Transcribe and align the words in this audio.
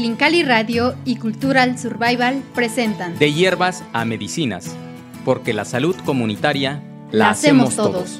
Silincali 0.00 0.42
Radio 0.44 0.94
y 1.04 1.16
Cultural 1.16 1.78
Survival 1.78 2.42
presentan 2.54 3.18
De 3.18 3.34
hierbas 3.34 3.84
a 3.92 4.06
medicinas, 4.06 4.74
porque 5.26 5.52
la 5.52 5.66
salud 5.66 5.94
comunitaria 6.06 6.82
la, 7.12 7.28
hacemos 7.28 7.76
todos. 7.76 8.18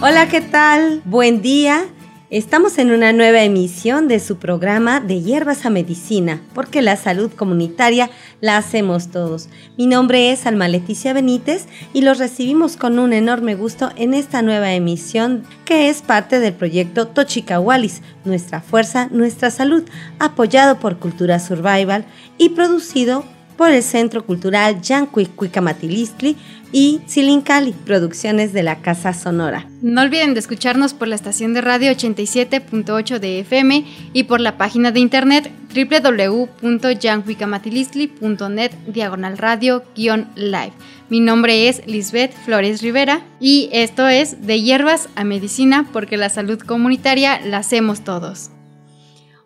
Hola, 0.00 0.26
¿qué 0.30 0.40
tal? 0.40 1.02
Buen 1.04 1.42
día. 1.42 1.84
Estamos 2.30 2.76
en 2.76 2.90
una 2.90 3.14
nueva 3.14 3.42
emisión 3.42 4.06
de 4.06 4.20
su 4.20 4.36
programa 4.36 5.00
de 5.00 5.22
Hierbas 5.22 5.64
a 5.64 5.70
Medicina, 5.70 6.42
porque 6.52 6.82
la 6.82 6.96
salud 6.96 7.30
comunitaria 7.32 8.10
la 8.42 8.58
hacemos 8.58 9.08
todos. 9.08 9.48
Mi 9.78 9.86
nombre 9.86 10.30
es 10.30 10.44
Alma 10.44 10.68
Leticia 10.68 11.14
Benítez 11.14 11.64
y 11.94 12.02
los 12.02 12.18
recibimos 12.18 12.76
con 12.76 12.98
un 12.98 13.14
enorme 13.14 13.54
gusto 13.54 13.90
en 13.96 14.12
esta 14.12 14.42
nueva 14.42 14.74
emisión 14.74 15.44
que 15.64 15.88
es 15.88 16.02
parte 16.02 16.38
del 16.38 16.52
proyecto 16.52 17.08
Tochicahualis, 17.08 18.02
Nuestra 18.26 18.60
Fuerza, 18.60 19.08
Nuestra 19.10 19.50
Salud, 19.50 19.84
apoyado 20.18 20.78
por 20.80 20.98
Cultura 20.98 21.38
Survival 21.40 22.04
y 22.36 22.50
producido 22.50 23.24
por 23.56 23.70
el 23.70 23.82
Centro 23.82 24.26
Cultural 24.26 24.82
Yancuicuicamatilistli 24.82 26.36
y 26.72 27.00
Silincali, 27.06 27.72
producciones 27.72 28.52
de 28.52 28.62
la 28.62 28.82
Casa 28.82 29.12
Sonora. 29.12 29.66
No 29.82 30.02
olviden 30.02 30.34
de 30.34 30.40
escucharnos 30.40 30.94
por 30.94 31.08
la 31.08 31.14
estación 31.14 31.54
de 31.54 31.60
radio 31.60 31.92
87.8 31.92 33.18
de 33.18 33.40
FM 33.40 33.84
y 34.12 34.22
por 34.24 34.40
la 34.40 34.58
página 34.58 34.90
de 34.92 35.00
internet 35.00 35.50
www.yancuicamatilistli.net 35.74 38.72
diagonal 38.86 39.38
radio-live. 39.38 40.72
Mi 41.08 41.20
nombre 41.20 41.68
es 41.68 41.86
Lisbeth 41.86 42.34
Flores 42.44 42.82
Rivera 42.82 43.22
y 43.40 43.70
esto 43.72 44.08
es 44.08 44.46
De 44.46 44.60
Hierbas 44.60 45.08
a 45.14 45.22
Medicina 45.24 45.88
porque 45.92 46.16
la 46.16 46.28
salud 46.28 46.58
comunitaria 46.60 47.40
la 47.40 47.58
hacemos 47.58 48.02
todos. 48.04 48.50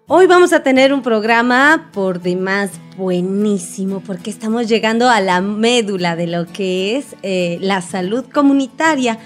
Hoy 0.08 0.26
vamos 0.26 0.52
a 0.52 0.64
tener 0.64 0.92
un 0.92 1.02
programa 1.02 1.90
por 1.92 2.20
demás 2.20 2.72
buenísimo 2.96 4.00
porque 4.00 4.30
estamos 4.30 4.68
llegando 4.68 5.08
a 5.08 5.20
la 5.20 5.40
médula 5.40 6.16
de 6.16 6.26
lo 6.26 6.46
que 6.46 6.96
es 6.96 7.14
eh, 7.22 7.58
la 7.60 7.82
salud 7.82 8.24
comunitaria 8.24 9.18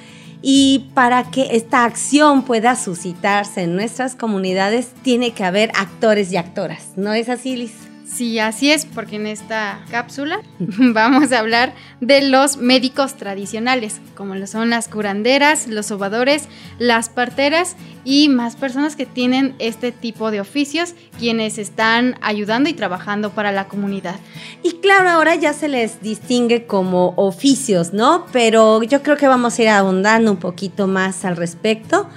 y 0.43 0.91
para 0.93 1.31
que 1.31 1.57
esta 1.57 1.85
acción 1.85 2.45
pueda 2.45 2.77
suscitarse 2.77 3.63
en 3.63 3.75
nuestras 3.75 4.15
comunidades 4.15 4.93
tiene 5.03 5.31
que 5.33 5.45
haber 5.45 5.71
actores 5.79 6.31
y 6.31 6.37
actoras. 6.37 6.93
¿No 6.97 7.15
es 7.15 7.31
así, 7.31 7.57
Liz? 7.57 7.96
Sí, 8.07 8.39
así 8.39 8.71
es, 8.71 8.87
porque 8.87 9.17
en 9.17 9.27
esta 9.27 9.85
cápsula 9.91 10.41
vamos 10.59 11.33
a 11.33 11.41
hablar 11.41 11.75
de 12.01 12.23
los 12.23 12.57
médicos 12.57 13.17
tradicionales, 13.17 14.01
como 14.15 14.37
lo 14.37 14.47
son 14.47 14.71
las 14.71 14.87
curanderas, 14.87 15.67
los 15.67 15.87
sobadores, 15.87 16.49
las 16.79 17.09
parteras 17.09 17.75
y 18.05 18.29
más 18.29 18.55
personas 18.55 18.95
que 18.95 19.07
tienen 19.07 19.57
este 19.59 19.91
tipo 19.91 20.31
de 20.31 20.41
oficios, 20.41 20.95
quienes 21.19 21.59
están 21.59 22.15
ayudando 22.23 22.71
y 22.71 22.75
trabajando 22.75 23.31
para 23.31 23.51
la 23.51 23.67
comunidad. 23.67 24.17
Y 24.63 24.75
claro, 24.75 25.11
ahora 25.11 25.35
ya 25.35 25.53
se 25.53 25.67
les 25.67 26.01
distingue 26.01 26.65
como 26.67 27.13
oficios, 27.17 27.93
¿no? 27.93 28.27
Pero 28.33 28.85
yo 28.85 29.03
creo 29.03 29.17
que 29.17 29.27
vamos 29.27 29.59
a 29.59 29.63
ir 29.63 29.69
abundando 29.69 30.31
un 30.31 30.39
poquito 30.39 30.87
más 30.87 31.25
al 31.25 31.37
respecto 31.37 32.09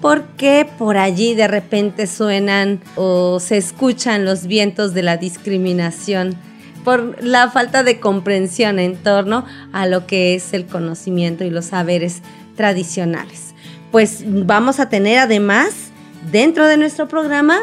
porque 0.00 0.68
por 0.78 0.96
allí 0.96 1.34
de 1.34 1.48
repente 1.48 2.06
suenan 2.06 2.80
o 2.96 3.40
se 3.40 3.56
escuchan 3.56 4.24
los 4.24 4.46
vientos 4.46 4.94
de 4.94 5.02
la 5.02 5.16
discriminación 5.16 6.36
por 6.84 7.22
la 7.22 7.50
falta 7.50 7.82
de 7.82 8.00
comprensión 8.00 8.78
en 8.78 8.96
torno 8.96 9.44
a 9.72 9.86
lo 9.86 10.06
que 10.06 10.34
es 10.34 10.54
el 10.54 10.66
conocimiento 10.66 11.44
y 11.44 11.50
los 11.50 11.66
saberes 11.66 12.22
tradicionales. 12.56 13.54
Pues 13.90 14.22
vamos 14.26 14.80
a 14.80 14.88
tener 14.88 15.18
además 15.18 15.90
dentro 16.30 16.66
de 16.66 16.76
nuestro 16.76 17.08
programa, 17.08 17.58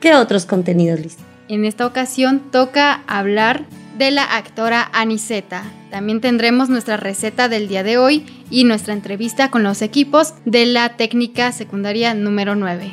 ¿qué 0.00 0.14
otros 0.14 0.46
contenidos, 0.46 1.00
Liz? 1.00 1.16
En 1.48 1.64
esta 1.64 1.86
ocasión 1.86 2.40
toca 2.50 3.02
hablar 3.06 3.64
de 3.96 4.10
la 4.10 4.24
actora 4.36 4.90
Aniseta. 4.92 5.64
También 5.90 6.20
tendremos 6.20 6.68
nuestra 6.68 6.96
receta 6.96 7.48
del 7.48 7.68
día 7.68 7.82
de 7.82 7.98
hoy 7.98 8.26
y 8.50 8.64
nuestra 8.64 8.92
entrevista 8.92 9.50
con 9.50 9.62
los 9.62 9.82
equipos 9.82 10.34
de 10.44 10.66
la 10.66 10.96
técnica 10.96 11.52
secundaria 11.52 12.14
número 12.14 12.54
9. 12.56 12.92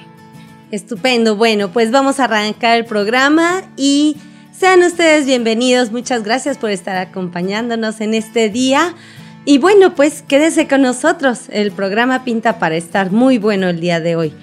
Estupendo, 0.72 1.36
bueno, 1.36 1.72
pues 1.72 1.92
vamos 1.92 2.20
a 2.20 2.26
arrancar 2.26 2.78
el 2.78 2.86
programa 2.86 3.64
y 3.76 4.16
sean 4.58 4.84
ustedes 4.84 5.26
bienvenidos. 5.26 5.92
Muchas 5.92 6.24
gracias 6.24 6.58
por 6.58 6.70
estar 6.70 6.96
acompañándonos 6.98 8.00
en 8.00 8.14
este 8.14 8.50
día. 8.50 8.96
Y 9.44 9.58
bueno, 9.58 9.96
pues 9.96 10.22
quédese 10.22 10.68
con 10.68 10.84
nosotros. 10.84 11.46
El 11.50 11.72
programa 11.72 12.24
pinta 12.24 12.60
para 12.60 12.76
estar 12.76 13.12
muy 13.12 13.40
bueno 13.40 13.70
el 13.70 13.80
día 13.80 14.00
de 14.00 14.16
hoy. 14.16 14.34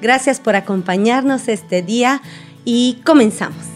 Gracias 0.00 0.40
por 0.40 0.56
acompañarnos 0.56 1.48
este 1.48 1.82
día 1.82 2.22
y 2.64 3.00
comenzamos. 3.04 3.75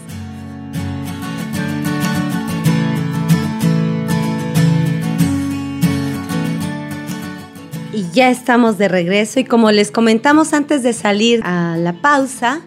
Y 8.00 8.11
ya 8.12 8.31
estamos 8.31 8.78
de 8.78 8.88
regreso 8.88 9.41
y 9.41 9.44
como 9.44 9.71
les 9.71 9.91
comentamos 9.91 10.55
antes 10.55 10.83
de 10.83 10.94
salir 10.94 11.43
a 11.44 11.77
la 11.77 12.00
pausa, 12.00 12.62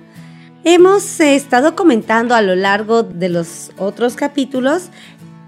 hemos 0.63 1.19
estado 1.19 1.75
comentando 1.75 2.35
a 2.35 2.43
lo 2.43 2.55
largo 2.55 3.01
de 3.01 3.29
los 3.29 3.71
otros 3.79 4.15
capítulos 4.15 4.89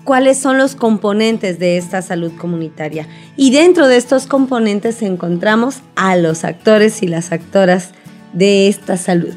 cuáles 0.04 0.40
son 0.40 0.58
los 0.58 0.74
componentes 0.74 1.60
de 1.60 1.78
esta 1.78 2.02
salud 2.02 2.32
comunitaria. 2.36 3.08
Y 3.38 3.52
dentro 3.52 3.88
de 3.88 3.98
estos 3.98 4.26
componentes 4.26 5.04
encontramos 5.04 5.82
a 5.96 6.16
los 6.16 6.46
actores 6.46 7.04
y 7.04 7.08
las 7.08 7.32
actoras 7.32 7.92
de 8.34 8.68
esta 8.68 8.98
salud. 8.98 9.36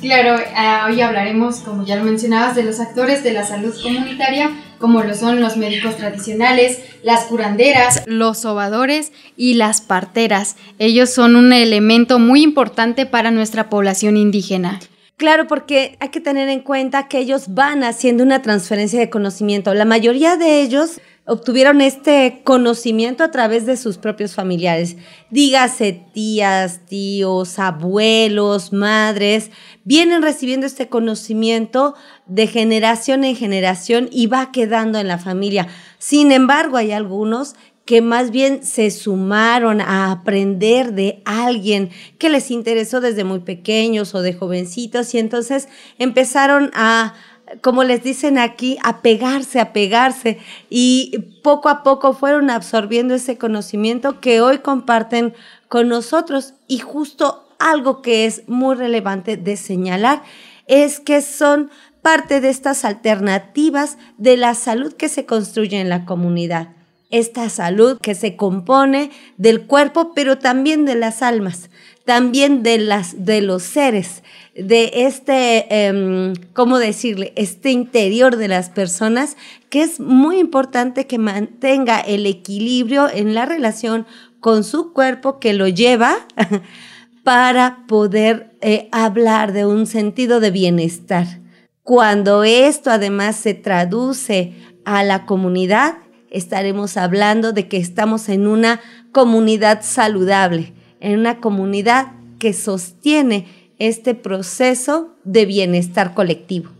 Claro, 0.00 0.42
ah, 0.56 0.86
hoy 0.88 1.02
hablaremos, 1.02 1.56
como 1.56 1.84
ya 1.84 1.96
lo 1.96 2.04
mencionabas, 2.04 2.56
de 2.56 2.62
los 2.62 2.80
actores 2.80 3.22
de 3.22 3.34
la 3.34 3.44
salud 3.44 3.74
comunitaria, 3.82 4.52
como 4.82 5.00
lo 5.04 5.14
son 5.14 5.40
los 5.40 5.56
médicos 5.56 5.96
tradicionales, 5.96 6.80
las 7.04 7.26
curanderas, 7.26 8.02
los 8.06 8.38
sobadores 8.38 9.12
y 9.36 9.54
las 9.54 9.80
parteras. 9.80 10.56
Ellos 10.80 11.08
son 11.08 11.36
un 11.36 11.52
elemento 11.52 12.18
muy 12.18 12.42
importante 12.42 13.06
para 13.06 13.30
nuestra 13.30 13.70
población 13.70 14.16
indígena. 14.16 14.80
Claro, 15.16 15.46
porque 15.46 15.96
hay 16.00 16.08
que 16.08 16.20
tener 16.20 16.48
en 16.48 16.58
cuenta 16.58 17.06
que 17.06 17.18
ellos 17.18 17.54
van 17.54 17.84
haciendo 17.84 18.24
una 18.24 18.42
transferencia 18.42 18.98
de 18.98 19.08
conocimiento. 19.08 19.72
La 19.72 19.84
mayoría 19.84 20.36
de 20.36 20.62
ellos 20.62 21.00
obtuvieron 21.24 21.80
este 21.80 22.40
conocimiento 22.42 23.22
a 23.22 23.30
través 23.30 23.64
de 23.64 23.76
sus 23.76 23.98
propios 23.98 24.34
familiares. 24.34 24.96
Dígase 25.30 26.04
tías, 26.12 26.80
tíos, 26.86 27.60
abuelos, 27.60 28.72
madres, 28.72 29.50
vienen 29.84 30.22
recibiendo 30.22 30.66
este 30.66 30.88
conocimiento 30.88 31.94
de 32.26 32.46
generación 32.46 33.24
en 33.24 33.36
generación 33.36 34.08
y 34.10 34.26
va 34.26 34.52
quedando 34.52 34.98
en 34.98 35.08
la 35.08 35.18
familia. 35.18 35.68
Sin 35.98 36.32
embargo, 36.32 36.76
hay 36.76 36.92
algunos 36.92 37.54
que 37.84 38.00
más 38.00 38.30
bien 38.30 38.64
se 38.64 38.90
sumaron 38.90 39.80
a 39.80 40.12
aprender 40.12 40.92
de 40.92 41.20
alguien 41.24 41.90
que 42.18 42.28
les 42.28 42.50
interesó 42.50 43.00
desde 43.00 43.24
muy 43.24 43.40
pequeños 43.40 44.14
o 44.14 44.22
de 44.22 44.34
jovencitos 44.34 45.14
y 45.14 45.18
entonces 45.18 45.68
empezaron 45.98 46.70
a 46.74 47.14
como 47.60 47.84
les 47.84 48.02
dicen 48.02 48.38
aquí, 48.38 48.78
a 48.82 49.02
pegarse, 49.02 49.60
a 49.60 49.72
pegarse 49.72 50.38
y 50.70 51.18
poco 51.42 51.68
a 51.68 51.82
poco 51.82 52.14
fueron 52.14 52.48
absorbiendo 52.48 53.14
ese 53.14 53.36
conocimiento 53.36 54.20
que 54.20 54.40
hoy 54.40 54.58
comparten 54.58 55.34
con 55.68 55.88
nosotros 55.88 56.54
y 56.66 56.78
justo 56.78 57.46
algo 57.58 58.00
que 58.00 58.24
es 58.24 58.48
muy 58.48 58.74
relevante 58.74 59.36
de 59.36 59.56
señalar 59.56 60.22
es 60.66 61.00
que 61.00 61.20
son 61.20 61.70
parte 62.02 62.40
de 62.40 62.50
estas 62.50 62.84
alternativas 62.84 63.96
de 64.18 64.36
la 64.36 64.54
salud 64.54 64.92
que 64.92 65.08
se 65.08 65.24
construye 65.24 65.80
en 65.80 65.88
la 65.88 66.04
comunidad. 66.04 66.70
Esta 67.10 67.48
salud 67.48 67.98
que 68.00 68.14
se 68.14 68.36
compone 68.36 69.10
del 69.36 69.66
cuerpo, 69.66 70.12
pero 70.14 70.38
también 70.38 70.84
de 70.84 70.94
las 70.94 71.22
almas, 71.22 71.70
también 72.04 72.62
de, 72.62 72.78
las, 72.78 73.24
de 73.24 73.42
los 73.42 73.62
seres, 73.62 74.22
de 74.54 74.90
este, 75.06 75.86
em, 75.86 76.34
¿cómo 76.54 76.78
decirle?, 76.78 77.32
este 77.36 77.70
interior 77.70 78.36
de 78.36 78.48
las 78.48 78.70
personas, 78.70 79.36
que 79.70 79.82
es 79.82 80.00
muy 80.00 80.38
importante 80.38 81.06
que 81.06 81.18
mantenga 81.18 82.00
el 82.00 82.26
equilibrio 82.26 83.08
en 83.08 83.34
la 83.34 83.46
relación 83.46 84.06
con 84.40 84.64
su 84.64 84.92
cuerpo 84.92 85.38
que 85.38 85.52
lo 85.52 85.68
lleva 85.68 86.16
para 87.24 87.84
poder 87.86 88.56
eh, 88.60 88.88
hablar 88.90 89.52
de 89.52 89.66
un 89.66 89.86
sentido 89.86 90.40
de 90.40 90.50
bienestar. 90.50 91.41
Cuando 91.82 92.44
esto 92.44 92.90
además 92.90 93.36
se 93.36 93.54
traduce 93.54 94.54
a 94.84 95.02
la 95.04 95.26
comunidad, 95.26 95.98
estaremos 96.30 96.96
hablando 96.96 97.52
de 97.52 97.68
que 97.68 97.76
estamos 97.76 98.28
en 98.28 98.46
una 98.46 98.80
comunidad 99.12 99.82
saludable, 99.82 100.72
en 101.00 101.18
una 101.18 101.40
comunidad 101.40 102.12
que 102.38 102.52
sostiene 102.52 103.46
este 103.78 104.14
proceso 104.14 105.16
de 105.24 105.44
bienestar 105.44 106.14
colectivo. 106.14 106.70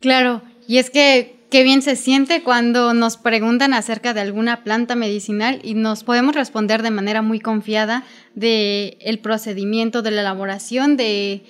Claro, 0.00 0.42
y 0.66 0.78
es 0.78 0.90
que 0.90 1.40
Qué 1.50 1.64
bien 1.64 1.82
se 1.82 1.96
siente 1.96 2.44
cuando 2.44 2.94
nos 2.94 3.16
preguntan 3.16 3.74
acerca 3.74 4.14
de 4.14 4.20
alguna 4.20 4.62
planta 4.62 4.94
medicinal 4.94 5.58
y 5.64 5.74
nos 5.74 6.04
podemos 6.04 6.36
responder 6.36 6.80
de 6.84 6.92
manera 6.92 7.22
muy 7.22 7.40
confiada 7.40 8.04
de 8.36 8.96
el 9.00 9.18
procedimiento 9.18 10.00
de 10.02 10.12
la 10.12 10.20
elaboración, 10.20 10.96
de 10.96 11.42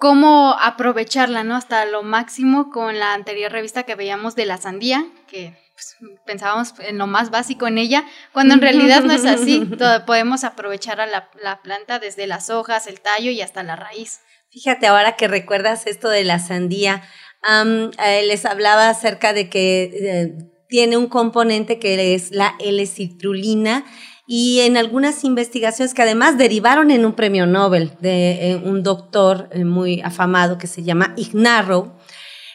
cómo 0.00 0.56
aprovecharla, 0.58 1.44
¿no? 1.44 1.54
Hasta 1.54 1.84
lo 1.84 2.02
máximo 2.02 2.70
con 2.70 2.98
la 2.98 3.12
anterior 3.12 3.52
revista 3.52 3.82
que 3.82 3.94
veíamos 3.94 4.34
de 4.34 4.46
la 4.46 4.56
sandía, 4.56 5.04
que 5.28 5.54
pues, 5.74 5.96
pensábamos 6.24 6.72
en 6.80 6.96
lo 6.96 7.06
más 7.06 7.30
básico 7.30 7.66
en 7.66 7.76
ella, 7.76 8.06
cuando 8.32 8.54
en 8.54 8.62
realidad 8.62 9.02
no 9.02 9.12
es 9.12 9.26
así. 9.26 9.62
podemos 10.06 10.42
aprovechar 10.42 11.02
a 11.02 11.06
la, 11.06 11.30
la 11.42 11.60
planta 11.60 11.98
desde 11.98 12.26
las 12.26 12.48
hojas, 12.48 12.86
el 12.86 13.02
tallo 13.02 13.30
y 13.30 13.42
hasta 13.42 13.62
la 13.62 13.76
raíz. 13.76 14.20
Fíjate 14.50 14.86
ahora 14.86 15.16
que 15.16 15.28
recuerdas 15.28 15.86
esto 15.86 16.08
de 16.08 16.24
la 16.24 16.38
sandía, 16.38 17.02
eh, 17.44 18.22
les 18.26 18.46
hablaba 18.46 18.88
acerca 18.88 19.34
de 19.34 19.50
que 19.50 19.82
eh, 19.82 20.50
tiene 20.66 20.96
un 20.96 21.08
componente 21.08 21.78
que 21.78 22.14
es 22.14 22.30
la 22.30 22.54
L-citrulina 22.58 23.84
y 24.32 24.60
en 24.60 24.76
algunas 24.76 25.24
investigaciones 25.24 25.92
que 25.92 26.02
además 26.02 26.38
derivaron 26.38 26.92
en 26.92 27.04
un 27.04 27.14
premio 27.14 27.46
Nobel 27.46 27.90
de 28.00 28.52
eh, 28.52 28.62
un 28.64 28.84
doctor 28.84 29.48
muy 29.64 30.00
afamado 30.02 30.56
que 30.56 30.68
se 30.68 30.84
llama 30.84 31.14
Ignarro, 31.16 31.96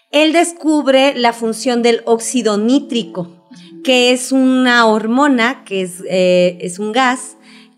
él 0.10 0.32
descubre 0.32 1.14
la 1.18 1.34
función 1.34 1.82
del 1.82 2.02
óxido 2.06 2.58
nítrico, 2.58 3.46
que 3.84 4.14
es 4.14 4.32
una 4.32 4.86
hormona, 4.86 5.66
que 5.66 5.82
es, 5.82 6.02
es 6.08 6.80
un 6.80 6.94
gas 6.94 7.36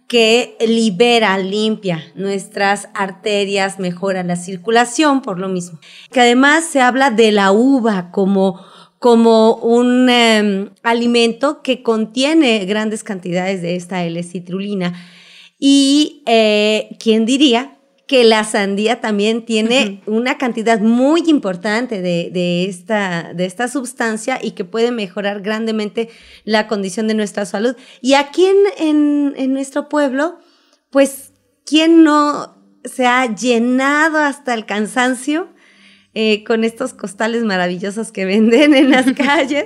que 0.07 0.55
libera, 0.59 1.35
limpia 1.39 2.03
nuestras 2.13 2.89
arterias, 2.93 3.79
mejora 3.79 4.21
la 4.21 4.35
circulación 4.35 5.23
por 5.23 5.39
lo 5.39 5.49
mismo. 5.49 5.79
Que 6.11 6.21
además 6.21 6.65
se 6.65 6.81
habla 6.81 7.09
de 7.09 7.31
la 7.31 7.51
uva 7.51 8.11
como, 8.11 8.63
como 8.99 9.55
un 9.55 10.09
em, 10.09 10.69
alimento 10.83 11.61
que 11.61 11.83
contiene 11.83 12.65
grandes 12.65 13.03
cantidades 13.03 13.61
de 13.61 13.75
esta 13.75 14.03
L-citrulina. 14.03 14.93
Y 15.59 16.23
eh, 16.25 16.95
quién 16.99 17.25
diría 17.25 17.77
que 18.07 18.23
la 18.23 18.45
sandía 18.45 19.01
también 19.01 19.45
tiene 19.45 20.01
una 20.05 20.37
cantidad 20.37 20.79
muy 20.79 21.23
importante 21.27 22.01
de, 22.01 22.65
esta, 22.65 23.33
de 23.33 23.45
esta 23.45 23.67
sustancia 23.67 24.39
y 24.41 24.51
que 24.51 24.63
puede 24.63 24.91
mejorar 24.91 25.41
grandemente 25.41 26.09
la 26.45 26.67
condición 26.67 27.09
de 27.09 27.15
nuestra 27.15 27.45
salud. 27.45 27.75
Y 28.01 28.13
aquí 28.13 28.45
en, 28.77 29.33
en 29.35 29.53
nuestro 29.53 29.89
pueblo, 29.89 30.39
pues, 30.89 31.33
¿quién 31.65 32.03
no 32.03 32.55
se 32.85 33.05
ha 33.05 33.35
llenado 33.35 34.19
hasta 34.19 34.53
el 34.53 34.65
cansancio 34.65 35.49
eh, 36.19 36.43
con 36.43 36.63
estos 36.63 36.95
costales 36.95 37.43
maravillosos 37.43 38.11
que 38.11 38.25
venden 38.33 38.73
en 38.73 38.89
las 38.89 39.05
calles 39.13 39.65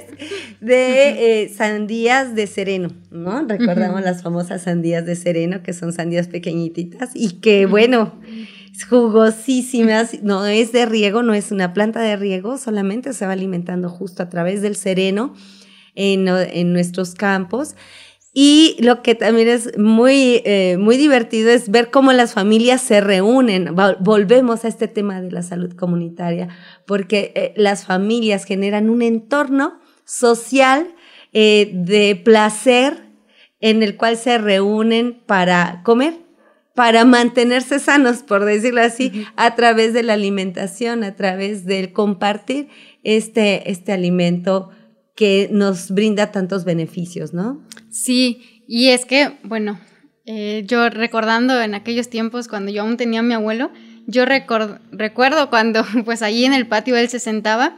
de 0.60 1.44
eh, 1.44 1.50
sandías 1.50 2.36
de 2.36 2.46
sereno, 2.46 2.90
¿no? 3.10 3.48
Recordamos 3.48 4.02
las 4.02 4.22
famosas 4.22 4.64
sandías 4.64 5.06
de 5.06 5.16
sereno, 5.16 5.64
que 5.64 5.72
son 5.72 5.94
sandías 5.94 6.28
pequeñitas 6.28 7.12
y 7.14 7.40
que, 7.40 7.68
bueno, 7.68 8.20
jugosísimas, 8.90 10.22
no 10.24 10.46
es 10.46 10.74
de 10.74 10.86
riego, 10.86 11.24
no 11.24 11.34
es 11.34 11.54
una 11.54 11.74
planta 11.74 12.02
de 12.02 12.18
riego, 12.18 12.58
solamente 12.58 13.14
se 13.14 13.26
va 13.26 13.32
alimentando 13.32 13.88
justo 13.88 14.22
a 14.22 14.28
través 14.28 14.62
del 14.62 14.76
sereno 14.76 15.34
en, 15.96 16.28
en 16.28 16.74
nuestros 16.74 17.16
campos. 17.16 17.76
Y 18.34 18.78
lo 18.80 19.02
que 19.02 19.14
también 19.14 19.50
es 19.50 19.78
muy, 19.78 20.42
eh, 20.46 20.78
muy 20.80 20.96
divertido 20.96 21.50
es 21.50 21.70
ver 21.70 21.92
cómo 21.92 22.14
las 22.14 22.34
familias 22.34 22.82
se 22.82 23.02
reúnen. 23.02 23.76
Volvemos 24.00 24.64
a 24.64 24.70
este 24.70 24.88
tema 24.88 25.22
de 25.22 25.32
la 25.32 25.44
salud 25.44 25.74
comunitaria, 25.76 26.48
porque 26.86 27.34
eh, 27.36 27.54
las 27.58 27.86
familias 27.86 28.46
generan 28.46 28.90
un 28.90 29.02
entorno 29.02 29.80
social 30.06 30.96
eh, 31.34 31.72
de 31.74 32.16
placer 32.16 33.12
en 33.60 33.84
el 33.84 33.98
cual 33.98 34.16
se 34.16 34.38
reúnen 34.38 35.22
para 35.26 35.82
comer, 35.84 36.16
para 36.74 37.04
mantenerse 37.04 37.80
sanos, 37.80 38.24
por 38.24 38.46
decirlo 38.46 38.82
así, 38.82 39.26
a 39.36 39.56
través 39.56 39.94
de 39.94 40.04
la 40.04 40.14
alimentación, 40.14 41.04
a 41.04 41.18
través 41.18 41.66
del 41.66 41.92
compartir 41.92 42.70
este, 43.04 43.70
este 43.70 43.92
alimento 43.92 44.70
que 45.16 45.50
nos 45.52 45.92
brinda 45.92 46.32
tantos 46.32 46.64
beneficios, 46.64 47.34
¿no? 47.34 47.62
Sí, 47.92 48.64
y 48.68 48.90
es 48.90 49.06
que, 49.06 49.38
bueno, 49.44 49.80
eh, 50.26 50.64
yo 50.66 50.90
recordando 50.90 51.62
en 51.62 51.76
aquellos 51.76 52.10
tiempos 52.10 52.48
cuando 52.48 52.72
yo 52.72 52.84
aún 52.84 52.96
tenía 52.98 53.20
a 53.20 53.24
mi 53.24 53.34
abuelo, 53.34 53.72
yo 54.08 54.26
recuerdo 54.26 55.50
cuando 55.50 55.84
pues 56.06 56.22
ahí 56.22 56.46
en 56.46 56.54
el 56.54 56.68
patio 56.68 56.96
él 56.96 57.10
se 57.10 57.20
sentaba 57.20 57.78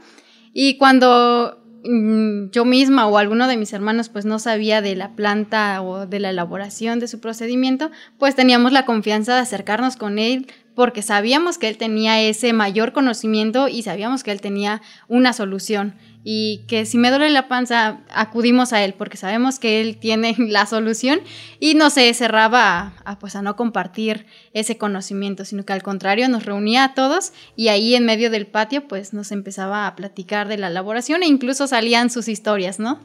y 0.53 0.77
cuando 0.77 1.63
mm, 1.83 2.51
yo 2.51 2.63
misma 2.63 3.07
o 3.07 3.17
alguno 3.17 3.47
de 3.47 3.57
mis 3.57 3.73
hermanos 3.73 4.09
pues 4.09 4.25
no 4.25 4.39
sabía 4.39 4.81
de 4.81 4.95
la 4.95 5.15
planta 5.15 5.81
o 5.81 6.05
de 6.05 6.19
la 6.19 6.29
elaboración 6.29 6.99
de 6.99 7.07
su 7.07 7.19
procedimiento, 7.19 7.89
pues 8.19 8.35
teníamos 8.35 8.71
la 8.71 8.85
confianza 8.85 9.33
de 9.35 9.41
acercarnos 9.41 9.95
con 9.95 10.19
él 10.19 10.47
porque 10.75 11.01
sabíamos 11.01 11.57
que 11.57 11.69
él 11.69 11.77
tenía 11.77 12.21
ese 12.21 12.53
mayor 12.53 12.93
conocimiento 12.93 13.67
y 13.67 13.83
sabíamos 13.83 14.23
que 14.23 14.31
él 14.31 14.41
tenía 14.41 14.81
una 15.07 15.33
solución 15.33 15.95
y 16.23 16.63
que 16.67 16.85
si 16.85 16.97
me 16.97 17.09
duele 17.09 17.29
la 17.29 17.47
panza 17.47 18.01
acudimos 18.09 18.71
a 18.71 18.83
él 18.83 18.93
porque 18.93 19.17
sabemos 19.17 19.59
que 19.59 19.81
él 19.81 19.97
tiene 19.97 20.35
la 20.39 20.65
solución 20.65 21.21
y 21.59 21.75
no 21.75 21.89
se 21.89 22.13
cerraba 22.13 22.93
a, 23.05 23.19
pues 23.19 23.35
a 23.35 23.41
no 23.41 23.55
compartir 23.55 24.25
ese 24.53 24.77
conocimiento, 24.77 25.45
sino 25.45 25.65
que 25.65 25.73
al 25.73 25.83
contrario 25.83 26.29
nos 26.29 26.45
reunía 26.45 26.85
a 26.85 26.93
todos 26.93 27.33
y 27.55 27.67
ahí 27.67 27.95
en 27.95 28.05
medio 28.05 28.29
del 28.29 28.47
patio 28.47 28.87
pues 28.87 29.13
nos 29.13 29.31
empezaba 29.31 29.87
a 29.87 29.95
platicar 29.95 30.47
de 30.47 30.57
la 30.57 30.67
elaboración 30.67 31.23
e 31.23 31.27
incluso 31.27 31.67
salían 31.67 32.09
sus 32.09 32.27
historias, 32.27 32.79
¿no? 32.79 32.99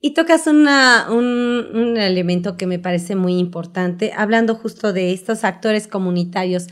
Y 0.00 0.12
tocas 0.12 0.46
una, 0.46 1.06
un, 1.10 1.66
un 1.72 1.96
elemento 1.96 2.58
que 2.58 2.66
me 2.66 2.78
parece 2.78 3.16
muy 3.16 3.38
importante, 3.38 4.12
hablando 4.14 4.54
justo 4.54 4.92
de 4.92 5.12
estos 5.12 5.44
actores 5.44 5.86
comunitarios. 5.88 6.66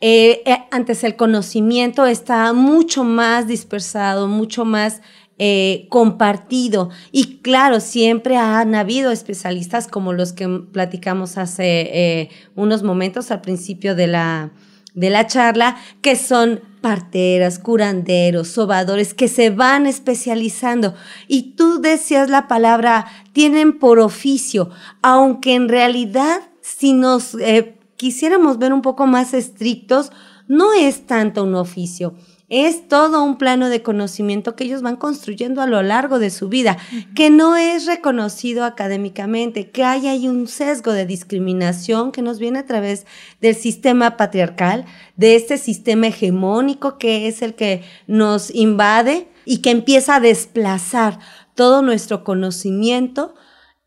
Eh, 0.00 0.42
eh, 0.46 0.58
antes 0.70 1.02
el 1.02 1.16
conocimiento 1.16 2.06
está 2.06 2.52
mucho 2.52 3.02
más 3.02 3.48
dispersado, 3.48 4.28
mucho 4.28 4.64
más 4.64 5.02
eh, 5.40 5.86
compartido. 5.88 6.90
Y 7.12 7.36
claro, 7.38 7.78
siempre 7.78 8.36
han 8.36 8.74
habido 8.74 9.12
especialistas 9.12 9.86
como 9.86 10.12
los 10.12 10.32
que 10.32 10.48
platicamos 10.48 11.38
hace 11.38 11.80
eh, 11.92 12.30
unos 12.56 12.82
momentos 12.82 13.30
al 13.30 13.40
principio 13.40 13.94
de 13.94 14.08
la, 14.08 14.50
de 14.94 15.10
la 15.10 15.28
charla, 15.28 15.76
que 16.02 16.16
son 16.16 16.60
parteras, 16.80 17.60
curanderos, 17.60 18.48
sobadores, 18.48 19.14
que 19.14 19.28
se 19.28 19.50
van 19.50 19.86
especializando. 19.86 20.94
Y 21.28 21.54
tú 21.54 21.80
decías 21.80 22.30
la 22.30 22.48
palabra, 22.48 23.06
tienen 23.32 23.78
por 23.78 24.00
oficio, 24.00 24.70
aunque 25.02 25.54
en 25.54 25.68
realidad 25.68 26.40
si 26.62 26.94
nos 26.94 27.36
eh, 27.36 27.78
quisiéramos 27.96 28.58
ver 28.58 28.72
un 28.72 28.82
poco 28.82 29.06
más 29.06 29.34
estrictos, 29.34 30.10
no 30.48 30.72
es 30.72 31.06
tanto 31.06 31.44
un 31.44 31.54
oficio 31.54 32.14
es 32.48 32.88
todo 32.88 33.22
un 33.22 33.36
plano 33.36 33.68
de 33.68 33.82
conocimiento 33.82 34.56
que 34.56 34.64
ellos 34.64 34.80
van 34.80 34.96
construyendo 34.96 35.60
a 35.60 35.66
lo 35.66 35.82
largo 35.82 36.18
de 36.18 36.30
su 36.30 36.48
vida, 36.48 36.78
que 37.14 37.28
no 37.28 37.56
es 37.56 37.84
reconocido 37.84 38.64
académicamente, 38.64 39.70
que 39.70 39.84
hay 39.84 40.06
ahí 40.06 40.28
un 40.28 40.48
sesgo 40.48 40.92
de 40.92 41.04
discriminación 41.04 42.10
que 42.10 42.22
nos 42.22 42.38
viene 42.38 42.60
a 42.60 42.66
través 42.66 43.06
del 43.42 43.54
sistema 43.54 44.16
patriarcal, 44.16 44.86
de 45.16 45.36
este 45.36 45.58
sistema 45.58 46.06
hegemónico 46.06 46.96
que 46.96 47.28
es 47.28 47.42
el 47.42 47.54
que 47.54 47.82
nos 48.06 48.54
invade 48.54 49.28
y 49.44 49.58
que 49.58 49.70
empieza 49.70 50.16
a 50.16 50.20
desplazar 50.20 51.18
todo 51.54 51.82
nuestro 51.82 52.24
conocimiento, 52.24 53.34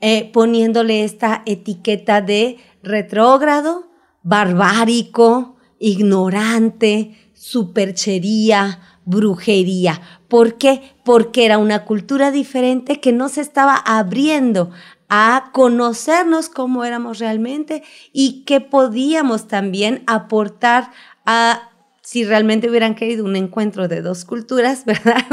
eh, 0.01 0.29
poniéndole 0.31 1.03
esta 1.03 1.41
etiqueta 1.45 2.21
de 2.21 2.57
retrógrado, 2.83 3.89
barbárico, 4.23 5.55
ignorante, 5.79 7.30
superchería, 7.41 8.79
brujería. 9.03 9.99
¿Por 10.27 10.59
qué? 10.59 10.93
Porque 11.03 11.43
era 11.43 11.57
una 11.57 11.85
cultura 11.85 12.29
diferente 12.29 12.99
que 13.01 13.11
no 13.11 13.29
se 13.29 13.41
estaba 13.41 13.75
abriendo 13.75 14.69
a 15.09 15.49
conocernos 15.51 16.49
cómo 16.49 16.83
éramos 16.83 17.17
realmente 17.17 17.81
y 18.13 18.43
que 18.43 18.61
podíamos 18.61 19.47
también 19.47 20.03
aportar 20.05 20.91
a 21.25 21.70
si 22.11 22.25
realmente 22.25 22.69
hubieran 22.69 22.93
querido 22.93 23.23
un 23.23 23.37
encuentro 23.37 23.87
de 23.87 24.01
dos 24.01 24.25
culturas, 24.25 24.83
¿verdad? 24.85 25.23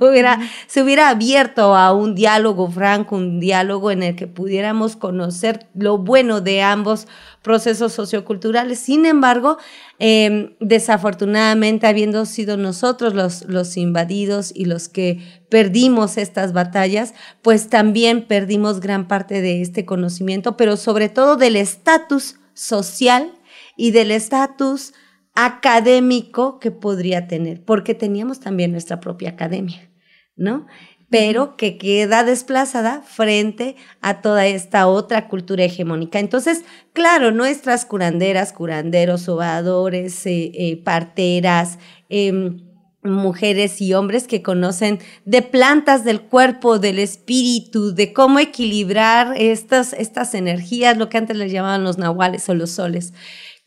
hubiera, 0.00 0.40
se 0.66 0.82
hubiera 0.82 1.08
abierto 1.10 1.76
a 1.76 1.92
un 1.92 2.16
diálogo 2.16 2.68
franco, 2.68 3.14
un 3.14 3.38
diálogo 3.38 3.92
en 3.92 4.02
el 4.02 4.16
que 4.16 4.26
pudiéramos 4.26 4.96
conocer 4.96 5.68
lo 5.76 5.98
bueno 5.98 6.40
de 6.40 6.60
ambos 6.60 7.06
procesos 7.40 7.92
socioculturales. 7.92 8.80
Sin 8.80 9.06
embargo, 9.06 9.58
em, 10.00 10.54
desafortunadamente, 10.58 11.86
habiendo 11.86 12.26
sido 12.26 12.56
nosotros 12.56 13.14
los, 13.14 13.44
los 13.44 13.76
invadidos 13.76 14.50
y 14.52 14.64
los 14.64 14.88
que 14.88 15.20
perdimos 15.50 16.16
estas 16.16 16.52
batallas, 16.52 17.14
pues 17.42 17.68
también 17.68 18.26
perdimos 18.26 18.80
gran 18.80 19.06
parte 19.06 19.40
de 19.40 19.62
este 19.62 19.84
conocimiento, 19.84 20.56
pero 20.56 20.76
sobre 20.76 21.08
todo 21.08 21.36
del 21.36 21.54
estatus 21.54 22.40
social 22.54 23.30
y 23.76 23.92
del 23.92 24.10
estatus 24.10 24.94
académico 25.34 26.58
que 26.58 26.70
podría 26.70 27.26
tener, 27.26 27.64
porque 27.64 27.94
teníamos 27.94 28.40
también 28.40 28.72
nuestra 28.72 29.00
propia 29.00 29.30
academia, 29.30 29.90
¿no? 30.36 30.66
pero 31.14 31.56
que 31.56 31.78
queda 31.78 32.24
desplazada 32.24 33.00
frente 33.02 33.76
a 34.00 34.20
toda 34.20 34.46
esta 34.46 34.88
otra 34.88 35.28
cultura 35.28 35.62
hegemónica. 35.62 36.18
Entonces, 36.18 36.64
claro, 36.92 37.30
nuestras 37.30 37.84
curanderas, 37.84 38.52
curanderos, 38.52 39.22
sobadores, 39.22 40.26
eh, 40.26 40.50
eh, 40.54 40.82
parteras, 40.82 41.78
em, 42.08 42.64
mujeres 43.04 43.80
y 43.80 43.94
hombres 43.94 44.26
que 44.26 44.42
conocen 44.42 44.98
de 45.24 45.42
plantas 45.42 46.04
del 46.04 46.22
cuerpo, 46.22 46.80
del 46.80 46.98
espíritu, 46.98 47.94
de 47.94 48.12
cómo 48.12 48.40
equilibrar 48.40 49.34
estas, 49.36 49.92
estas 49.92 50.34
energías, 50.34 50.96
lo 50.96 51.10
que 51.10 51.18
antes 51.18 51.36
les 51.36 51.52
llamaban 51.52 51.84
los 51.84 51.96
nahuales 51.96 52.48
o 52.48 52.54
los 52.54 52.70
soles, 52.70 53.12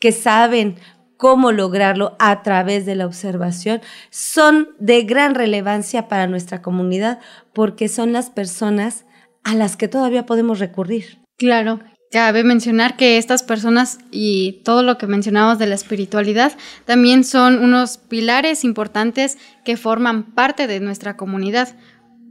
que 0.00 0.12
saben 0.12 0.76
cómo 1.18 1.52
lograrlo 1.52 2.16
a 2.18 2.42
través 2.42 2.86
de 2.86 2.94
la 2.94 3.04
observación, 3.04 3.82
son 4.08 4.70
de 4.78 5.02
gran 5.02 5.34
relevancia 5.34 6.08
para 6.08 6.26
nuestra 6.26 6.62
comunidad 6.62 7.18
porque 7.52 7.88
son 7.88 8.12
las 8.12 8.30
personas 8.30 9.04
a 9.44 9.54
las 9.54 9.76
que 9.76 9.88
todavía 9.88 10.24
podemos 10.24 10.58
recurrir. 10.58 11.18
Claro, 11.36 11.80
Cabe 12.10 12.42
mencionar 12.42 12.96
que 12.96 13.18
estas 13.18 13.42
personas 13.42 13.98
y 14.10 14.62
todo 14.64 14.82
lo 14.82 14.96
que 14.96 15.06
mencionamos 15.06 15.58
de 15.58 15.66
la 15.66 15.74
espiritualidad 15.74 16.52
también 16.86 17.22
son 17.22 17.62
unos 17.62 17.98
pilares 17.98 18.64
importantes 18.64 19.36
que 19.62 19.76
forman 19.76 20.32
parte 20.34 20.66
de 20.66 20.80
nuestra 20.80 21.18
comunidad 21.18 21.76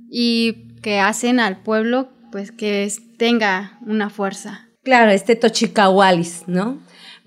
y 0.09 0.79
que 0.81 0.99
hacen 0.99 1.39
al 1.39 1.61
pueblo 1.61 2.09
pues 2.31 2.51
que 2.51 2.91
tenga 3.17 3.77
una 3.85 4.09
fuerza. 4.09 4.67
Claro, 4.83 5.11
este 5.11 5.35
tochicahualis, 5.35 6.45
¿no? 6.47 6.79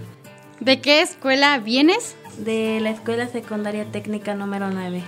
¿De 0.60 0.80
qué 0.80 1.02
escuela 1.02 1.58
vienes? 1.58 2.16
De 2.38 2.80
la 2.82 2.92
Escuela 2.92 3.28
Secundaria 3.28 3.86
Técnica 3.86 4.36
número 4.36 4.70
9. 4.70 5.02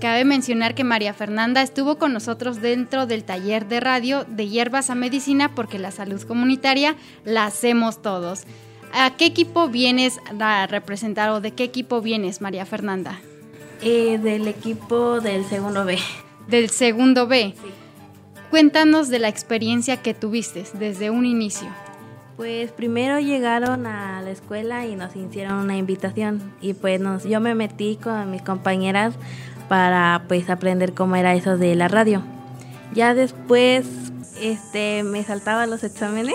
Cabe 0.00 0.24
mencionar 0.24 0.74
que 0.74 0.84
María 0.84 1.12
Fernanda 1.12 1.62
estuvo 1.62 1.98
con 1.98 2.12
nosotros 2.12 2.60
dentro 2.60 3.06
del 3.06 3.24
taller 3.24 3.66
de 3.66 3.80
radio 3.80 4.24
de 4.24 4.48
hierbas 4.48 4.90
a 4.90 4.94
medicina 4.94 5.54
porque 5.54 5.78
la 5.78 5.90
salud 5.90 6.22
comunitaria 6.22 6.96
la 7.24 7.46
hacemos 7.46 8.00
todos. 8.00 8.44
¿A 8.92 9.16
qué 9.16 9.26
equipo 9.26 9.68
vienes 9.68 10.18
a 10.40 10.66
representar 10.66 11.30
o 11.30 11.40
de 11.40 11.50
qué 11.50 11.64
equipo 11.64 12.00
vienes, 12.00 12.40
María 12.40 12.64
Fernanda? 12.64 13.20
Eh, 13.82 14.18
del 14.18 14.48
equipo 14.48 15.20
del 15.20 15.44
segundo 15.44 15.84
B. 15.84 15.98
Del 16.46 16.70
segundo 16.70 17.26
B. 17.26 17.54
Sí. 17.60 17.68
Cuéntanos 18.50 19.08
de 19.08 19.18
la 19.18 19.28
experiencia 19.28 19.98
que 19.98 20.14
tuviste 20.14 20.64
desde 20.72 21.10
un 21.10 21.26
inicio. 21.26 21.68
Pues 22.38 22.72
primero 22.72 23.18
llegaron 23.20 23.86
a 23.86 24.22
la 24.22 24.30
escuela 24.30 24.86
y 24.86 24.96
nos 24.96 25.14
hicieron 25.16 25.58
una 25.58 25.76
invitación 25.76 26.54
y 26.62 26.72
pues 26.72 26.98
nos, 26.98 27.24
yo 27.24 27.40
me 27.40 27.54
metí 27.54 27.98
con 28.02 28.30
mis 28.30 28.40
compañeras 28.40 29.14
para 29.68 30.24
pues 30.28 30.50
aprender 30.50 30.94
cómo 30.94 31.16
era 31.16 31.34
eso 31.34 31.56
de 31.56 31.74
la 31.74 31.88
radio. 31.88 32.22
Ya 32.94 33.14
después 33.14 33.86
este 34.40 35.02
me 35.02 35.22
saltaba 35.24 35.66
los 35.66 35.84
exámenes 35.84 36.34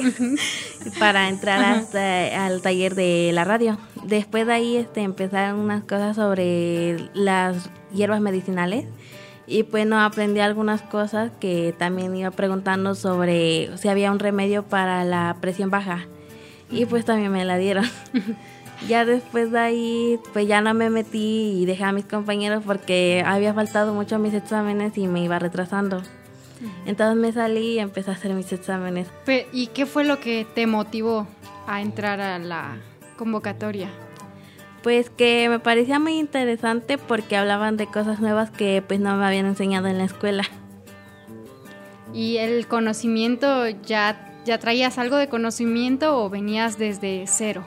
para 1.00 1.30
entrar 1.30 1.64
hasta 1.64 2.46
al 2.46 2.62
taller 2.62 2.96
de 2.96 3.32
la 3.34 3.44
radio. 3.44 3.78
Después 4.04 4.46
de 4.46 4.54
ahí 4.54 4.78
este 4.78 5.02
empezaron 5.02 5.60
unas 5.60 5.84
cosas 5.84 6.16
sobre 6.16 7.10
las 7.14 7.70
hierbas 7.94 8.22
medicinales 8.22 8.86
y 9.48 9.64
pues 9.64 9.86
no 9.86 10.00
aprendí 10.00 10.40
algunas 10.40 10.82
cosas 10.82 11.32
que 11.40 11.74
también 11.78 12.16
iba 12.16 12.32
preguntando 12.32 12.96
sobre 12.96 13.76
si 13.78 13.88
había 13.88 14.12
un 14.12 14.20
remedio 14.20 14.64
para 14.64 15.04
la 15.04 15.38
presión 15.42 15.70
baja 15.70 16.06
y 16.70 16.86
pues 16.86 17.06
también 17.06 17.32
me 17.32 17.46
la 17.46 17.58
dieron. 17.58 17.86
Ya 18.88 19.06
después 19.06 19.52
de 19.52 19.60
ahí 19.60 20.20
pues 20.34 20.48
ya 20.48 20.62
no 20.62 20.74
me 20.74 20.90
metí 20.90 21.62
y 21.62 21.66
dejé 21.66 21.84
a 21.84 21.92
mis 21.92 22.06
compañeros 22.06 22.64
porque 22.66 23.24
había 23.26 23.54
faltado 23.54 23.94
mucho 23.94 24.16
a 24.16 24.20
mis 24.20 24.34
exámenes 24.34 24.98
y 24.98 25.08
me 25.08 25.24
iba 25.24 25.40
retrasando. 25.40 26.02
Entonces 26.86 27.18
me 27.18 27.32
salí 27.32 27.74
y 27.74 27.80
empecé 27.80 28.12
a 28.12 28.14
hacer 28.14 28.34
mis 28.34 28.52
exámenes. 28.54 29.08
¿Y 29.52 29.68
qué 29.68 29.86
fue 29.86 30.04
lo 30.04 30.20
que 30.20 30.46
te 30.54 30.68
motivó 30.68 31.28
a 31.68 31.82
entrar 31.82 32.22
a 32.22 32.40
la 32.40 32.78
convocatoria? 33.18 33.90
Pues 34.82 35.10
que 35.10 35.48
me 35.50 35.60
parecía 35.60 36.00
muy 36.00 36.20
interesante 36.20 36.98
porque 36.98 37.38
hablaban 37.38 37.78
de 37.78 37.88
cosas 37.88 38.20
nuevas 38.20 38.52
que 38.52 38.84
pues 38.86 39.00
no 39.00 39.16
me 39.16 39.26
habían 39.26 39.46
enseñado 39.46 39.88
en 39.88 39.98
la 39.98 40.04
escuela. 40.06 40.44
¿Y 42.14 42.38
el 42.38 42.68
conocimiento 42.68 43.68
ya, 43.70 44.34
ya 44.46 44.60
traías 44.60 44.98
algo 44.98 45.18
de 45.18 45.30
conocimiento 45.30 46.24
o 46.24 46.30
venías 46.30 46.78
desde 46.78 47.26
cero? 47.28 47.66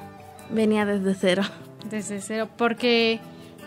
Venía 0.51 0.85
desde 0.87 1.15
cero. 1.15 1.43
Desde 1.91 2.21
cero, 2.21 2.49
porque 2.57 3.21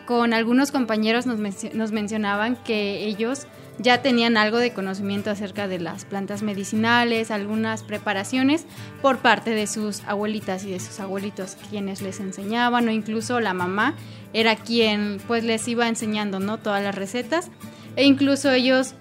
con 0.09 0.33
algunos 0.33 0.71
compañeros 0.71 1.27
nos, 1.27 1.91
mencionaban 1.91 2.55
que 2.55 3.05
ellos 3.05 3.45
ya 3.77 4.01
tenían 4.01 4.37
algo 4.37 4.57
de 4.57 4.73
conocimiento 4.73 5.29
acerca 5.29 5.67
de 5.67 5.79
las 5.79 6.03
plantas 6.03 6.41
medicinales, 6.41 7.29
algunas 7.29 7.83
preparaciones 7.83 8.65
por 9.03 9.19
parte 9.19 9.51
de 9.51 9.67
sus 9.67 10.01
abuelitas 10.05 10.65
y 10.65 10.71
de 10.71 10.79
sus 10.79 10.99
abuelitos, 10.99 11.57
quienes 11.69 12.01
les 12.01 12.19
enseñaban 12.19 12.87
o 12.87 12.91
incluso 12.91 13.39
la 13.39 13.53
mamá 13.53 13.93
era 14.33 14.55
quien 14.55 15.21
pues 15.27 15.43
les 15.43 15.67
iba 15.67 15.87
enseñando, 15.87 16.39
¿no? 16.39 16.57
Todas 16.57 16.83
las 16.83 16.95
recetas 16.95 17.51
e 17.95 18.03
incluso 18.03 18.51
ellos, 18.51 18.95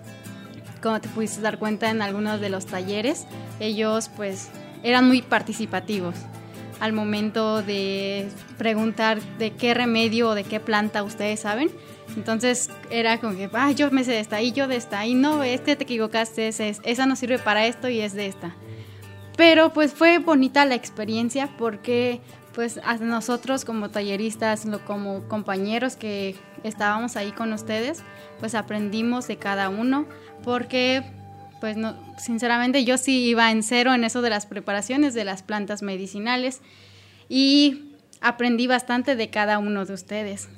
como 0.82 1.00
te 1.00 1.08
pudiste 1.08 1.40
dar 1.40 1.58
cuenta 1.58 1.88
en 1.88 2.02
algunos 2.02 2.38
de 2.38 2.50
los 2.50 2.66
talleres, 2.66 3.26
ellos 3.61 4.11
pues 4.14 4.50
eran 4.82 5.08
muy 5.08 5.23
participativos 5.23 6.14
al 6.80 6.92
momento 6.92 7.62
de 7.62 8.28
preguntar 8.56 9.20
de 9.38 9.52
qué 9.52 9.75
remedio 9.75 10.30
o 10.30 10.35
de 10.35 10.44
qué 10.44 10.61
planta 10.61 11.02
ustedes 11.02 11.40
saben 11.40 11.70
entonces 12.16 12.70
era 12.90 13.18
como 13.20 13.37
que, 13.37 13.50
ah, 13.52 13.70
yo 13.73 13.90
me 13.90 14.04
sé 14.04 14.12
de 14.12 14.20
esta 14.20 14.40
y 14.40 14.52
yo 14.52 14.66
de 14.66 14.76
esta 14.76 15.06
y 15.06 15.14
no, 15.14 15.42
este 15.42 15.76
te 15.76 15.85
equivocaste, 15.85 16.49
esa 16.49 17.06
no 17.06 17.16
sirve 17.16 17.38
para 17.38 17.66
esto 17.66 17.88
y 17.88 18.00
es 18.00 18.14
de 18.14 18.26
esta. 18.26 18.54
Pero 19.37 19.73
pues 19.73 19.92
fue 19.92 20.18
bonita 20.18 20.64
la 20.64 20.75
experiencia 20.75 21.49
porque 21.58 22.20
pues 22.54 22.80
a 22.82 22.97
nosotros 22.97 23.64
como 23.64 23.90
talleristas, 23.90 24.66
como 24.87 25.28
compañeros 25.28 25.94
que 25.94 26.35
estábamos 26.64 27.16
ahí 27.16 27.30
con 27.30 27.52
ustedes, 27.52 28.02
pues 28.40 28.54
aprendimos 28.54 29.28
de 29.28 29.37
cada 29.37 29.68
uno 29.68 30.06
porque 30.42 31.04
pues 31.60 31.76
no, 31.76 31.96
sinceramente 32.18 32.84
yo 32.84 32.98
sí 32.98 33.28
iba 33.28 33.50
en 33.50 33.62
cero 33.62 33.94
en 33.94 34.04
eso 34.04 34.22
de 34.22 34.30
las 34.30 34.46
preparaciones 34.46 35.14
de 35.14 35.24
las 35.24 35.42
plantas 35.42 35.82
medicinales 35.82 36.60
y 37.28 37.94
aprendí 38.20 38.66
bastante 38.66 39.16
de 39.16 39.30
cada 39.30 39.58
uno 39.58 39.84
de 39.84 39.94
ustedes. 39.94 40.48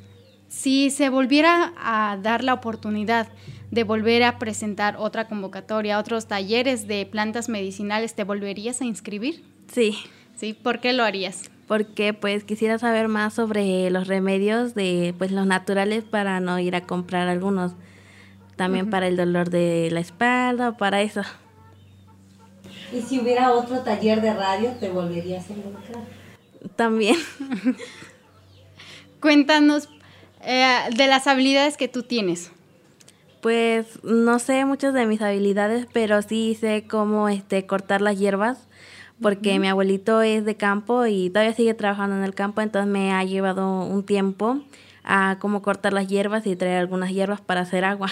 Si 0.48 0.90
se 0.90 1.08
volviera 1.08 1.72
a 1.76 2.18
dar 2.20 2.42
la 2.42 2.54
oportunidad 2.54 3.28
de 3.70 3.84
volver 3.84 4.24
a 4.24 4.38
presentar 4.38 4.96
otra 4.98 5.28
convocatoria, 5.28 5.98
otros 5.98 6.26
talleres 6.26 6.88
de 6.88 7.06
plantas 7.06 7.48
medicinales, 7.48 8.14
¿te 8.14 8.24
volverías 8.24 8.80
a 8.80 8.84
inscribir? 8.84 9.44
Sí. 9.72 9.96
Sí, 10.40 10.54
¿por 10.54 10.80
qué 10.80 10.94
lo 10.94 11.04
harías? 11.04 11.50
Porque 11.68 12.14
pues 12.14 12.44
quisiera 12.44 12.78
saber 12.78 13.08
más 13.08 13.34
sobre 13.34 13.90
los 13.90 14.08
remedios 14.08 14.74
de 14.74 15.14
pues 15.18 15.30
los 15.30 15.46
naturales 15.46 16.02
para 16.02 16.40
no 16.40 16.58
ir 16.58 16.74
a 16.74 16.86
comprar 16.86 17.28
algunos. 17.28 17.72
También 18.60 18.90
para 18.90 19.06
el 19.06 19.16
dolor 19.16 19.48
de 19.48 19.88
la 19.90 20.00
espalda, 20.00 20.76
para 20.76 21.00
eso. 21.00 21.22
¿Y 22.92 23.00
si 23.00 23.18
hubiera 23.18 23.52
otro 23.52 23.78
taller 23.78 24.20
de 24.20 24.34
radio, 24.34 24.72
te 24.78 24.90
volverías 24.90 25.48
a 25.48 25.54
involucrar? 25.54 26.02
También. 26.76 27.16
Cuéntanos 29.22 29.88
eh, 30.44 30.76
de 30.94 31.06
las 31.06 31.26
habilidades 31.26 31.78
que 31.78 31.88
tú 31.88 32.02
tienes. 32.02 32.52
Pues 33.40 33.86
no 34.04 34.38
sé 34.38 34.66
muchas 34.66 34.92
de 34.92 35.06
mis 35.06 35.22
habilidades, 35.22 35.86
pero 35.90 36.20
sí 36.20 36.54
sé 36.60 36.84
cómo 36.86 37.30
este, 37.30 37.64
cortar 37.64 38.02
las 38.02 38.18
hierbas, 38.18 38.68
porque 39.22 39.58
mi 39.58 39.68
abuelito 39.68 40.20
es 40.20 40.44
de 40.44 40.56
campo 40.56 41.06
y 41.06 41.30
todavía 41.30 41.54
sigue 41.54 41.72
trabajando 41.72 42.14
en 42.14 42.24
el 42.24 42.34
campo, 42.34 42.60
entonces 42.60 42.92
me 42.92 43.14
ha 43.14 43.24
llevado 43.24 43.84
un 43.84 44.04
tiempo 44.04 44.58
a 45.02 45.38
cómo 45.40 45.62
cortar 45.62 45.94
las 45.94 46.08
hierbas 46.08 46.46
y 46.46 46.56
traer 46.56 46.76
algunas 46.76 47.10
hierbas 47.10 47.40
para 47.40 47.62
hacer 47.62 47.86
agua. 47.86 48.10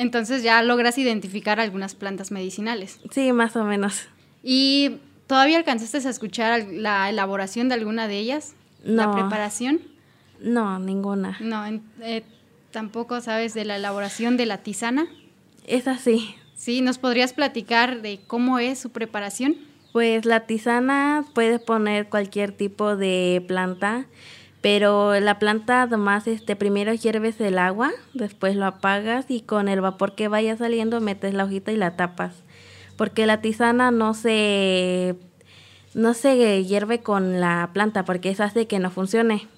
Entonces 0.00 0.42
ya 0.42 0.62
logras 0.62 0.96
identificar 0.96 1.60
algunas 1.60 1.94
plantas 1.94 2.30
medicinales. 2.30 3.00
Sí, 3.10 3.34
más 3.34 3.54
o 3.56 3.64
menos. 3.64 4.08
¿Y 4.42 4.96
todavía 5.26 5.58
alcanzaste 5.58 5.98
a 5.98 6.10
escuchar 6.10 6.66
la 6.70 7.10
elaboración 7.10 7.68
de 7.68 7.74
alguna 7.74 8.08
de 8.08 8.16
ellas? 8.16 8.54
No. 8.82 9.02
¿La 9.02 9.12
preparación? 9.12 9.82
No, 10.40 10.78
ninguna. 10.78 11.36
No, 11.40 11.66
eh, 12.00 12.24
tampoco 12.70 13.20
sabes 13.20 13.52
de 13.52 13.66
la 13.66 13.76
elaboración 13.76 14.38
de 14.38 14.46
la 14.46 14.62
tisana. 14.62 15.06
Es 15.66 15.86
así. 15.86 16.34
Sí, 16.54 16.80
¿nos 16.80 16.96
podrías 16.96 17.34
platicar 17.34 18.00
de 18.00 18.20
cómo 18.26 18.58
es 18.58 18.78
su 18.78 18.88
preparación? 18.92 19.56
Pues 19.92 20.24
la 20.24 20.46
tisana 20.46 21.26
puedes 21.34 21.60
poner 21.60 22.08
cualquier 22.08 22.52
tipo 22.52 22.96
de 22.96 23.44
planta, 23.46 24.06
pero 24.60 25.18
la 25.20 25.38
planta 25.38 25.82
además 25.82 26.26
este 26.26 26.54
primero 26.54 26.92
hierves 26.92 27.40
el 27.40 27.58
agua, 27.58 27.92
después 28.12 28.56
lo 28.56 28.66
apagas 28.66 29.26
y 29.28 29.40
con 29.40 29.68
el 29.68 29.80
vapor 29.80 30.14
que 30.14 30.28
vaya 30.28 30.56
saliendo 30.56 31.00
metes 31.00 31.32
la 31.32 31.44
hojita 31.44 31.72
y 31.72 31.76
la 31.76 31.96
tapas. 31.96 32.34
Porque 32.96 33.24
la 33.24 33.40
tisana 33.40 33.90
no 33.90 34.12
se 34.12 35.16
no 35.94 36.14
se 36.14 36.64
hierve 36.64 37.00
con 37.00 37.40
la 37.40 37.70
planta 37.72 38.04
porque 38.04 38.30
eso 38.30 38.44
hace 38.44 38.66
que 38.66 38.78
no 38.78 38.90
funcione. 38.90 39.48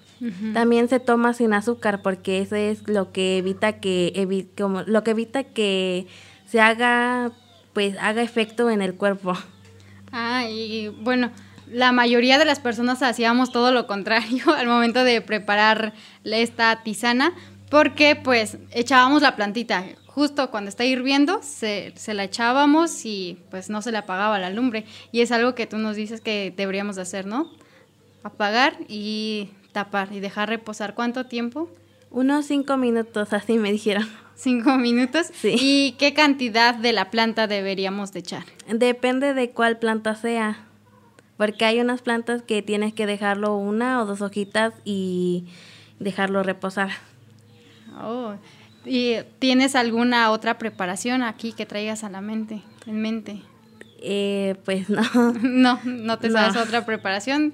También 0.53 0.87
se 0.87 1.01
toma 1.01 1.33
sin 1.33 1.53
azúcar 1.53 2.01
porque 2.01 2.39
eso 2.39 2.55
es 2.55 2.87
lo 2.87 3.11
que 3.11 3.39
evita 3.39 3.81
que 3.81 4.47
como, 4.57 4.83
lo 4.83 5.03
que 5.03 5.11
evita 5.11 5.43
que 5.43 6.07
se 6.45 6.61
haga 6.61 7.33
pues 7.73 7.97
haga 7.99 8.21
efecto 8.21 8.69
en 8.69 8.81
el 8.81 8.95
cuerpo. 8.95 9.33
Ah, 10.13 10.45
y 10.49 10.87
bueno, 10.87 11.29
la 11.67 11.91
mayoría 11.91 12.37
de 12.37 12.45
las 12.45 12.59
personas 12.59 13.01
hacíamos 13.01 13.51
todo 13.51 13.71
lo 13.71 13.87
contrario 13.87 14.53
al 14.57 14.67
momento 14.67 15.03
de 15.03 15.21
preparar 15.21 15.93
esta 16.23 16.83
tisana 16.83 17.33
porque 17.69 18.15
pues 18.15 18.57
echábamos 18.71 19.21
la 19.21 19.35
plantita 19.35 19.83
justo 20.13 20.51
cuando 20.51 20.69
está 20.69 20.85
hirviendo 20.85 21.39
se, 21.41 21.91
se, 21.95 22.13
la 22.13 22.23
echábamos 22.23 23.05
y 23.05 23.39
pues 23.49 23.69
no 23.69 23.81
se 23.81 23.91
le 23.91 23.97
apagaba 23.97 24.37
la 24.37 24.51
lumbre 24.51 24.85
y 25.11 25.21
es 25.21 25.31
algo 25.31 25.55
que 25.55 25.65
tú 25.65 25.77
nos 25.77 25.95
dices 25.95 26.21
que 26.21 26.53
deberíamos 26.55 26.97
hacer, 26.99 27.25
¿no? 27.25 27.49
Apagar 28.23 28.77
y 28.87 29.49
tapar 29.71 30.13
y 30.13 30.19
dejar 30.19 30.49
reposar. 30.49 30.93
¿Cuánto 30.93 31.25
tiempo? 31.25 31.69
Unos 32.11 32.45
cinco 32.45 32.77
minutos, 32.77 33.33
así 33.33 33.57
me 33.57 33.71
dijeron. 33.71 34.07
¿Cinco 34.35 34.77
minutos? 34.77 35.27
Sí. 35.33 35.55
¿Y 35.59 35.91
qué 35.97 36.13
cantidad 36.13 36.75
de 36.75 36.93
la 36.93 37.11
planta 37.11 37.47
deberíamos 37.47 38.13
de 38.13 38.19
echar? 38.19 38.43
Depende 38.67 39.33
de 39.33 39.49
cuál 39.49 39.79
planta 39.79 40.15
sea. 40.15 40.67
Porque 41.43 41.65
hay 41.65 41.81
unas 41.81 42.01
plantas 42.01 42.41
que 42.41 42.61
tienes 42.61 42.93
que 42.93 43.05
dejarlo 43.05 43.57
una 43.57 44.01
o 44.01 44.05
dos 44.05 44.21
hojitas 44.21 44.73
y 44.85 45.43
dejarlo 45.99 46.41
reposar. 46.41 46.91
Oh. 48.01 48.35
¿Y 48.85 49.15
tienes 49.39 49.75
alguna 49.75 50.31
otra 50.31 50.57
preparación 50.57 51.21
aquí 51.21 51.51
que 51.51 51.65
traigas 51.65 52.05
a 52.05 52.09
la 52.09 52.21
mente, 52.21 52.61
en 52.87 53.01
mente? 53.01 53.41
Eh, 53.99 54.55
pues 54.63 54.89
no. 54.89 55.03
no, 55.41 55.81
no 55.83 56.17
te 56.17 56.31
sabes 56.31 56.55
otra 56.55 56.85
preparación. 56.85 57.53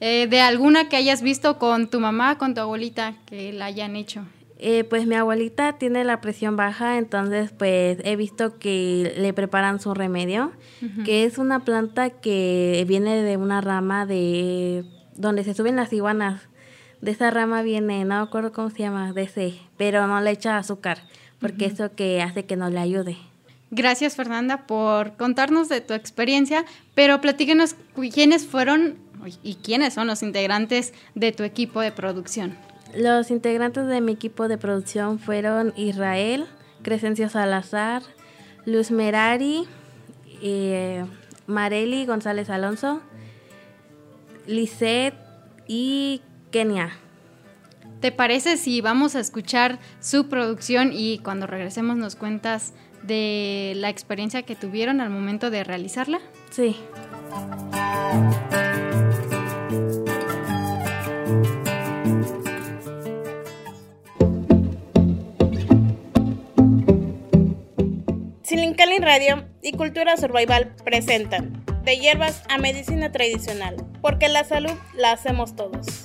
Eh, 0.00 0.28
de 0.28 0.40
alguna 0.40 0.88
que 0.88 0.94
hayas 0.94 1.20
visto 1.20 1.58
con 1.58 1.90
tu 1.90 1.98
mamá, 1.98 2.38
con 2.38 2.54
tu 2.54 2.60
abuelita, 2.60 3.14
que 3.26 3.52
la 3.52 3.64
hayan 3.64 3.96
hecho. 3.96 4.24
Eh, 4.58 4.84
pues 4.84 5.06
mi 5.06 5.16
abuelita 5.16 5.74
tiene 5.74 6.04
la 6.04 6.20
presión 6.20 6.56
baja, 6.56 6.96
entonces 6.98 7.52
pues 7.52 7.98
he 8.04 8.16
visto 8.16 8.58
que 8.58 9.14
le 9.16 9.32
preparan 9.32 9.80
su 9.80 9.94
remedio, 9.94 10.52
que 11.04 11.24
es 11.24 11.38
una 11.38 11.60
planta 11.60 12.10
que 12.10 12.84
viene 12.86 13.22
de 13.22 13.36
una 13.36 13.60
rama 13.60 14.06
de 14.06 14.84
donde 15.16 15.44
se 15.44 15.54
suben 15.54 15.76
las 15.76 15.92
iguanas. 15.92 16.42
De 17.00 17.10
esa 17.10 17.30
rama 17.30 17.62
viene, 17.62 18.04
no 18.04 18.16
me 18.16 18.22
acuerdo 18.22 18.52
cómo 18.52 18.70
se 18.70 18.78
llama, 18.78 19.12
de 19.12 19.22
ese, 19.22 19.54
pero 19.76 20.06
no 20.06 20.20
le 20.20 20.30
echa 20.30 20.56
azúcar, 20.56 20.98
porque 21.40 21.66
eso 21.66 21.94
que 21.94 22.22
hace 22.22 22.44
que 22.44 22.56
no 22.56 22.70
le 22.70 22.78
ayude. 22.78 23.18
Gracias 23.70 24.14
Fernanda 24.14 24.66
por 24.66 25.16
contarnos 25.16 25.68
de 25.68 25.80
tu 25.80 25.94
experiencia, 25.94 26.64
pero 26.94 27.20
platíquenos 27.20 27.74
quiénes 28.12 28.46
fueron 28.46 28.96
y 29.42 29.56
quiénes 29.56 29.94
son 29.94 30.06
los 30.06 30.22
integrantes 30.22 30.94
de 31.14 31.32
tu 31.32 31.42
equipo 31.42 31.80
de 31.80 31.90
producción. 31.90 32.56
Los 32.96 33.30
integrantes 33.30 33.86
de 33.86 34.00
mi 34.00 34.12
equipo 34.12 34.48
de 34.48 34.58
producción 34.58 35.18
fueron 35.18 35.72
Israel, 35.76 36.46
Crescencio 36.82 37.28
Salazar, 37.28 38.02
Luz 38.66 38.90
Merari, 38.90 39.66
eh, 40.42 41.04
Mareli 41.46 42.06
González 42.06 42.50
Alonso, 42.50 43.00
Lisette 44.46 45.14
y 45.66 46.22
Kenia. 46.50 46.92
¿Te 48.00 48.12
parece 48.12 48.56
si 48.56 48.80
vamos 48.80 49.16
a 49.16 49.20
escuchar 49.20 49.78
su 50.00 50.28
producción 50.28 50.90
y 50.92 51.18
cuando 51.18 51.46
regresemos 51.46 51.96
nos 51.96 52.16
cuentas 52.16 52.74
de 53.02 53.72
la 53.76 53.88
experiencia 53.88 54.42
que 54.42 54.54
tuvieron 54.54 55.00
al 55.00 55.10
momento 55.10 55.50
de 55.50 55.64
realizarla? 55.64 56.20
Sí. 56.50 56.76
Silincali 68.54 68.98
Radio 69.00 69.42
y 69.62 69.72
Cultura 69.72 70.16
Survival 70.16 70.76
presentan 70.84 71.64
De 71.82 71.96
hierbas 71.96 72.44
a 72.48 72.56
medicina 72.56 73.10
tradicional, 73.10 73.84
porque 74.00 74.28
la 74.28 74.44
salud 74.44 74.70
la 74.96 75.10
hacemos 75.10 75.56
todos. 75.56 76.04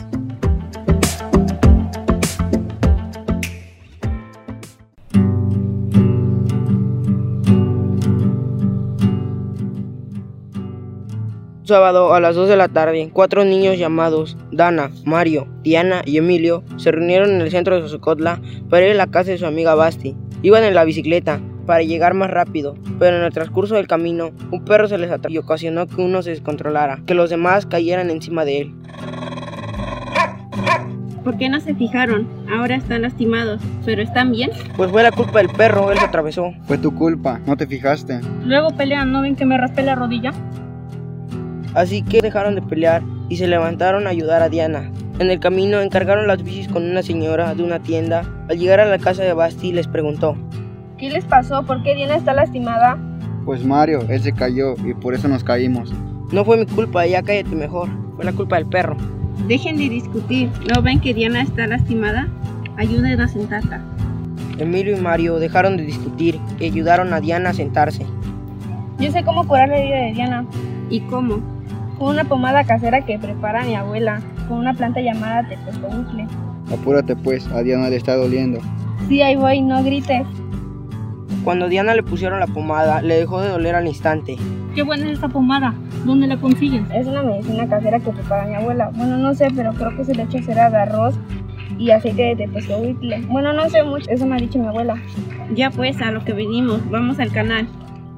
sábado 11.66 12.16
a 12.16 12.20
las 12.20 12.36
2 12.36 12.50
de 12.50 12.56
la 12.56 12.68
tarde, 12.68 13.12
cuatro 13.14 13.46
niños 13.46 13.78
llamados 13.78 14.36
Dana, 14.52 14.90
Mario, 15.06 15.48
Diana 15.62 16.02
y 16.04 16.18
Emilio 16.18 16.64
se 16.78 16.92
reunieron 16.92 17.30
en 17.30 17.42
el 17.42 17.52
centro 17.52 17.76
de 17.76 17.84
Sosocotla 17.84 18.42
para 18.72 18.88
ir 18.88 18.94
a 18.94 18.96
la 18.96 19.06
casa 19.06 19.30
de 19.30 19.38
su 19.38 19.46
amiga 19.46 19.76
Basti. 19.76 20.18
Iban 20.42 20.64
en 20.64 20.74
la 20.74 20.84
bicicleta 20.84 21.40
para 21.70 21.84
llegar 21.84 22.16
más 22.16 22.32
rápido, 22.32 22.76
pero 22.98 23.18
en 23.18 23.24
el 23.24 23.32
transcurso 23.32 23.76
del 23.76 23.86
camino 23.86 24.32
un 24.50 24.66
perro 24.66 24.88
se 24.88 24.98
les 24.98 25.12
atrapó 25.12 25.32
y 25.32 25.38
ocasionó 25.38 25.86
que 25.86 26.02
uno 26.02 26.24
se 26.24 26.32
descontrolara, 26.32 27.00
que 27.06 27.14
los 27.14 27.30
demás 27.30 27.68
cayeran 27.68 28.10
encima 28.10 28.44
de 28.44 28.62
él. 28.62 28.74
¿Por 31.24 31.38
qué 31.38 31.48
no 31.48 31.60
se 31.60 31.76
fijaron? 31.76 32.28
Ahora 32.52 32.74
están 32.74 33.04
lastimados, 33.04 33.62
pero 33.86 34.02
¿están 34.02 34.32
bien? 34.32 34.50
Pues 34.78 34.90
fue 34.90 35.04
la 35.04 35.12
culpa 35.12 35.44
del 35.44 35.50
perro, 35.50 35.92
él 35.92 36.00
se 36.00 36.06
atravesó. 36.06 36.54
Fue 36.64 36.80
tu 36.80 36.92
culpa, 36.96 37.40
no 37.46 37.56
te 37.56 37.68
fijaste. 37.68 38.20
Luego 38.46 38.72
pelean, 38.76 39.12
¿no 39.12 39.22
ven 39.22 39.36
que 39.36 39.46
me 39.46 39.56
raspé 39.56 39.84
la 39.84 39.94
rodilla? 39.94 40.32
Así 41.76 42.02
que 42.02 42.24
dejaron 42.24 42.56
de 42.56 42.64
pelear 42.64 43.04
y 43.30 43.38
se 43.38 43.48
levantaron 43.48 44.08
a 44.08 44.10
ayudar 44.10 44.42
a 44.42 44.50
Diana. 44.50 44.92
En 45.20 45.30
el 45.30 45.40
camino 45.40 45.82
encargaron 45.82 46.26
las 46.26 46.42
bicis 46.42 46.68
con 46.68 46.90
una 46.90 47.04
señora 47.04 47.54
de 47.54 47.62
una 47.62 47.78
tienda. 47.78 48.24
Al 48.50 48.58
llegar 48.58 48.80
a 48.80 48.86
la 48.86 48.98
casa 48.98 49.22
de 49.22 49.34
Basti 49.34 49.72
les 49.72 49.88
preguntó. 49.88 50.36
¿Qué 51.00 51.10
les 51.10 51.24
pasó? 51.24 51.64
¿Por 51.64 51.82
qué 51.82 51.96
Diana 51.96 52.16
está 52.16 52.34
lastimada? 52.34 52.98
Pues 53.46 53.64
Mario, 53.64 54.02
él 54.10 54.22
se 54.22 54.34
cayó 54.34 54.76
y 54.86 54.94
por 54.94 55.14
eso 55.14 55.30
nos 55.30 55.46
caímos. 55.46 55.94
No 56.34 56.44
fue 56.44 56.58
mi 56.58 56.66
culpa, 56.66 57.06
ya 57.08 57.24
cállate 57.24 57.56
mejor. 57.56 57.88
Fue 58.18 58.26
la 58.26 58.34
culpa 58.34 58.58
del 58.58 58.66
perro. 58.66 58.98
Dejen 59.48 59.78
de 59.78 59.88
discutir. 59.88 60.50
¿No 60.68 60.82
ven 60.82 61.00
que 61.00 61.14
Diana 61.14 61.42
está 61.42 61.68
lastimada? 61.68 62.28
Ayuden 62.76 63.22
a 63.22 63.30
sentarla. 63.30 63.82
Emilio 64.58 64.98
y 64.98 65.00
Mario 65.00 65.40
dejaron 65.40 65.78
de 65.78 65.84
discutir 65.84 66.38
y 66.60 66.66
ayudaron 66.66 67.14
a 67.14 67.22
Diana 67.22 67.52
a 67.52 67.54
sentarse. 67.54 68.06
Yo 69.00 69.10
sé 69.10 69.24
cómo 69.24 69.48
curar 69.48 69.70
la 69.70 69.78
herida 69.78 70.02
de 70.02 70.12
Diana. 70.12 70.46
¿Y 70.90 71.00
cómo? 71.02 71.40
Con 71.98 72.10
una 72.10 72.26
pomada 72.26 72.66
casera 72.66 73.06
que 73.06 73.18
prepara 73.18 73.64
mi 73.64 73.76
abuela, 73.76 74.22
con 74.50 74.58
una 74.58 74.74
planta 74.74 75.00
llamada 75.00 75.48
tepocobucle. 75.48 76.28
Apúrate 76.74 77.16
pues, 77.16 77.48
a 77.48 77.64
Diana 77.64 77.90
le 77.90 77.96
está 77.96 78.18
doliendo. 78.18 78.60
Sí, 79.08 79.22
ahí 79.22 79.38
voy, 79.38 79.62
no 79.62 79.82
grites. 79.82 80.28
Cuando 81.44 81.70
Diana 81.70 81.96
le 81.96 82.04
pusieron 82.04 82.40
la 82.40 82.48
pomada, 82.48 83.02
le 83.02 83.16
dejó 83.16 83.42
de 83.42 83.50
doler 83.50 83.76
al 83.76 83.88
instante. 83.88 84.38
Qué 84.76 84.84
buena 84.84 85.06
es 85.06 85.14
esta 85.14 85.30
pomada. 85.30 85.74
¿Dónde 86.06 86.28
la 86.28 86.38
consigues? 86.38 86.84
Es 86.94 87.08
una 87.08 87.24
medicina 87.24 87.68
casera 87.68 88.00
que 88.00 88.12
prepara 88.12 88.46
mi 88.46 88.56
abuela. 88.56 88.92
Bueno, 88.94 89.18
no 89.18 89.34
sé, 89.34 89.48
pero 89.56 89.74
creo 89.74 89.96
que 89.96 90.06
se 90.06 90.16
le 90.16 90.24
echa 90.24 90.42
cera 90.44 90.70
de 90.70 90.78
arroz 90.78 91.16
y 91.78 91.92
aceite 91.92 92.24
de 92.24 92.36
tepozoitle. 92.36 93.22
Bueno, 93.30 93.54
no 93.54 93.70
sé 93.70 93.84
mucho, 93.84 94.10
eso 94.12 94.26
me 94.26 94.36
ha 94.36 94.40
dicho 94.40 94.60
mi 94.60 94.68
abuela. 94.68 94.96
Ya 95.56 95.72
pues, 95.72 96.00
a 96.02 96.12
lo 96.12 96.24
que 96.24 96.34
venimos, 96.34 96.88
vamos 96.90 97.20
al 97.20 97.32
canal. 97.32 97.68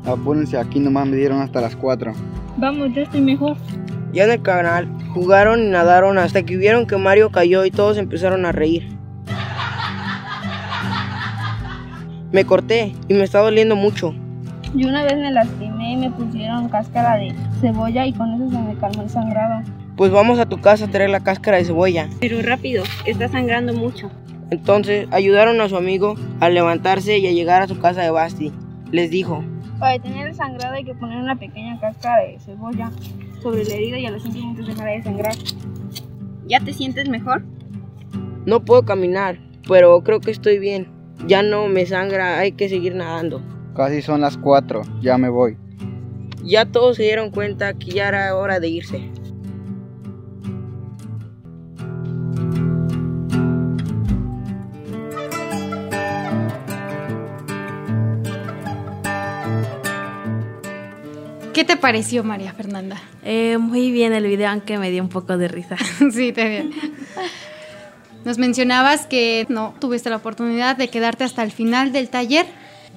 Apúrense, 0.05 0.57
aquí 0.57 0.79
nomás 0.79 1.07
me 1.07 1.15
dieron 1.15 1.41
hasta 1.41 1.61
las 1.61 1.75
4. 1.75 2.13
Vamos, 2.57 2.93
ya 2.93 3.03
estoy 3.03 3.21
mejor. 3.21 3.55
Ya 4.13 4.25
en 4.25 4.31
el 4.31 4.41
canal 4.41 4.89
jugaron 5.13 5.63
y 5.63 5.67
nadaron 5.67 6.17
hasta 6.17 6.43
que 6.43 6.57
vieron 6.57 6.87
que 6.87 6.97
Mario 6.97 7.29
cayó 7.29 7.65
y 7.65 7.71
todos 7.71 7.97
empezaron 7.97 8.45
a 8.45 8.51
reír. 8.51 9.00
Me 12.31 12.45
corté 12.45 12.93
y 13.07 13.13
me 13.13 13.23
está 13.23 13.39
doliendo 13.39 13.75
mucho. 13.75 14.13
Yo 14.73 14.87
una 14.87 15.03
vez 15.03 15.17
me 15.17 15.31
lastimé 15.31 15.93
y 15.93 15.97
me 15.97 16.11
pusieron 16.11 16.69
cáscara 16.69 17.17
de 17.17 17.35
cebolla 17.59 18.05
y 18.05 18.13
con 18.13 18.33
eso 18.33 18.49
se 18.49 18.57
me 18.57 18.75
calmó 18.75 19.01
el 19.03 19.09
sangrado. 19.09 19.63
Pues 19.97 20.11
vamos 20.11 20.39
a 20.39 20.45
tu 20.45 20.61
casa 20.61 20.85
a 20.85 20.87
traer 20.87 21.09
la 21.09 21.19
cáscara 21.19 21.57
de 21.57 21.65
cebolla. 21.65 22.07
Pero 22.21 22.41
rápido, 22.41 22.83
está 23.05 23.27
sangrando 23.27 23.73
mucho. 23.73 24.09
Entonces 24.49 25.07
ayudaron 25.11 25.59
a 25.61 25.69
su 25.69 25.75
amigo 25.75 26.15
a 26.39 26.49
levantarse 26.49 27.17
y 27.17 27.27
a 27.27 27.31
llegar 27.31 27.61
a 27.61 27.67
su 27.67 27.79
casa 27.79 28.01
de 28.01 28.11
Basti. 28.11 28.51
Les 28.91 29.09
dijo, 29.09 29.43
Para 29.79 29.93
detener 29.93 30.27
el 30.27 30.35
sangrado 30.35 30.75
hay 30.75 30.85
que 30.85 30.95
poner 30.95 31.17
una 31.17 31.35
pequeña 31.35 31.79
cáscara 31.79 32.23
de 32.23 32.39
cebolla 32.39 32.91
sobre 33.41 33.65
la 33.65 33.73
herida 33.73 33.99
y 33.99 34.05
a 34.05 34.11
los 34.11 34.23
5 34.23 34.37
minutos 34.37 34.67
dejará 34.67 34.91
de 34.91 35.03
sangrar. 35.03 35.35
¿Ya 36.47 36.59
te 36.59 36.73
sientes 36.73 37.09
mejor? 37.09 37.43
no 38.45 38.65
puedo 38.65 38.83
caminar, 38.83 39.37
pero 39.67 40.01
creo 40.03 40.19
que 40.19 40.31
estoy 40.31 40.57
bien. 40.59 40.87
Ya 41.27 41.43
no 41.43 41.67
me 41.67 41.85
sangra, 41.85 42.39
hay 42.39 42.53
que 42.53 42.67
seguir 42.67 42.95
nadando. 42.95 43.41
Casi 43.75 44.01
son 44.01 44.21
las 44.21 44.37
4, 44.37 44.81
ya 45.01 45.17
me 45.17 45.29
voy. 45.29 45.57
Ya 46.43 46.65
todos 46.65 46.97
se 46.97 47.03
dieron 47.03 47.29
cuenta 47.29 47.73
que 47.73 47.91
ya 47.91 48.07
era 48.07 48.35
hora 48.35 48.59
de 48.59 48.67
irse. 48.67 49.11
¿Qué 61.53 61.65
te 61.65 61.77
pareció, 61.77 62.23
María 62.23 62.53
Fernanda? 62.53 62.99
Eh, 63.23 63.57
muy 63.59 63.91
bien 63.91 64.13
el 64.13 64.25
video, 64.25 64.49
aunque 64.49 64.79
me 64.79 64.89
dio 64.89 65.03
un 65.03 65.09
poco 65.09 65.37
de 65.37 65.47
risa. 65.47 65.75
sí, 66.11 66.31
te 66.31 66.49
bien. 66.49 66.71
Nos 68.25 68.37
mencionabas 68.37 69.07
que 69.07 69.45
no 69.49 69.73
tuviste 69.79 70.09
la 70.09 70.17
oportunidad 70.17 70.75
de 70.75 70.89
quedarte 70.89 71.23
hasta 71.23 71.43
el 71.43 71.51
final 71.51 71.91
del 71.91 72.09
taller. 72.09 72.45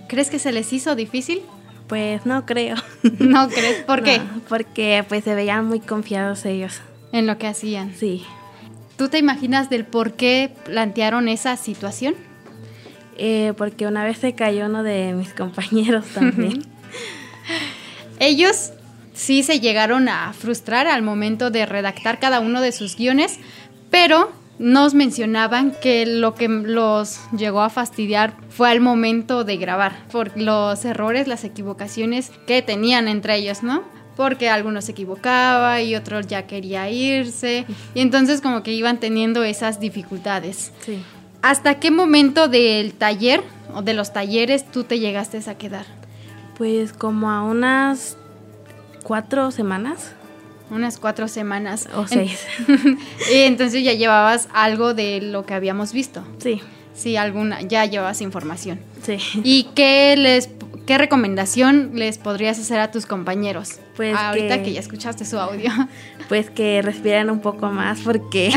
¿Crees 0.09 0.31
que 0.31 0.39
se 0.39 0.53
les 0.53 0.73
hizo 0.73 0.95
difícil? 0.95 1.43
Pues 1.89 2.27
no 2.27 2.45
creo. 2.45 2.77
¿No 3.19 3.49
crees? 3.49 3.83
¿Por 3.85 4.03
qué? 4.03 4.19
No, 4.19 4.41
porque 4.49 5.05
pues 5.09 5.25
se 5.25 5.35
veían 5.35 5.67
muy 5.67 5.81
confiados 5.81 6.45
ellos. 6.45 6.81
En 7.13 7.27
lo 7.27 7.39
que 7.39 7.47
hacían. 7.47 7.95
Sí. 7.95 8.25
¿Tú 8.97 9.09
te 9.09 9.19
imaginas 9.19 9.71
del 9.71 9.85
por 9.85 10.13
qué 10.13 10.53
plantearon 10.65 11.29
esa 11.29 11.57
situación? 11.57 12.15
Eh, 13.17 13.53
porque 13.57 13.87
una 13.87 14.05
vez 14.05 14.19
se 14.19 14.35
cayó 14.35 14.67
uno 14.67 14.83
de 14.83 15.15
mis 15.15 15.33
compañeros 15.35 16.07
también. 16.15 16.65
Ellos 18.19 18.73
sí 19.15 19.43
se 19.43 19.61
llegaron 19.61 20.09
a 20.09 20.33
frustrar 20.33 20.87
al 20.87 21.03
momento 21.03 21.51
de 21.51 21.67
redactar 21.67 22.19
cada 22.19 22.41
uno 22.41 22.61
de 22.61 22.73
sus 22.73 22.97
guiones, 22.97 23.39
pero 23.91 24.33
nos 24.59 24.95
mencionaban 24.95 25.73
que 25.83 26.07
lo 26.07 26.35
que 26.35 26.49
los 26.49 27.21
llegó 27.37 27.63
a 27.63 27.71
fastidiar 27.71 28.35
fue 28.49 28.71
al 28.71 28.81
momento 28.81 29.45
de 29.45 29.57
grabar, 29.57 30.07
por 30.11 30.37
los 30.39 30.85
errores, 30.85 31.27
las 31.27 31.45
equivocaciones 31.45 32.31
que 32.47 32.63
tenían 32.63 33.09
entre 33.09 33.37
ellos, 33.37 33.63
¿no? 33.63 33.83
Porque 34.17 34.49
algunos 34.49 34.85
se 34.85 34.93
equivocaba 34.93 35.83
y 35.83 35.97
otro 35.97 36.21
ya 36.21 36.47
quería 36.47 36.89
irse, 36.89 37.67
y 37.95 38.01
entonces 38.01 38.41
como 38.41 38.63
que 38.63 38.73
iban 38.73 39.01
teniendo 39.01 39.43
esas 39.43 39.81
dificultades. 39.81 40.73
sí. 40.85 41.03
¿Hasta 41.45 41.79
qué 41.79 41.91
momento 41.91 42.49
del 42.49 42.95
taller 42.95 43.43
o 43.75 43.83
de 43.83 43.93
los 43.93 44.15
talleres 44.15 44.65
tú 44.71 44.85
te 44.85 44.99
llegaste 44.99 45.39
a 45.47 45.59
quedar? 45.59 45.85
Pues 46.57 46.95
como 46.95 47.31
a 47.31 47.43
unas 47.43 48.17
cuatro 49.03 49.51
semanas 49.51 50.15
Unas 50.71 50.99
cuatro 50.99 51.29
semanas. 51.29 51.89
o 51.95 52.07
seis. 52.07 52.41
y 53.33 53.43
entonces 53.43 53.83
ya 53.85 53.93
llevabas 53.93 54.49
algo 54.53 54.95
de 54.95 55.21
lo 55.21 55.45
que 55.47 55.55
habíamos 55.55 55.93
visto. 55.93 56.25
Sí, 56.39 56.61
Sí, 56.95 57.17
alguna, 57.17 57.61
ya 57.63 57.85
llevabas 57.87 58.21
información. 58.21 58.79
sí. 59.03 59.19
¿Y 59.43 59.65
qué 59.75 60.15
les 60.17 60.49
qué 60.87 60.97
recomendación 60.99 61.93
les 61.95 62.19
podrías 62.19 62.59
hacer 62.59 62.79
a 62.79 62.91
tus 62.93 63.05
compañeros? 63.07 63.81
Pues 63.97 64.15
ahorita 64.17 64.59
que- 64.59 64.65
que... 64.65 64.73
ya 64.75 64.81
escuchaste 64.81 65.25
su 65.25 65.39
audio. 65.39 65.71
Pues 66.29 66.49
que 66.49 66.81
respiran 66.81 67.29
un 67.29 67.41
poco 67.41 67.69
más 67.69 68.01
porque 68.01 68.51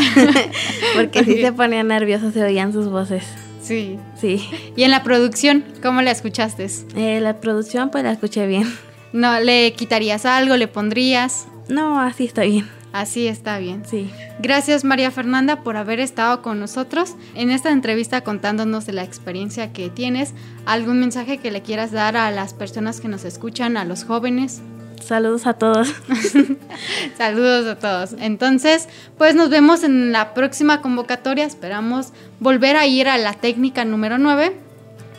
porque 0.96 1.24
sí 1.26 1.41
se 1.41 1.52
ponían 1.52 1.88
nerviosos, 1.89 2.34
se 2.34 2.41
oían 2.43 2.72
sus 2.72 2.88
voces. 2.89 3.24
sí. 3.62 4.00
Sí. 4.20 4.48
Y 4.78 4.84
en 4.84 4.91
la 4.91 5.04
producción, 5.04 5.65
¿cómo 5.84 6.02
la 6.02 6.12
escuchaste? 6.12 6.67
Eh, 6.96 7.20
la 7.20 7.41
producción 7.41 7.89
pues 7.89 8.04
la 8.06 8.12
escuché 8.13 8.48
bien. 8.48 8.63
¿No 9.13 9.39
le 9.41 9.74
quitarías 9.74 10.26
algo, 10.26 10.56
le 10.58 10.67
pondrías? 10.67 11.48
No, 11.69 11.99
así 11.99 12.25
está 12.25 12.43
bien. 12.43 12.67
Así 12.93 13.27
está 13.27 13.60
bien. 13.60 13.84
Sí. 13.86 14.10
Gracias 14.39 14.84
María 14.84 15.12
Fernanda 15.12 15.62
por 15.63 15.77
haber 15.77 15.99
estado 15.99 16.41
con 16.41 16.60
nosotros 16.60 17.15
en 17.36 17.51
esta 17.51 17.71
entrevista 17.71 18.21
contándonos 18.21 18.86
de 18.86 18.93
la 18.93 19.03
experiencia 19.03 19.73
que 19.73 19.89
tienes. 19.89 20.34
¿Algún 20.65 20.99
mensaje 20.99 21.38
que 21.38 21.51
le 21.51 21.62
quieras 21.62 21.91
dar 21.91 22.17
a 22.17 22.32
las 22.32 22.53
personas 22.53 23.01
que 23.01 23.08
nos 23.08 23.25
escuchan, 23.25 23.77
a 23.77 23.86
los 23.86 24.03
jóvenes? 24.03 24.62
Saludos 25.03 25.45
a 25.45 25.53
todos. 25.53 25.93
Saludos 27.17 27.67
a 27.67 27.75
todos. 27.77 28.15
Entonces, 28.19 28.89
pues 29.17 29.36
nos 29.36 29.49
vemos 29.49 29.84
en 29.84 30.12
la 30.12 30.34
próxima 30.34 30.82
convocatoria. 30.82 31.45
Esperamos 31.45 32.13
volver 32.39 32.75
a 32.77 32.88
ir 32.88 33.08
a 33.08 33.17
la 33.17 33.34
técnica 33.34 33.86
número 33.86 34.17
9 34.17 34.66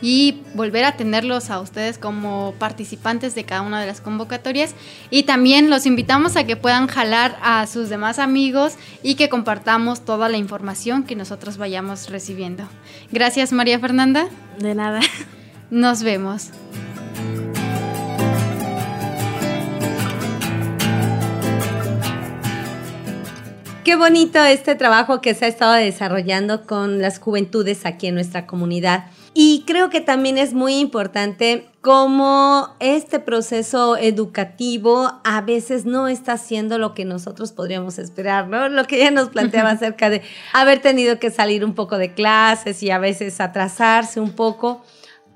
y 0.01 0.41
volver 0.53 0.85
a 0.85 0.93
tenerlos 0.93 1.49
a 1.49 1.59
ustedes 1.59 1.97
como 1.97 2.53
participantes 2.57 3.35
de 3.35 3.43
cada 3.43 3.61
una 3.61 3.81
de 3.81 3.87
las 3.87 4.01
convocatorias. 4.01 4.75
Y 5.09 5.23
también 5.23 5.69
los 5.69 5.85
invitamos 5.85 6.35
a 6.35 6.45
que 6.45 6.55
puedan 6.55 6.87
jalar 6.87 7.37
a 7.41 7.65
sus 7.67 7.89
demás 7.89 8.19
amigos 8.19 8.75
y 9.03 9.15
que 9.15 9.29
compartamos 9.29 10.05
toda 10.05 10.29
la 10.29 10.37
información 10.37 11.03
que 11.03 11.15
nosotros 11.15 11.57
vayamos 11.57 12.09
recibiendo. 12.09 12.67
Gracias 13.11 13.51
María 13.51 13.79
Fernanda. 13.79 14.27
De 14.57 14.75
nada. 14.75 15.01
Nos 15.69 16.03
vemos. 16.03 16.49
Qué 23.89 23.95
bonito 23.95 24.39
este 24.43 24.75
trabajo 24.75 25.19
que 25.19 25.33
se 25.33 25.45
ha 25.45 25.47
estado 25.47 25.73
desarrollando 25.73 26.67
con 26.67 27.01
las 27.01 27.17
juventudes 27.17 27.87
aquí 27.87 28.05
en 28.05 28.13
nuestra 28.13 28.45
comunidad. 28.45 29.05
Y 29.41 29.63
creo 29.65 29.89
que 29.89 30.01
también 30.01 30.37
es 30.37 30.53
muy 30.53 30.75
importante 30.79 31.69
cómo 31.79 32.75
este 32.81 33.21
proceso 33.21 33.95
educativo 33.95 35.21
a 35.23 35.39
veces 35.39 35.85
no 35.85 36.09
está 36.09 36.33
haciendo 36.33 36.77
lo 36.77 36.93
que 36.93 37.05
nosotros 37.05 37.53
podríamos 37.53 37.99
esperar, 37.99 38.49
¿no? 38.49 38.67
Lo 38.67 38.83
que 38.83 38.97
ella 38.97 39.11
nos 39.11 39.29
planteaba 39.29 39.69
acerca 39.71 40.09
de 40.09 40.23
haber 40.51 40.79
tenido 40.79 41.19
que 41.19 41.31
salir 41.31 41.63
un 41.63 41.73
poco 41.73 41.97
de 41.97 42.13
clases 42.13 42.83
y 42.83 42.91
a 42.91 42.99
veces 42.99 43.39
atrasarse 43.39 44.19
un 44.19 44.33
poco 44.33 44.83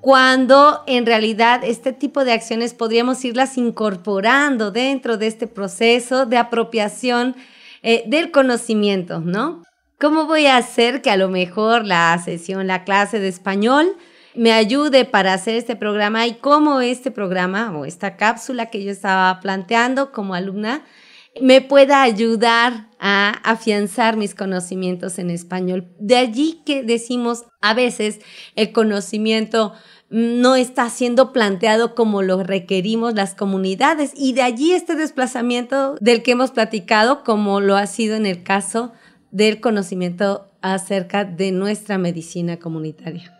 cuando 0.02 0.82
en 0.86 1.06
realidad 1.06 1.62
este 1.64 1.94
tipo 1.94 2.26
de 2.26 2.32
acciones 2.32 2.74
podríamos 2.74 3.24
irlas 3.24 3.56
incorporando 3.56 4.70
dentro 4.70 5.16
de 5.16 5.28
este 5.28 5.46
proceso 5.46 6.26
de 6.26 6.36
apropiación 6.36 7.36
eh, 7.82 8.04
del 8.06 8.30
conocimiento, 8.30 9.20
¿no? 9.20 9.62
¿Cómo 10.00 10.26
voy 10.26 10.46
a 10.46 10.56
hacer 10.56 11.02
que 11.02 11.10
a 11.10 11.16
lo 11.16 11.28
mejor 11.28 11.86
la 11.86 12.18
sesión, 12.18 12.66
la 12.66 12.82
clase 12.84 13.20
de 13.20 13.28
español 13.28 13.96
me 14.34 14.52
ayude 14.52 15.04
para 15.04 15.32
hacer 15.32 15.54
este 15.54 15.76
programa 15.76 16.26
y 16.26 16.34
cómo 16.34 16.80
este 16.80 17.12
programa 17.12 17.70
o 17.76 17.84
esta 17.84 18.16
cápsula 18.16 18.66
que 18.66 18.82
yo 18.82 18.90
estaba 18.90 19.38
planteando 19.40 20.10
como 20.10 20.34
alumna 20.34 20.82
me 21.40 21.60
pueda 21.60 22.02
ayudar 22.02 22.88
a 22.98 23.30
afianzar 23.44 24.16
mis 24.16 24.34
conocimientos 24.34 25.20
en 25.20 25.30
español? 25.30 25.86
De 26.00 26.16
allí 26.16 26.62
que 26.66 26.82
decimos 26.82 27.44
a 27.60 27.72
veces 27.72 28.18
el 28.56 28.72
conocimiento 28.72 29.74
no 30.10 30.56
está 30.56 30.90
siendo 30.90 31.32
planteado 31.32 31.94
como 31.94 32.20
lo 32.22 32.42
requerimos 32.42 33.14
las 33.14 33.34
comunidades 33.34 34.12
y 34.16 34.32
de 34.32 34.42
allí 34.42 34.72
este 34.72 34.96
desplazamiento 34.96 35.94
del 36.00 36.24
que 36.24 36.32
hemos 36.32 36.50
platicado 36.50 37.22
como 37.22 37.60
lo 37.60 37.76
ha 37.76 37.86
sido 37.86 38.16
en 38.16 38.26
el 38.26 38.42
caso 38.42 38.92
del 39.34 39.60
conocimiento 39.60 40.48
acerca 40.62 41.24
de 41.24 41.50
nuestra 41.50 41.98
medicina 41.98 42.58
comunitaria. 42.58 43.36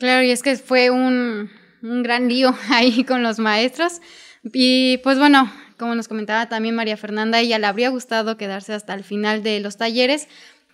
Claro, 0.00 0.24
y 0.24 0.32
es 0.32 0.42
que 0.42 0.56
fue 0.56 0.90
un, 0.90 1.48
un 1.82 2.02
gran 2.02 2.28
lío 2.28 2.52
ahí 2.70 3.04
con 3.04 3.22
los 3.22 3.38
maestros. 3.38 4.00
Y 4.52 4.98
pues 4.98 5.18
bueno, 5.18 5.50
como 5.78 5.94
nos 5.94 6.08
comentaba 6.08 6.48
también 6.48 6.74
María 6.74 6.96
Fernanda, 6.96 7.38
ella 7.38 7.60
le 7.60 7.66
habría 7.66 7.90
gustado 7.90 8.36
quedarse 8.36 8.74
hasta 8.74 8.92
el 8.94 9.04
final 9.04 9.44
de 9.44 9.60
los 9.60 9.76
talleres, 9.76 10.26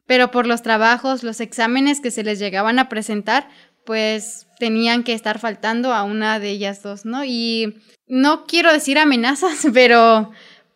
pero 0.06 0.30
por 0.30 0.46
los 0.46 0.62
trabajos, 0.62 1.22
los 1.22 1.40
exámenes 1.40 2.00
que 2.00 2.10
se 2.10 2.24
les 2.24 2.38
llegaban 2.38 2.78
a 2.78 2.88
presentar, 2.88 3.50
pues 3.84 4.46
tenían 4.58 5.04
que 5.04 5.12
estar 5.12 5.38
faltando 5.38 5.92
a 5.92 6.02
una 6.02 6.38
de 6.38 6.48
ellas 6.48 6.82
dos, 6.82 7.04
¿no? 7.04 7.24
Y 7.24 7.76
no 8.06 8.46
quiero 8.46 8.72
decir 8.72 8.98
amenazas, 8.98 9.66
pero 9.74 10.30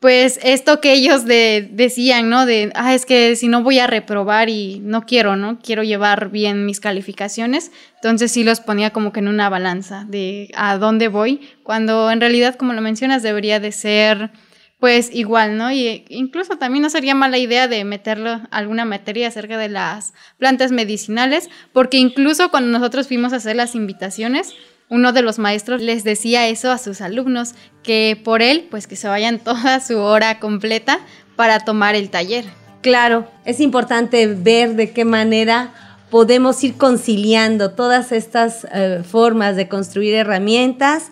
pues 0.07 0.39
esto 0.45 0.81
que 0.81 0.93
ellos 0.93 1.25
de, 1.25 1.69
decían, 1.73 2.31
¿no? 2.31 2.47
De, 2.47 2.71
ah, 2.77 2.95
es 2.95 3.05
que 3.05 3.35
si 3.35 3.49
no 3.49 3.65
voy 3.65 3.81
a 3.81 3.89
reprobar 3.89 4.49
y 4.49 4.79
no 4.79 5.05
quiero, 5.05 5.35
¿no? 5.35 5.59
Quiero 5.59 5.83
llevar 5.83 6.31
bien 6.31 6.65
mis 6.65 6.79
calificaciones. 6.79 7.73
Entonces 7.97 8.31
sí 8.31 8.45
los 8.45 8.61
ponía 8.61 8.91
como 8.91 9.13
que 9.13 9.19
en 9.19 9.27
una 9.27 9.49
balanza 9.49 10.05
de 10.07 10.49
a 10.55 10.79
dónde 10.79 11.09
voy, 11.09 11.41
cuando 11.65 12.09
en 12.13 12.21
realidad, 12.21 12.55
como 12.55 12.73
lo 12.73 12.83
mencionas, 12.83 13.25
debería 13.25 13.59
de 13.59 13.73
ser 13.73 14.31
pues 14.79 15.13
igual, 15.13 15.57
¿no? 15.57 15.73
Y 15.73 16.05
incluso 16.09 16.57
también 16.57 16.83
no 16.83 16.91
sería 16.91 17.17
mala 17.17 17.39
idea 17.39 17.67
de 17.67 17.85
meterlo 17.85 18.43
alguna 18.53 18.85
materia 18.85 19.27
acerca 19.27 19.59
de 19.59 19.71
las 19.71 20.15
plantas 20.39 20.71
medicinales, 20.71 21.51
porque 21.73 21.97
incluso 21.97 22.53
cuando 22.53 22.71
nosotros 22.71 23.09
fuimos 23.09 23.33
a 23.33 23.39
hacer 23.39 23.57
las 23.57 23.75
invitaciones, 23.75 24.55
uno 24.89 25.13
de 25.13 25.23
los 25.23 25.39
maestros 25.39 25.83
les 25.83 26.05
decía 26.05 26.49
eso 26.49 26.71
a 26.71 26.79
sus 26.79 27.01
alumnos, 27.01 27.55
que 27.83 28.21
por 28.23 28.43
él, 28.43 28.67
pues 28.71 28.87
que 28.87 28.97
se 28.97 29.09
vayan 29.09 29.39
toda 29.45 29.81
su 29.81 29.99
hora 29.99 30.39
completa 30.39 31.01
para 31.35 31.61
tomar 31.61 31.95
el 31.95 32.11
taller. 32.11 32.45
Claro, 32.83 33.29
es 33.45 33.61
importante 33.61 34.27
ver 34.27 34.77
de 34.77 34.93
qué 34.93 35.05
manera 35.05 35.73
podemos 36.11 36.63
ir 36.63 36.77
conciliando 36.77 37.73
todas 37.73 38.13
estas 38.13 38.67
eh, 38.73 39.03
formas 39.05 39.57
de 39.57 39.69
construir 39.69 40.15
herramientas 40.15 41.11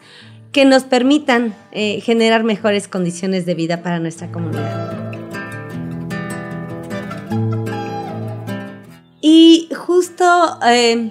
que 0.52 0.64
nos 0.64 0.84
permitan 0.84 1.52
eh, 1.72 2.00
generar 2.00 2.44
mejores 2.44 2.86
condiciones 2.86 3.44
de 3.44 3.54
vida 3.54 3.82
para 3.82 3.98
nuestra 3.98 4.30
comunidad. 4.30 5.04
Y 9.20 9.68
justo 9.74 10.58
eh, 10.64 11.10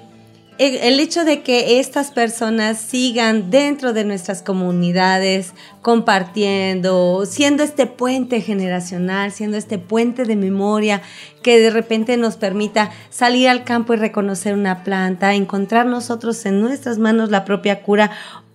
el 0.66 1.00
hecho 1.00 1.26
de 1.26 1.42
que 1.42 1.80
estas 1.80 2.12
personas 2.12 2.80
sigan 2.80 3.50
dentro 3.50 3.94
de 3.94 4.06
nuestras 4.06 4.42
comunidades, 4.42 5.54
compartiendo, 5.82 7.26
siendo 7.26 7.64
este 7.64 7.88
puente 7.88 8.42
generacional, 8.42 9.32
siendo 9.32 9.58
este 9.58 9.78
puente 9.78 10.26
de 10.26 10.36
memoria 10.36 11.02
que 11.42 11.60
de 11.60 11.70
repente 11.70 12.18
nos 12.18 12.38
permita 12.38 12.92
salir 13.10 13.50
al 13.50 13.64
campo 13.64 13.94
y 13.94 13.98
reconocer 13.98 14.54
una 14.54 14.84
planta, 14.84 15.34
encontrar 15.34 15.86
nosotros 15.86 16.46
en 16.46 16.62
nuestras 16.62 16.98
manos 16.98 17.30
la 17.30 17.46
propia 17.46 17.82
cura 17.82 18.12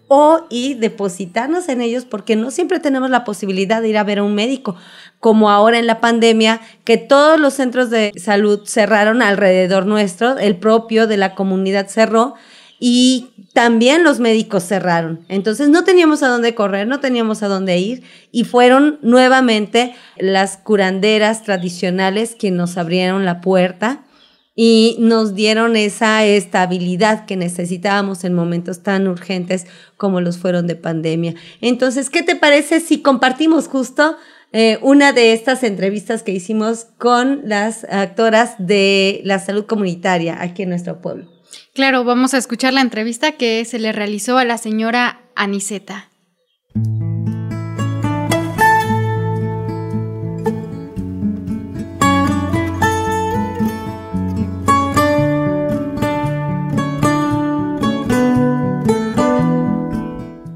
o 0.08 0.46
y 0.50 0.74
depositarnos 0.74 1.68
en 1.68 1.82
ellos 1.82 2.04
porque 2.04 2.34
no 2.34 2.50
siempre 2.50 2.80
tenemos 2.80 3.10
la 3.10 3.24
posibilidad 3.24 3.80
de 3.82 3.90
ir 3.90 3.98
a 3.98 4.04
ver 4.04 4.18
a 4.18 4.24
un 4.24 4.34
médico, 4.34 4.76
como 5.20 5.50
ahora 5.50 5.78
en 5.78 5.86
la 5.86 6.00
pandemia, 6.00 6.60
que 6.84 6.96
todos 6.96 7.38
los 7.38 7.54
centros 7.54 7.90
de 7.90 8.12
salud 8.16 8.62
cerraron 8.64 9.22
alrededor 9.22 9.86
nuestro, 9.86 10.38
el 10.38 10.56
propio 10.56 11.06
de 11.06 11.18
la 11.18 11.34
comunidad 11.34 11.88
cerró 11.88 12.34
y 12.80 13.28
también 13.52 14.04
los 14.04 14.20
médicos 14.20 14.64
cerraron. 14.64 15.24
Entonces 15.28 15.68
no 15.68 15.84
teníamos 15.84 16.22
a 16.22 16.28
dónde 16.28 16.54
correr, 16.54 16.86
no 16.86 17.00
teníamos 17.00 17.42
a 17.42 17.48
dónde 17.48 17.78
ir 17.78 18.02
y 18.30 18.44
fueron 18.44 18.98
nuevamente 19.02 19.94
las 20.16 20.56
curanderas 20.56 21.42
tradicionales 21.42 22.36
quienes 22.38 22.58
nos 22.58 22.76
abrieron 22.78 23.24
la 23.24 23.40
puerta 23.40 24.04
y 24.60 24.96
nos 24.98 25.36
dieron 25.36 25.76
esa 25.76 26.24
estabilidad 26.24 27.26
que 27.26 27.36
necesitábamos 27.36 28.24
en 28.24 28.34
momentos 28.34 28.82
tan 28.82 29.06
urgentes 29.06 29.68
como 29.96 30.20
los 30.20 30.38
fueron 30.38 30.66
de 30.66 30.74
pandemia. 30.74 31.36
Entonces, 31.60 32.10
¿qué 32.10 32.24
te 32.24 32.34
parece 32.34 32.80
si 32.80 33.00
compartimos 33.00 33.68
justo 33.68 34.16
eh, 34.50 34.80
una 34.82 35.12
de 35.12 35.32
estas 35.32 35.62
entrevistas 35.62 36.24
que 36.24 36.32
hicimos 36.32 36.88
con 36.98 37.42
las 37.44 37.84
actoras 37.84 38.56
de 38.58 39.20
la 39.22 39.38
salud 39.38 39.64
comunitaria 39.64 40.42
aquí 40.42 40.64
en 40.64 40.70
nuestro 40.70 41.00
pueblo? 41.00 41.30
Claro, 41.72 42.02
vamos 42.02 42.34
a 42.34 42.38
escuchar 42.38 42.72
la 42.72 42.80
entrevista 42.80 43.30
que 43.36 43.64
se 43.64 43.78
le 43.78 43.92
realizó 43.92 44.38
a 44.38 44.44
la 44.44 44.58
señora 44.58 45.20
Aniseta. 45.36 46.08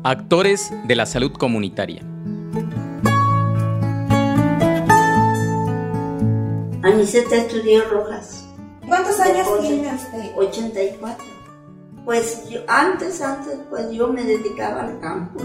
Actores 0.05 0.73
de 0.89 0.97
la 0.97 1.07
salud 1.07 1.31
comunitaria. 1.31 2.03
Aniseta 6.83 7.37
estudió 7.37 7.89
Rojas. 7.89 8.45
¿Cuántos 8.85 9.21
años 9.21 9.47
tiene 9.61 9.95
usted? 9.95 10.33
84. 10.35 11.25
Pues 12.05 12.49
yo, 12.51 12.63
antes, 12.67 13.21
antes, 13.21 13.57
pues 13.71 13.93
yo 13.93 14.09
me 14.09 14.25
dedicaba 14.25 14.83
al 14.83 14.99
campo. 14.99 15.41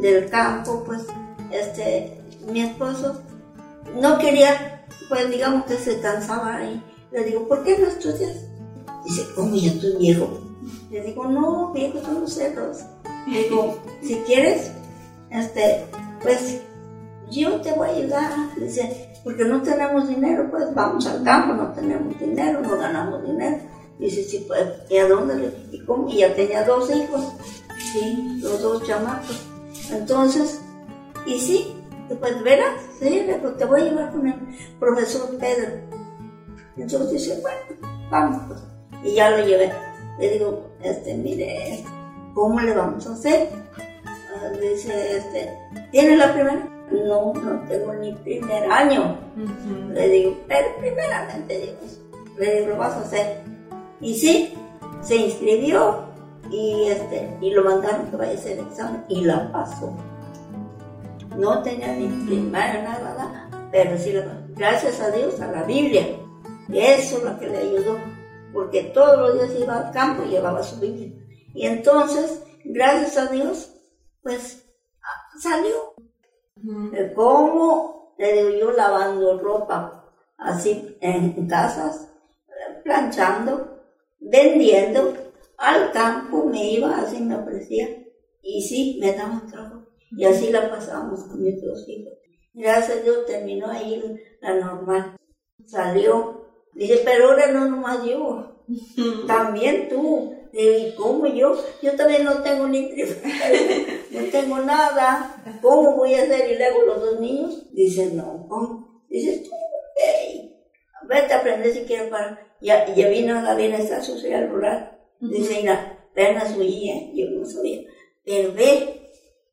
Del 0.00 0.28
campo, 0.28 0.82
pues, 0.84 1.06
este, 1.52 2.20
mi 2.50 2.62
esposo 2.62 3.22
no 4.00 4.18
quería, 4.18 4.86
pues 5.08 5.30
digamos 5.30 5.66
que 5.66 5.76
se 5.76 6.00
cansaba 6.00 6.56
ahí. 6.56 6.82
Le 7.12 7.22
digo, 7.22 7.46
¿por 7.46 7.62
qué 7.62 7.78
no 7.78 7.86
estudias? 7.86 8.40
Dice, 9.04 9.22
¿cómo 9.36 9.54
ya 9.54 9.70
estoy 9.70 9.96
viejo? 9.98 10.40
Le 10.90 11.00
digo, 11.00 11.26
no, 11.26 11.72
viejo 11.72 12.00
son 12.00 12.22
los 12.22 12.34
cerros. 12.34 12.78
Digo, 13.26 13.78
si 14.02 14.16
quieres, 14.26 14.72
este, 15.30 15.84
pues 16.22 16.62
yo 17.30 17.60
te 17.60 17.72
voy 17.72 17.88
a 17.88 17.92
ayudar. 17.92 18.32
Dice, 18.56 19.10
porque 19.24 19.44
no 19.44 19.62
tenemos 19.62 20.08
dinero, 20.08 20.48
pues 20.50 20.74
vamos 20.74 21.06
al 21.06 21.22
campo, 21.24 21.54
no 21.54 21.72
tenemos 21.72 22.18
dinero, 22.18 22.60
no 22.60 22.76
ganamos 22.76 23.22
dinero. 23.24 23.58
Dice, 23.98 24.22
sí, 24.24 24.44
pues, 24.46 24.60
¿y 24.90 24.98
a 24.98 25.08
dónde 25.08 25.36
le 25.36 25.52
y, 25.72 25.84
cómo? 25.84 26.08
y 26.08 26.18
ya 26.18 26.34
tenía 26.34 26.64
dos 26.64 26.90
hijos, 26.90 27.32
sí, 27.92 28.38
los 28.42 28.60
dos 28.60 28.86
chamacos. 28.86 29.46
Entonces, 29.90 30.60
y 31.26 31.38
sí, 31.38 31.74
pues 32.20 32.42
verás, 32.42 32.82
sí, 33.00 33.26
te 33.58 33.64
voy 33.64 33.80
a 33.80 33.84
llevar 33.84 34.12
con 34.12 34.26
el 34.26 34.34
profesor 34.78 35.36
Pedro. 35.38 35.72
Entonces 36.76 37.12
dice, 37.12 37.40
bueno, 37.40 37.90
vamos, 38.10 38.42
pues. 38.48 38.60
Y 39.04 39.14
ya 39.14 39.30
lo 39.30 39.44
llevé. 39.44 39.72
Le 40.18 40.30
digo, 40.30 40.70
este, 40.82 41.14
mire, 41.14 41.84
¿cómo 42.34 42.60
le 42.60 42.74
vamos 42.74 43.06
a 43.06 43.12
hacer? 43.12 43.48
Ah, 44.06 44.48
dice, 44.60 45.16
este, 45.16 45.56
¿tiene 45.90 46.16
la 46.16 46.32
primera? 46.32 46.68
No, 46.90 47.32
no 47.32 47.68
tengo 47.68 47.94
ni 47.94 48.12
primer 48.12 48.70
año. 48.70 49.16
Le 49.92 50.08
digo, 50.08 50.36
pero 50.46 50.68
primeramente 50.78 51.58
digo, 51.58 51.78
le 52.38 52.54
digo, 52.54 52.68
lo 52.68 52.76
vas 52.76 52.94
a 52.94 53.00
hacer. 53.00 53.40
Y 54.00 54.14
sí, 54.14 54.54
se 55.00 55.16
inscribió 55.16 56.04
y, 56.50 56.88
este, 56.88 57.36
y 57.40 57.50
lo 57.50 57.64
mandaron 57.64 58.10
que 58.10 58.16
vaya 58.16 58.32
a 58.32 58.34
hacer 58.34 58.58
el 58.58 58.66
examen 58.66 59.04
y 59.08 59.24
la 59.24 59.50
pasó. 59.50 59.96
No 61.38 61.62
tenía 61.62 61.94
ni 61.96 62.06
primaria, 62.26 62.82
nada, 62.82 63.14
nada, 63.16 63.68
pero 63.70 63.96
sí 63.96 64.12
la 64.12 64.24
pasó. 64.24 64.40
Gracias 64.56 65.00
a 65.00 65.10
Dios, 65.10 65.40
a 65.40 65.50
la 65.50 65.62
Biblia. 65.62 66.06
Eso 66.72 67.18
es 67.18 67.24
lo 67.24 67.38
que 67.38 67.48
le 67.48 67.58
ayudó, 67.58 67.98
porque 68.52 68.84
todos 68.94 69.18
los 69.18 69.34
días 69.34 69.60
iba 69.60 69.78
al 69.78 69.92
campo 69.92 70.22
y 70.24 70.30
llevaba 70.30 70.62
su 70.62 70.78
Biblia. 70.80 71.10
Y 71.54 71.66
entonces, 71.66 72.42
gracias 72.64 73.16
a 73.16 73.32
Dios, 73.32 73.72
pues 74.22 74.66
salió. 75.38 75.94
¿Cómo? 77.14 78.14
Le 78.18 78.32
digo 78.32 78.50
yo 78.50 78.70
lavando 78.72 79.38
ropa, 79.38 80.12
así 80.36 80.96
en 81.00 81.46
casas, 81.48 82.08
planchando, 82.82 83.82
vendiendo, 84.20 85.14
al 85.56 85.92
campo 85.92 86.44
me 86.44 86.72
iba, 86.72 86.96
así 86.96 87.20
me 87.20 87.36
ofrecía, 87.36 87.88
y 88.42 88.62
sí, 88.62 88.98
me 89.00 89.12
daba 89.12 89.42
trabajo. 89.50 89.86
Y 90.16 90.24
así 90.24 90.50
la 90.50 90.70
pasamos 90.70 91.24
con 91.24 91.42
mis 91.42 91.60
dos 91.62 91.88
hijos. 91.88 92.12
Gracias 92.52 92.98
a 92.98 93.02
Dios 93.02 93.26
terminó 93.26 93.66
ahí 93.68 94.00
la 94.40 94.54
normal. 94.54 95.16
Salió. 95.66 96.44
Dice, 96.72 97.02
pero 97.04 97.30
ahora 97.30 97.50
no 97.50 97.68
nomás 97.68 98.04
yo, 98.04 98.64
también 99.26 99.88
tú. 99.88 100.34
¿Y 100.56 100.94
cómo 100.94 101.26
yo? 101.26 101.60
Yo 101.82 101.96
también 101.96 102.22
no 102.22 102.40
tengo 102.42 102.68
ni 102.68 102.82
no 104.12 104.20
tengo 104.30 104.58
nada. 104.60 105.42
¿Cómo 105.60 105.96
voy 105.96 106.14
a 106.14 106.22
hacer? 106.22 106.52
Y 106.52 106.56
luego 106.56 106.82
los 106.82 107.00
dos 107.00 107.20
niños. 107.20 107.66
Dice, 107.72 108.12
no, 108.12 108.46
¿cómo? 108.48 109.02
Dice, 109.08 109.38
tú, 109.38 109.50
hey, 109.96 110.54
vete 111.08 111.32
a 111.32 111.40
aprender 111.40 111.72
si 111.72 111.80
quieres 111.80 112.08
para. 112.08 112.38
Ya, 112.60 112.86
ya 112.94 113.08
vino 113.08 113.42
la 113.42 113.56
bienestar 113.56 114.04
social 114.04 114.48
rural. 114.48 114.96
Dice, 115.20 115.60
mira, 115.60 115.98
apenas 116.12 116.56
¿eh? 116.56 117.10
yo 117.14 117.30
no 117.30 117.44
sabía. 117.44 117.80
Pero 118.24 118.54
ve 118.54 119.10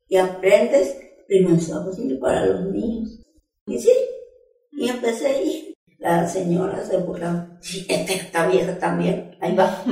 y 0.08 0.16
aprendes 0.16 0.96
primero 1.26 1.56
posible 1.84 2.14
para 2.18 2.46
los 2.46 2.66
niños. 2.66 3.18
Y 3.66 3.76
sí, 3.76 3.92
y 4.70 4.88
empecé 4.88 5.26
ahí. 5.26 5.74
La 5.98 6.28
señora 6.28 6.84
se 6.84 6.96
burlaba. 6.98 7.58
Sí, 7.60 7.86
esta 7.88 8.46
vieja 8.46 8.78
también. 8.78 9.36
Ahí 9.40 9.54
va 9.56 9.84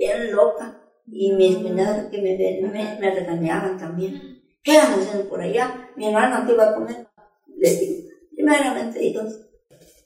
bien 0.00 0.32
loca. 0.32 0.80
Y 1.06 1.32
mis 1.32 1.56
cuñadas 1.58 2.06
que 2.10 2.22
me, 2.22 2.36
me, 2.62 2.98
me 2.98 3.14
regañaban 3.14 3.78
también. 3.78 4.42
¿Qué 4.62 4.76
van 4.78 4.92
haciendo 4.92 5.28
por 5.28 5.40
allá? 5.40 5.90
Mi 5.96 6.06
hermana 6.06 6.44
que 6.46 6.52
iba 6.52 6.70
a 6.70 6.74
comer. 6.74 7.08
Les 7.56 7.80
digo, 7.80 8.08
primeramente 8.34 9.04
hijos. 9.04 9.40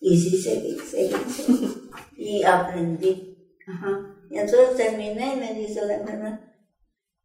Y 0.01 0.17
sí, 0.19 0.43
seguí, 0.43 0.79
seguí, 0.79 1.15
Y 2.17 2.43
aprendí. 2.43 3.37
Ajá. 3.67 4.17
Y 4.31 4.39
entonces 4.39 4.77
terminé 4.77 5.35
y 5.35 5.41
me 5.41 5.55
dice 5.55 5.85
la 5.87 5.95
hermana, 5.95 6.55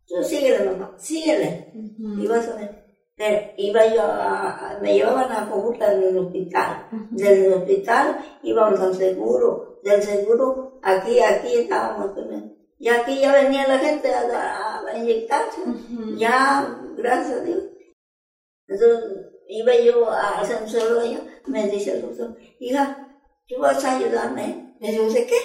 tú 0.05 0.23
síguele, 0.23 0.63
mamá, 0.65 0.95
síguele. 0.97 1.71
Y 1.73 2.27
vas 2.27 2.47
a 2.47 2.55
ver. 2.55 2.85
Pero 3.15 3.51
iba 3.57 3.93
yo 3.93 4.01
a, 4.01 4.79
me 4.81 4.93
llevaban 4.93 5.31
a 5.31 5.49
Cojutla 5.49 5.93
del 5.95 6.17
hospital. 6.17 6.87
Del 7.11 7.53
hospital 7.53 8.17
íbamos 8.43 8.79
al 8.79 8.95
seguro. 8.95 9.79
Del 9.83 10.01
seguro, 10.01 10.79
aquí, 10.81 11.19
aquí 11.19 11.53
estábamos 11.55 12.17
él. 12.17 12.58
Y 12.79 12.87
aquí 12.87 13.19
ya 13.19 13.33
venía 13.33 13.67
la 13.67 13.77
gente 13.77 14.09
a, 14.13 14.81
a 14.87 14.97
inyectarse. 14.97 15.61
Ya, 16.17 16.79
gracias 16.95 17.39
a 17.39 17.43
Dios. 17.43 17.63
Entonces, 18.67 19.27
iba 19.49 19.75
yo 19.75 20.09
a 20.09 20.39
hacer 20.39 20.63
un 20.63 20.69
solo 20.69 21.01
me 21.47 21.67
dice 21.67 21.91
el 21.91 22.01
doctor, 22.03 22.37
hija, 22.59 23.19
¿tú 23.47 23.59
vas 23.59 23.83
a 23.83 23.97
ayudarme? 23.97 24.75
Le 24.79 24.91
digo, 24.91 25.11
¿de 25.11 25.25
qué? 25.25 25.35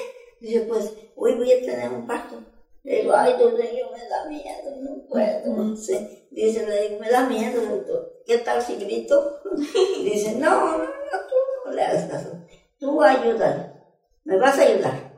Dice, 0.40 0.60
pues, 0.60 0.92
hoy 1.16 1.34
voy 1.36 1.50
a 1.52 1.60
tener 1.60 1.90
un 1.90 2.06
parto. 2.06 2.36
Le 2.82 3.00
digo, 3.00 3.14
ay, 3.14 3.32
doctor, 3.32 3.62
yo 3.62 3.90
me 3.90 4.08
da 4.08 4.26
miedo, 4.28 4.76
no 4.82 5.06
puedo. 5.08 5.74
Dice, 6.30 6.66
le 6.66 6.88
digo, 6.88 7.00
me 7.00 7.10
da 7.10 7.26
miedo, 7.26 7.62
doctor. 7.62 8.22
¿Qué 8.26 8.38
tal 8.38 8.62
si 8.62 8.76
grito? 8.76 9.40
Dice, 10.04 10.34
no, 10.36 10.78
no, 10.78 10.84
no, 10.84 10.84
tú 10.84 11.34
no 11.64 11.72
le 11.72 11.82
hagas 11.82 12.10
caso. 12.10 12.38
Tú 12.78 13.02
ayúdale. 13.02 13.72
Me 14.24 14.36
vas 14.36 14.58
a 14.58 14.62
ayudar. 14.62 15.14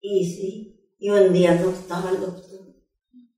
Y 0.00 0.24
sí, 0.24 0.71
y 1.02 1.10
un 1.10 1.32
día 1.32 1.54
no 1.54 1.70
estaba 1.70 2.10
el 2.10 2.20
doctor. 2.20 2.60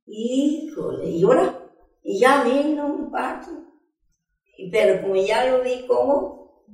Híjole, 0.05 1.09
y 1.09 1.25
ahora, 1.25 1.59
y 2.03 2.19
ya 2.19 2.45
vino 2.45 2.85
un 2.85 3.11
parto. 3.11 3.53
Pero 4.71 5.01
como 5.01 5.17
ya 5.17 5.47
lo 5.47 5.63
vi 5.63 5.87
como, 5.87 6.67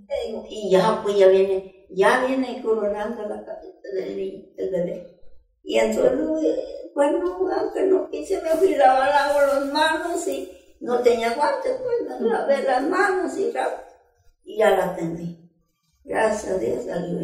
y 0.49 0.69
ya, 0.69 1.01
pues 1.05 1.17
ya 1.17 1.29
viene, 1.29 1.87
ya 1.91 2.27
viene 2.27 2.61
coronando 2.61 3.23
la 3.23 3.45
cabeza 3.45 3.89
del, 3.95 4.53
del 4.57 4.71
bebé. 4.73 5.21
Y 5.63 5.79
entonces, 5.79 6.59
bueno, 6.93 7.39
aunque 7.57 7.83
no 7.85 8.11
quise, 8.11 8.43
me 8.43 8.51
fui 8.51 8.75
lavar 8.75 9.11
las 9.11 9.67
manos 9.67 10.27
y 10.27 10.51
no 10.81 10.99
tenía 11.03 11.37
guantes, 11.37 11.77
pues 11.81 12.21
me 12.21 12.29
lavé 12.29 12.65
las 12.65 12.83
manos 12.83 13.39
y, 13.39 13.53
y 14.43 14.57
ya 14.59 14.71
la 14.71 14.87
atendí. 14.87 15.39
Gracias 16.03 16.53
a 16.53 16.59
Dios 16.59 16.85
salió 16.85 17.21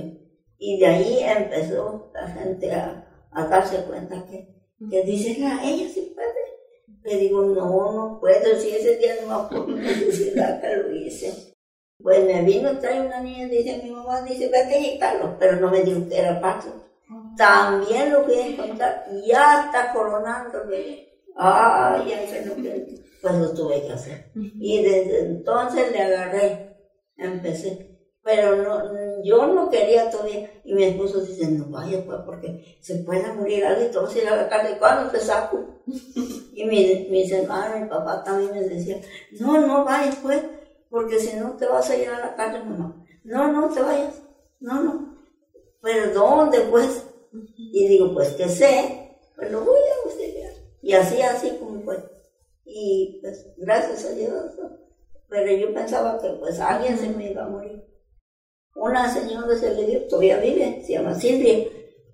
Y 0.57 0.79
de 0.79 0.87
ahí 0.87 1.19
empezó 1.25 2.13
la 2.15 2.29
gente 2.29 2.73
a, 2.73 3.06
a 3.37 3.47
darse 3.47 3.85
cuenta 3.85 4.25
que, 4.27 4.49
que 4.91 5.03
dicen, 5.03 5.45
ah, 5.45 5.61
ella 5.65 5.89
sí 5.89 6.13
puede. 6.15 6.33
Le 7.05 7.21
digo, 7.21 7.43
no, 7.43 7.93
no 7.93 8.19
puedo, 8.21 8.59
si 8.59 8.71
ese 8.71 8.97
día 8.97 9.15
no 9.23 9.29
va 9.29 9.49
por 9.49 9.69
necesidad 9.69 10.61
que 10.61 10.77
lo 10.77 10.95
hice. 10.95 11.55
Pues 12.03 12.25
me 12.25 12.43
vino, 12.43 12.79
trae 12.79 13.01
una 13.01 13.21
niña, 13.21 13.47
dice 13.47 13.81
mi 13.83 13.91
mamá, 13.91 14.23
dice, 14.23 14.49
vete 14.49 14.75
a 14.75 14.79
inyectarlo, 14.79 15.37
pero 15.39 15.61
no 15.61 15.71
me 15.71 15.83
dijo 15.83 16.09
que 16.09 16.19
era 16.19 16.41
paso 16.41 16.87
también 17.37 18.13
lo 18.13 18.25
voy 18.25 18.35
a 18.35 18.47
encontrar, 18.47 19.07
ya 19.27 19.67
está 19.67 19.93
coronando 19.93 20.63
Ay, 21.39 22.09
ya 22.09 22.27
se 22.27 22.47
lo 22.47 22.55
pues 22.55 23.35
lo 23.35 23.53
tuve 23.53 23.83
que 23.83 23.93
hacer. 23.93 24.31
Y 24.35 24.83
desde 24.83 25.21
entonces 25.27 25.93
le 25.93 26.03
agarré, 26.03 26.77
empecé. 27.19 27.99
Pero 28.23 28.57
no, 28.57 28.93
yo 29.27 29.47
no 29.47 29.69
quería 29.71 30.11
todavía. 30.11 30.51
Y 30.65 30.75
mi 30.75 30.85
esposo 30.85 31.21
dice, 31.21 31.49
no 31.49 31.67
vaya 31.67 32.05
pues, 32.05 32.19
porque 32.25 32.79
se 32.81 32.97
puede 32.97 33.33
morir 33.33 33.65
alguien, 33.65 33.91
te 33.91 33.99
vas 33.99 34.15
a 34.15 34.19
ir 34.19 34.29
a 34.29 34.37
la 34.37 34.49
cárcel, 34.49 34.79
¿cuándo 34.79 35.11
te 35.11 35.21
saco? 35.21 35.65
y 35.87 36.65
mi, 36.65 37.09
mis 37.11 37.31
hermanos, 37.33 37.81
mi 37.81 37.89
papá 37.89 38.23
también 38.23 38.53
me 38.53 38.61
decía, 38.61 39.01
no, 39.41 39.61
no 39.61 39.85
vayas 39.85 40.17
pues, 40.23 40.43
porque 40.91 41.19
si 41.19 41.37
no 41.37 41.53
te 41.53 41.67
vas 41.67 41.89
a 41.91 41.97
ir 41.97 42.09
a 42.09 42.21
la 42.21 42.35
cárcel, 42.35 42.65
mamá. 42.65 43.05
No, 43.25 43.53
no 43.53 43.69
te 43.69 43.81
vayas, 43.81 44.23
no, 44.61 44.83
no. 44.83 45.17
Pero 45.83 46.13
¿dónde 46.13 46.61
pues? 46.71 47.05
Y 47.57 47.89
digo, 47.89 48.15
pues 48.15 48.31
que 48.31 48.49
sé, 48.49 49.19
pues 49.35 49.51
lo 49.51 49.61
voy 49.61 49.79
a 49.79 50.09
auxiliar. 50.09 50.53
Y 50.83 50.93
así, 50.93 51.21
así 51.21 51.51
como 51.59 51.81
fue. 51.83 51.99
Y 52.65 53.19
pues 53.21 53.47
gracias 53.57 54.05
a 54.05 54.11
Dios. 54.11 54.53
Pero 55.29 55.53
yo 55.57 55.75
pensaba 55.75 56.21
que 56.21 56.29
pues 56.41 56.61
alguien 56.61 56.99
se 56.99 57.09
me 57.09 57.31
iba 57.31 57.45
a 57.45 57.49
morir. 57.49 57.85
Una 58.77 59.13
señora 59.13 59.57
se 59.57 59.75
le 59.75 59.87
dio, 59.87 60.07
todavía 60.07 60.39
vive, 60.39 60.83
se 60.87 60.93
llama 60.93 61.15
Silvia. 61.15 61.67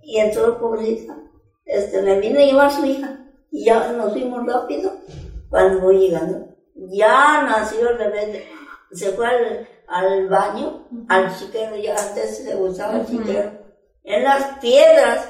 Y 0.03 0.19
entró 0.19 0.59
pobrecita. 0.59 1.17
Este, 1.65 2.03
me 2.03 2.19
vino 2.21 2.39
a 2.39 2.45
llevar 2.45 2.73
su 2.73 2.85
hija. 2.85 3.27
Y 3.51 3.65
ya 3.67 3.93
nos 3.93 4.13
fuimos 4.13 4.47
rápido 4.47 4.93
cuando 5.51 5.81
voy 5.81 5.99
llegando. 5.99 6.49
Ya 6.75 7.43
nació 7.43 7.91
el 7.91 7.99
bebé. 7.99 8.47
Se 8.93 9.11
fue 9.11 9.27
al, 9.27 9.69
al 9.89 10.29
baño, 10.29 10.89
al 11.09 11.37
chiquero, 11.37 11.77
ya 11.77 11.97
antes 11.97 12.39
se 12.39 12.57
usaba 12.57 13.01
el 13.01 13.07
chiquero 13.07 13.63
en 14.05 14.25
las 14.25 14.59
piedras. 14.59 15.29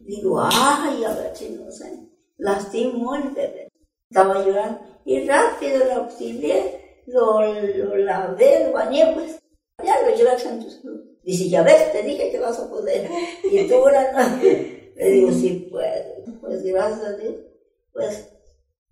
Digo, 0.00 0.40
ay, 0.42 1.04
a 1.04 1.12
ver 1.14 1.36
si 1.36 1.50
no 1.50 1.70
se 1.70 2.08
lastimó 2.38 3.14
el 3.16 3.30
bebé. 3.30 3.68
Estaba 4.08 4.44
llorando 4.44 4.80
y 5.04 5.26
rápido 5.26 5.84
lo 5.84 5.92
auxilié, 6.02 7.02
lo, 7.06 7.40
lo 7.42 7.96
lavé, 7.96 8.66
lo 8.66 8.72
bañé, 8.72 9.12
pues 9.14 9.39
ya 9.84 10.02
lo 10.02 10.14
llevas 10.14 10.44
en 10.44 10.60
tu 10.60 10.70
salud. 10.70 11.00
Dice, 11.22 11.48
ya 11.48 11.62
ves, 11.62 11.92
te 11.92 12.02
dije 12.02 12.30
que 12.30 12.38
vas 12.38 12.58
a 12.58 12.68
poder. 12.68 13.08
Y 13.44 13.68
tú 13.68 13.74
ahora 13.74 14.12
no. 14.12 14.42
Le 14.42 15.10
digo, 15.10 15.32
sí 15.32 15.68
puedo. 15.70 16.40
Pues 16.40 16.62
gracias 16.64 17.04
a 17.04 17.16
Dios. 17.16 17.34
Pues 17.92 18.28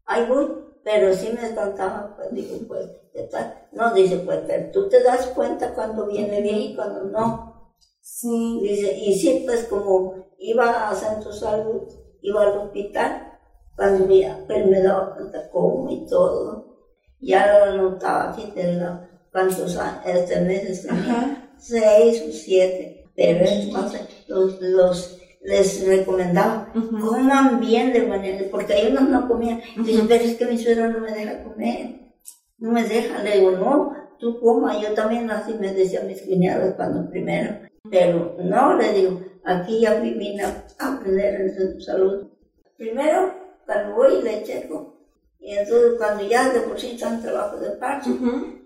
ahí 0.06 0.26
voy. 0.26 0.68
Pero 0.84 1.12
sí 1.14 1.28
me 1.34 1.46
espantaba, 1.46 2.16
pues 2.16 2.32
digo, 2.32 2.56
pues, 2.66 2.86
¿qué 3.12 3.24
tal? 3.24 3.68
No, 3.72 3.92
dice, 3.92 4.18
pues, 4.18 4.40
pero 4.46 4.70
tú 4.70 4.88
te 4.88 5.02
das 5.02 5.26
cuenta 5.28 5.74
cuando 5.74 6.06
viene 6.06 6.40
bien 6.40 6.56
y 6.56 6.74
cuando 6.74 7.04
no. 7.04 7.74
Sí. 8.00 8.60
Dice, 8.62 8.96
y 8.96 9.18
sí, 9.18 9.42
pues 9.44 9.64
como 9.64 10.32
iba 10.38 10.88
a 10.88 10.94
Santo 10.94 11.30
Salud, 11.30 11.82
iba 12.22 12.42
al 12.42 12.56
hospital, 12.56 13.38
cuando 13.76 14.06
me, 14.06 14.44
pues 14.46 14.66
me 14.66 14.80
daba 14.80 15.14
cuenta 15.14 15.50
cómo 15.50 15.90
y 15.90 16.06
todo. 16.06 16.78
Ya 17.20 17.46
lo 17.46 17.64
anotaba 17.64 18.30
aquí 18.30 18.50
de 18.52 18.72
la, 18.74 19.08
cuántos 19.32 19.76
años, 19.76 20.02
este 20.04 20.40
meses 20.40 20.86
tenía, 20.86 21.50
seis 21.58 22.22
o 22.28 22.32
siete. 22.32 23.06
Pero 23.14 23.44
entonces 23.46 24.02
los, 24.28 24.60
los 24.60 25.18
les 25.42 25.86
recomendaba, 25.86 26.72
coman 26.72 27.60
bien 27.60 27.92
de 27.92 28.02
manera, 28.02 28.44
porque 28.50 28.74
hay 28.74 28.92
unos 28.92 29.08
no 29.08 29.28
comían. 29.28 29.60
Dicen, 29.84 30.06
pero 30.06 30.24
es 30.24 30.36
que 30.36 30.46
mi 30.46 30.58
suegro 30.58 30.90
no 30.90 31.00
me 31.00 31.12
deja 31.12 31.42
comer, 31.42 32.12
no 32.58 32.72
me 32.72 32.84
deja. 32.84 33.22
Le 33.22 33.38
digo, 33.38 33.52
no, 33.52 33.92
tú 34.18 34.40
coma. 34.40 34.80
Yo 34.80 34.92
también 34.94 35.30
así 35.30 35.54
me 35.54 35.72
decía 35.72 36.02
mis 36.02 36.22
cuñados 36.22 36.74
cuando 36.74 37.08
primero 37.10 37.68
pero 37.90 38.36
no, 38.42 38.76
le 38.76 38.92
digo, 38.92 39.20
aquí 39.44 39.80
ya 39.80 39.94
vine 40.00 40.42
a 40.42 40.66
aprender 40.78 41.40
en 41.40 41.80
salud. 41.80 42.28
Primero, 42.76 43.34
cuando 43.66 43.96
voy 43.96 44.22
le 44.22 44.42
checo. 44.42 44.97
Y 45.40 45.52
entonces 45.54 45.94
cuando 45.98 46.28
ya 46.28 46.50
de 46.50 46.60
por 46.60 46.78
sí 46.78 46.92
están 46.92 47.22
trabajo 47.22 47.58
de 47.58 47.70
parche, 47.70 48.10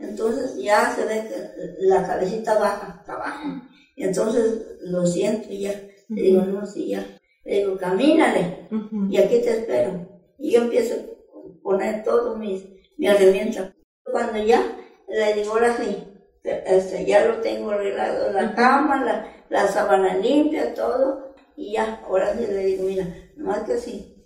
entonces 0.01 0.57
ya 0.57 0.95
se 0.95 1.05
ve 1.05 1.29
que 1.29 1.87
la 1.87 2.07
cabecita 2.07 2.59
baja, 2.59 2.99
está 3.01 3.17
baja. 3.17 3.69
Y 3.95 4.05
entonces 4.05 4.79
lo 4.83 5.07
siento 5.07 5.49
ya. 5.51 5.73
Le 6.09 6.23
digo, 6.23 6.43
no, 6.43 6.67
sí, 6.67 6.89
ya. 6.89 7.07
Le 7.45 7.59
digo, 7.59 7.77
camínale. 7.77 8.69
Y 9.11 9.17
aquí 9.17 9.41
te 9.41 9.51
espero. 9.59 10.07
Y 10.39 10.53
yo 10.53 10.63
empiezo 10.63 10.95
a 10.95 11.63
poner 11.63 12.03
todo 12.05 12.37
mis, 12.37 12.65
mi 12.97 13.07
herramienta. 13.07 13.75
Cuando 14.05 14.43
ya 14.43 14.61
le 15.09 15.35
digo, 15.35 15.53
ahora 15.53 15.77
sí, 15.77 16.05
este, 16.43 17.05
ya 17.05 17.25
lo 17.25 17.37
tengo 17.41 17.71
arreglado, 17.71 18.33
la 18.33 18.55
cama, 18.55 19.05
la, 19.05 19.27
la 19.49 19.69
sábana 19.69 20.17
limpia, 20.17 20.75
todo, 20.75 21.35
y 21.57 21.73
ya, 21.73 22.01
ahora 22.07 22.35
sí 22.37 22.47
le 22.47 22.65
digo, 22.65 22.85
mira, 22.85 23.07
nomás 23.37 23.63
que 23.65 23.79
sí, 23.79 24.17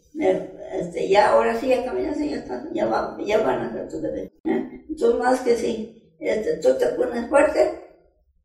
este, 0.73 1.09
ya, 1.09 1.31
ahora 1.31 1.59
sí, 1.59 1.69
ya 1.69 1.85
caminas 1.85 2.21
y 2.21 2.31
ya, 2.31 2.37
están, 2.37 2.73
ya, 2.73 2.87
va, 2.87 3.17
ya 3.25 3.43
van 3.43 3.61
a 3.61 3.69
hacer 3.69 3.89
tu 3.89 4.01
bebé. 4.01 4.33
¿eh? 4.45 4.87
Tú 4.99 5.15
más 5.19 5.41
que 5.41 5.57
sí, 5.57 6.15
este, 6.19 6.57
tú 6.59 6.77
te 6.79 6.87
pones 6.89 7.29
fuerte, 7.29 7.85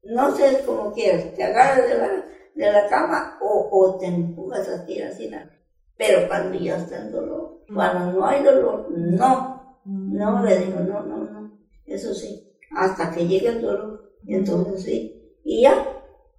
no 0.04 0.36
sé 0.36 0.64
cómo 0.66 0.94
quieres, 0.94 1.34
te 1.36 1.44
agarras 1.44 1.88
de 1.88 1.98
la, 1.98 2.26
de 2.56 2.72
la 2.72 2.88
cama 2.88 3.38
o, 3.42 3.70
o 3.72 3.98
te 3.98 4.08
empujas 4.08 4.68
así, 4.68 5.02
así, 5.02 5.30
nada. 5.30 5.50
Pero 5.98 6.28
cuando 6.28 6.58
ya 6.58 6.78
está 6.78 6.98
el 6.98 7.12
dolor, 7.12 7.64
cuando 7.74 8.12
no 8.12 8.26
hay 8.26 8.44
dolor, 8.44 8.88
no, 8.90 9.80
no, 9.86 10.44
le 10.44 10.58
digo, 10.58 10.80
no, 10.80 11.02
no, 11.04 11.18
no, 11.18 11.60
eso 11.86 12.14
sí 12.14 12.48
hasta 12.76 13.12
que 13.12 13.28
llegue 13.28 13.50
el 13.50 13.62
dolor. 13.62 14.12
Entonces 14.28 14.84
sí, 14.84 15.38
y 15.44 15.62
ya. 15.64 15.86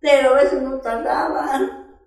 Pero 0.01 0.31
a 0.31 0.43
veces 0.43 0.63
no 0.63 0.81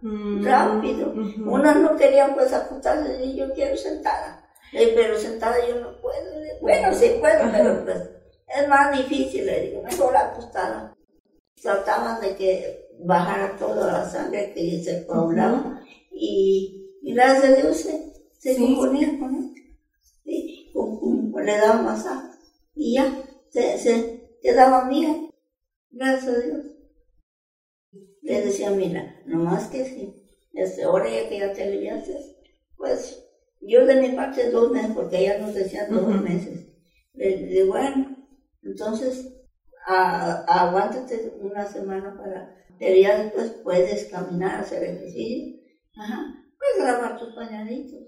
mm, 0.02 0.46
rápido. 0.46 1.14
Unas 1.46 1.78
no 1.78 1.96
querían 1.96 2.36
pues 2.36 2.54
acostarse 2.54 3.24
y 3.24 3.36
yo 3.36 3.54
quiero 3.54 3.76
sentada. 3.78 4.48
pero 4.72 5.18
sentada 5.18 5.56
yo 5.68 5.80
no 5.80 6.02
puedo. 6.02 6.26
Bueno, 6.62 6.93
sí 6.93 7.18
puedo, 7.20 7.52
pero 7.52 7.84
pues 7.84 7.98
es 8.48 8.68
más 8.68 8.98
difícil, 8.98 9.46
le 9.46 9.62
digo, 9.62 9.82
mejor 9.82 10.16
acostada. 10.16 10.96
Trataban 11.62 12.22
de 12.22 12.36
que 12.36 12.89
bajara 13.00 13.58
toda 13.58 13.91
la 13.91 14.10
sangre 14.10 14.54
que 14.54 14.82
se 14.84 15.06
coagulaba 15.06 15.82
y, 16.12 16.98
y, 17.02 17.14
gracias 17.14 17.43
a 17.43 17.56
Dios 17.56 17.78
se, 17.78 18.14
se 18.38 18.58
componía 18.58 19.20
con 19.20 19.36
él. 19.36 19.52
Sí, 20.24 20.72
le 21.43 21.58
daba 21.58 21.82
masaje 21.82 22.38
y 22.76 22.96
ya 22.96 23.24
se, 23.50 23.78
se 23.78 24.38
quedaba 24.41 24.86
mía. 24.86 25.16
Gracias 25.91 26.36
a 26.36 26.39
Dios. 26.39 26.66
Le 28.26 28.41
decía, 28.41 28.71
mira, 28.71 29.21
nomás 29.28 29.67
que 29.67 29.86
sí, 29.86 30.15
este, 30.53 30.82
ahora 30.82 31.07
ya 31.07 31.30
que 31.30 31.38
ya 31.38 31.53
te 31.53 31.61
aliviaste, 31.61 32.17
pues 32.76 33.23
yo 33.61 33.86
de 33.86 34.01
mi 34.01 34.15
parte 34.15 34.49
dos 34.49 34.71
meses, 34.71 34.91
porque 34.95 35.19
ella 35.19 35.38
nos 35.38 35.53
decía 35.53 35.86
dos 35.88 36.07
meses. 36.21 36.67
Le 37.13 37.38
dije, 37.38 37.65
bueno, 37.65 38.17
entonces 38.63 39.32
aguántate 39.86 41.38
una 41.39 41.67
semana 41.67 42.17
para, 42.17 42.65
pero 42.80 42.99
ya 42.99 43.23
después 43.23 43.51
puedes 43.63 44.05
caminar, 44.05 44.61
hacer 44.61 44.84
ejercicio. 44.84 45.61
Ajá, 45.95 46.43
puedes 46.57 46.91
lavar 46.91 47.19
tus 47.19 47.36
pañalitos. 47.36 48.01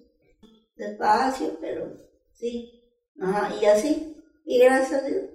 Despacio, 0.75 1.57
pero 1.61 1.95
sí. 2.33 2.83
Ajá, 3.19 3.53
y 3.61 3.65
así. 3.65 4.15
Y 4.45 4.59
gracias 4.59 5.03
a 5.03 5.07
Dios, 5.07 5.25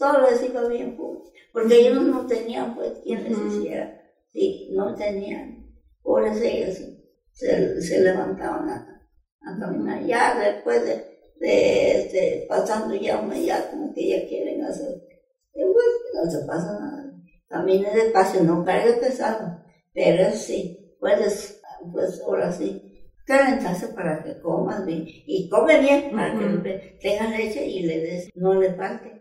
todo 0.00 0.28
les 0.28 0.42
iba 0.42 0.66
bien, 0.66 0.96
pues, 0.96 1.30
porque 1.52 1.78
ellos 1.78 2.02
no 2.02 2.26
tenían, 2.26 2.74
pues, 2.74 2.98
quien 3.04 3.22
les 3.22 3.38
hiciera. 3.38 4.02
Sí, 4.32 4.70
no 4.72 4.94
tenían. 4.96 5.70
Pobres 6.02 6.40
ellos, 6.42 6.80
se, 7.32 7.80
se 7.80 8.00
levantaban 8.00 8.68
a, 8.68 9.06
a, 9.42 9.58
caminar. 9.60 10.04
Ya 10.04 10.36
después 10.36 10.82
de, 10.84 11.04
de 11.38 12.00
este, 12.00 12.46
pasando 12.48 12.94
ya 12.96 13.20
una, 13.20 13.38
ya 13.38 13.70
como 13.70 13.92
que 13.94 14.08
ya 14.08 14.26
quieren 14.26 14.64
hacer 14.64 15.10
pues, 15.52 15.86
no 16.14 16.30
se 16.30 16.46
pasa 16.46 16.78
nada. 16.78 17.12
Camine 17.48 17.90
despacio, 17.90 18.42
no 18.42 18.64
cargue 18.64 18.94
pesado. 18.94 19.62
Pero 19.92 20.32
sí, 20.32 20.96
puedes, 21.00 21.60
pues 21.92 22.20
ahora 22.22 22.52
sí, 22.52 23.12
calentarse 23.26 23.88
para 23.88 24.22
que 24.22 24.40
comas 24.40 24.86
bien. 24.86 25.04
Y 25.06 25.48
come 25.48 25.80
bien 25.80 26.12
para 26.12 26.38
que 26.38 26.98
tengas 27.00 27.30
leche 27.30 27.66
y 27.66 27.82
le 27.82 28.00
des, 28.00 28.30
no 28.34 28.54
le 28.54 28.74
falte. 28.74 29.19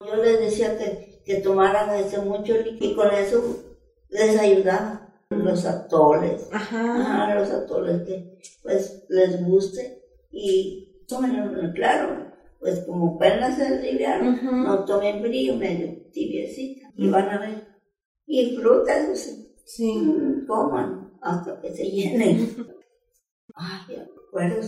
Yo 0.00 0.16
les 0.16 0.40
decía 0.40 0.78
que, 0.78 1.22
que 1.24 1.36
tomaran 1.36 1.94
ese 1.98 2.18
mucho 2.18 2.54
líquido 2.56 2.92
y 2.92 2.94
con 2.94 3.10
eso 3.12 3.56
les 4.08 4.38
ayudaba. 4.38 5.06
Los 5.30 5.64
atoles, 5.64 6.48
Ajá. 6.52 7.34
los 7.36 7.50
atoles 7.50 8.02
que 8.02 8.40
pues 8.64 9.04
les 9.08 9.40
guste 9.46 10.02
y 10.32 11.04
tomen, 11.06 11.72
claro, 11.72 12.32
pues 12.58 12.80
como 12.80 13.16
perlas 13.16 13.56
se 13.56 13.80
liviaron, 13.80 14.64
no 14.64 14.84
tomen 14.84 15.22
brillo, 15.22 15.54
medio 15.54 16.02
tibiecita, 16.10 16.90
y 16.96 17.08
van 17.08 17.28
a 17.28 17.38
ver. 17.38 17.68
Y 18.26 18.56
frutas, 18.56 19.38
sí. 19.64 19.94
Mm, 19.94 20.46
coman 20.46 21.12
hasta 21.22 21.60
que 21.60 21.72
se 21.74 21.84
llenen. 21.84 22.66
Ay, 23.54 23.96
ya 23.96 24.06
acuerdo. 24.28 24.66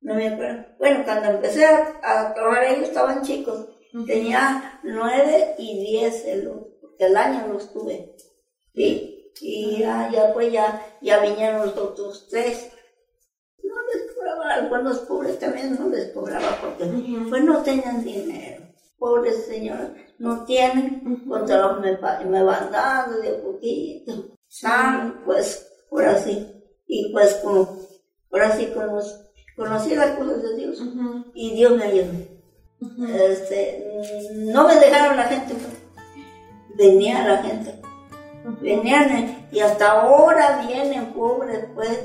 No 0.00 0.14
me 0.14 0.28
acuerdo. 0.28 0.64
Bueno, 0.78 1.04
cuando 1.04 1.30
empecé 1.30 1.64
a, 1.64 2.32
trabajar 2.34 2.64
ellos 2.64 2.88
estaban 2.88 3.22
chicos. 3.22 3.68
Tenía 4.06 4.80
nueve 4.82 5.54
y 5.58 5.78
diez, 5.80 6.24
el, 6.24 6.48
porque 6.80 7.06
el 7.06 7.16
año 7.16 7.48
los 7.52 7.72
tuve. 7.72 8.14
¿sí? 8.74 9.32
Y 9.40 9.80
ya, 9.80 10.10
ya 10.10 10.32
pues 10.32 10.52
ya, 10.52 10.86
ya 11.00 11.20
vinieron 11.20 11.66
los 11.66 11.76
otros 11.76 12.28
tres 12.30 12.72
algunos 14.52 14.98
pobres 15.00 15.38
también 15.38 15.76
no 15.78 15.88
les 15.88 16.12
cobraba 16.12 16.58
porque 16.60 16.84
pues 17.28 17.44
no 17.44 17.62
tenían 17.62 18.04
dinero. 18.04 18.62
Pobres 18.98 19.46
señores, 19.46 19.90
no 20.18 20.44
tienen, 20.44 21.24
con 21.28 21.44
trabajo 21.44 21.80
me, 21.80 21.98
me 22.26 22.42
van 22.42 22.70
dando 22.70 23.18
de 23.18 23.32
poquito. 23.32 24.36
pues, 25.24 25.68
por 25.90 26.04
así. 26.04 26.46
Y 26.86 27.10
pues 27.12 27.34
como, 27.42 27.80
por 28.30 28.42
así 28.42 28.72
conocí 29.56 29.94
las 29.94 30.16
cosas 30.16 30.42
de 30.42 30.56
Dios 30.56 30.80
y 31.34 31.54
Dios 31.54 31.76
me 31.76 31.84
ayudó. 31.84 32.12
Este, 33.08 33.86
no 34.32 34.66
me 34.66 34.74
dejaron 34.76 35.16
la 35.16 35.24
gente, 35.24 35.54
pues. 35.54 36.76
venía 36.76 37.26
la 37.26 37.36
gente, 37.38 37.80
venían 38.60 39.46
y 39.52 39.60
hasta 39.60 40.02
ahora 40.02 40.64
vienen 40.66 41.12
pobres, 41.12 41.66
pues, 41.74 42.00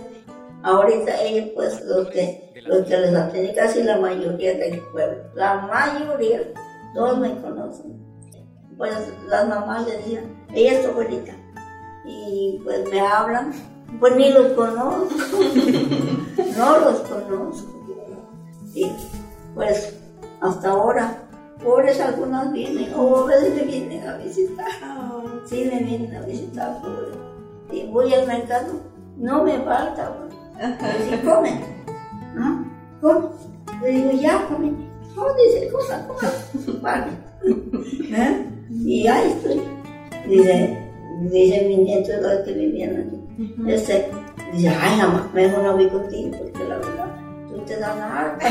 Ahorita 0.63 1.21
ellos, 1.21 1.51
pues, 1.55 1.81
los 1.85 2.09
que, 2.09 2.51
los 2.65 2.85
que 2.85 2.97
les 2.97 3.15
atendí, 3.15 3.53
casi 3.53 3.83
la 3.83 3.97
mayoría 3.97 4.55
del 4.57 4.81
pueblo, 4.91 5.23
la 5.35 5.61
mayoría, 5.61 6.41
todos 6.93 7.19
me 7.19 7.39
conocen. 7.39 7.95
Pues 8.75 8.93
las 9.29 9.47
mamás 9.47 9.87
le 9.87 9.97
decían, 9.97 10.45
ella 10.53 10.73
es 10.73 10.83
tu 10.83 10.91
abuelita. 10.91 11.33
Y 12.05 12.59
pues 12.63 12.89
me 12.89 12.99
hablan, 12.99 13.53
pues 13.99 14.15
ni 14.15 14.31
los 14.31 14.47
conozco, 14.53 15.07
no 16.57 16.79
los 16.79 16.99
conozco. 16.99 17.73
Y 18.73 18.91
pues 19.55 19.95
hasta 20.41 20.69
ahora, 20.69 21.17
pobres 21.63 21.99
algunas 21.99 22.51
vienen, 22.51 22.93
o 22.95 23.17
a 23.17 23.25
veces 23.25 23.55
me 23.55 23.63
vienen 23.63 24.07
a 24.07 24.17
visitar. 24.17 24.67
Sí, 25.45 25.69
me 25.71 25.83
vienen 25.83 26.15
a 26.15 26.21
visitar, 26.21 26.81
pobres. 26.81 27.15
Y 27.71 27.87
voy 27.87 28.13
al 28.13 28.27
mercado, 28.27 28.73
no 29.17 29.43
me 29.43 29.59
falta, 29.59 30.13
pues 30.17 30.37
dice, 30.99 31.21
come. 31.23 31.59
¿No? 32.35 32.65
Come. 33.01 33.27
Le 33.81 33.89
digo, 33.89 34.11
ya, 34.11 34.45
come. 34.47 34.71
No, 35.15 35.25
dice, 35.35 35.69
cosa, 35.71 36.07
cosa. 36.07 36.31
Vale. 36.81 37.07
¿Eh? 38.11 38.45
Y 38.69 39.07
ahí 39.07 39.31
estoy. 39.31 39.61
Dice, 40.27 40.77
dice 41.21 41.65
mi 41.67 41.77
nieto 41.77 42.11
que 42.45 42.53
vivían 42.53 42.97
aquí. 42.97 43.17
Este, 43.67 44.09
dice, 44.53 44.69
ay, 44.69 44.97
mamá, 44.97 45.29
mejor 45.33 45.63
no 45.63 45.75
voy 45.75 45.87
contigo 45.87 46.31
porque 46.37 46.63
la 46.65 46.77
verdad, 46.77 47.26
te 47.67 47.77
das 47.77 47.97
la 47.97 48.19
harta. 48.19 48.49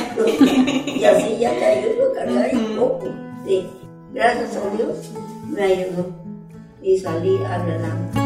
y 0.87 1.05
así 1.05 1.39
ya 1.39 1.51
te 1.51 1.64
ayudo 1.64 2.11
a 2.11 2.14
cargar 2.14 2.51
un 2.55 2.77
poco. 2.77 3.07
Sí, 3.47 3.67
gracias 4.12 4.57
a 4.57 4.77
Dios 4.77 5.11
me 5.49 5.62
ayudó 5.62 6.11
y 6.83 6.99
salí 6.99 7.39
adelante. 7.45 8.21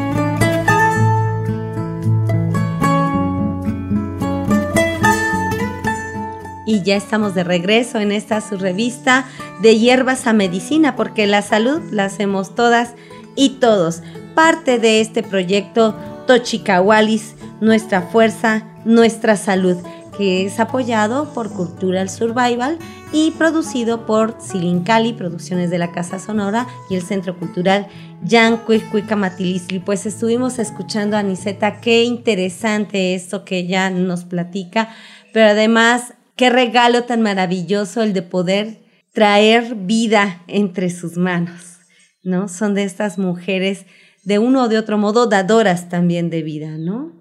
y 6.70 6.82
ya 6.82 6.95
estamos 6.95 7.34
de 7.34 7.43
regreso 7.43 7.99
en 7.99 8.12
esta 8.12 8.41
su 8.41 8.57
revista 8.57 9.26
de 9.61 9.76
hierbas 9.76 10.28
a 10.28 10.32
medicina, 10.32 10.95
porque 10.95 11.26
la 11.26 11.43
salud 11.43 11.80
la 11.91 12.05
hacemos 12.05 12.55
todas 12.55 12.95
y 13.34 13.59
todos. 13.59 14.03
Parte 14.36 14.78
de 14.78 15.01
este 15.01 15.24
proyecto 15.24 15.97
Tochicahualis, 16.28 17.34
nuestra 17.61 18.03
fuerza, 18.03 18.68
nuestra 18.84 19.36
salud, 19.36 19.78
que 20.21 20.45
es 20.45 20.61
apoyado 20.61 21.33
por 21.33 21.51
Cultural 21.51 22.11
Survival 22.11 22.79
y 23.11 23.31
producido 23.31 24.05
por 24.05 24.37
Silincali, 24.39 25.14
Producciones 25.14 25.71
de 25.71 25.79
la 25.79 25.93
Casa 25.93 26.18
Sonora 26.18 26.66
y 26.91 26.97
el 26.97 27.03
Centro 27.03 27.39
Cultural 27.39 27.87
Yancuicuicamatilisli. 28.25 29.79
Pues 29.79 30.05
estuvimos 30.05 30.59
escuchando 30.59 31.16
a 31.16 31.21
Aniseta, 31.21 31.81
qué 31.81 32.05
interesante 32.05 33.14
esto 33.14 33.47
que 33.47 33.61
ella 33.61 33.89
nos 33.89 34.25
platica, 34.25 34.95
pero 35.33 35.47
además 35.47 36.12
Qué 36.41 36.49
regalo 36.49 37.05
tan 37.05 37.21
maravilloso 37.21 38.03
el 38.03 38.14
de 38.14 38.23
poder 38.23 38.79
traer 39.12 39.75
vida 39.75 40.43
entre 40.47 40.89
sus 40.89 41.18
manos, 41.18 41.81
¿no? 42.23 42.49
Son 42.49 42.73
de 42.73 42.85
estas 42.85 43.18
mujeres 43.18 43.85
de 44.25 44.39
uno 44.39 44.62
o 44.62 44.68
de 44.68 44.79
otro 44.79 44.97
modo 44.97 45.27
dadoras 45.27 45.91
también 45.91 46.31
de 46.31 46.43
vida, 46.43 46.79
¿no? 46.79 47.12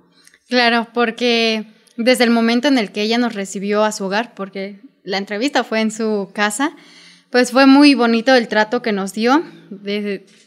Claro, 0.47 0.87
porque 0.93 1.65
desde 1.99 2.23
el 2.23 2.29
momento 2.29 2.69
en 2.69 2.77
el 2.77 2.91
que 2.91 3.01
ella 3.01 3.17
nos 3.17 3.35
recibió 3.35 3.83
a 3.83 3.91
su 3.91 4.05
hogar, 4.05 4.33
porque 4.33 4.79
la 5.03 5.17
entrevista 5.17 5.65
fue 5.65 5.81
en 5.81 5.91
su 5.91 6.29
casa, 6.33 6.71
pues 7.29 7.51
fue 7.51 7.65
muy 7.65 7.93
bonito 7.93 8.33
el 8.33 8.47
trato 8.47 8.81
que 8.81 8.93
nos 8.93 9.13
dio. 9.13 9.43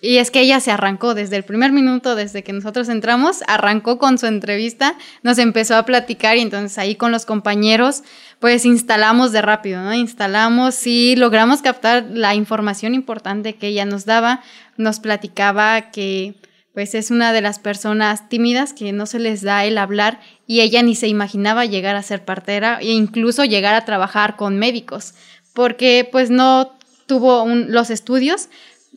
y 0.00 0.16
es 0.16 0.30
que 0.30 0.40
ella 0.40 0.60
se 0.60 0.70
arrancó 0.70 1.14
desde 1.14 1.36
el 1.36 1.44
primer 1.44 1.70
minuto, 1.70 2.16
desde 2.16 2.42
que 2.42 2.54
nosotros 2.54 2.88
entramos, 2.88 3.42
arrancó 3.46 3.98
con 3.98 4.16
su 4.16 4.26
entrevista, 4.26 4.96
nos 5.22 5.36
empezó 5.38 5.76
a 5.76 5.84
platicar 5.84 6.38
y 6.38 6.40
entonces 6.40 6.78
ahí 6.78 6.96
con 6.96 7.12
los 7.12 7.26
compañeros, 7.26 8.02
pues 8.40 8.64
instalamos 8.64 9.30
de 9.30 9.42
rápido. 9.42 9.92
Instalamos 9.92 10.86
y 10.86 11.16
logramos 11.16 11.60
captar 11.60 12.06
la 12.10 12.34
información 12.34 12.94
importante 12.94 13.56
que 13.56 13.68
ella 13.68 13.84
nos 13.84 14.06
daba. 14.06 14.42
Nos 14.78 15.00
platicaba 15.00 15.90
que 15.90 16.34
pues 16.74 16.94
es 16.94 17.10
una 17.10 17.32
de 17.32 17.40
las 17.40 17.58
personas 17.58 18.28
tímidas 18.28 18.72
que 18.72 18.92
no 18.92 19.06
se 19.06 19.18
les 19.18 19.42
da 19.42 19.64
el 19.64 19.78
hablar 19.78 20.20
y 20.46 20.60
ella 20.60 20.82
ni 20.82 20.94
se 20.94 21.08
imaginaba 21.08 21.66
llegar 21.66 21.96
a 21.96 22.02
ser 22.02 22.24
partera 22.24 22.78
e 22.80 22.92
incluso 22.92 23.44
llegar 23.44 23.74
a 23.74 23.84
trabajar 23.84 24.36
con 24.36 24.58
médicos 24.58 25.14
porque 25.52 26.08
pues 26.10 26.30
no 26.30 26.78
tuvo 27.06 27.46
los 27.46 27.90
estudios 27.90 28.48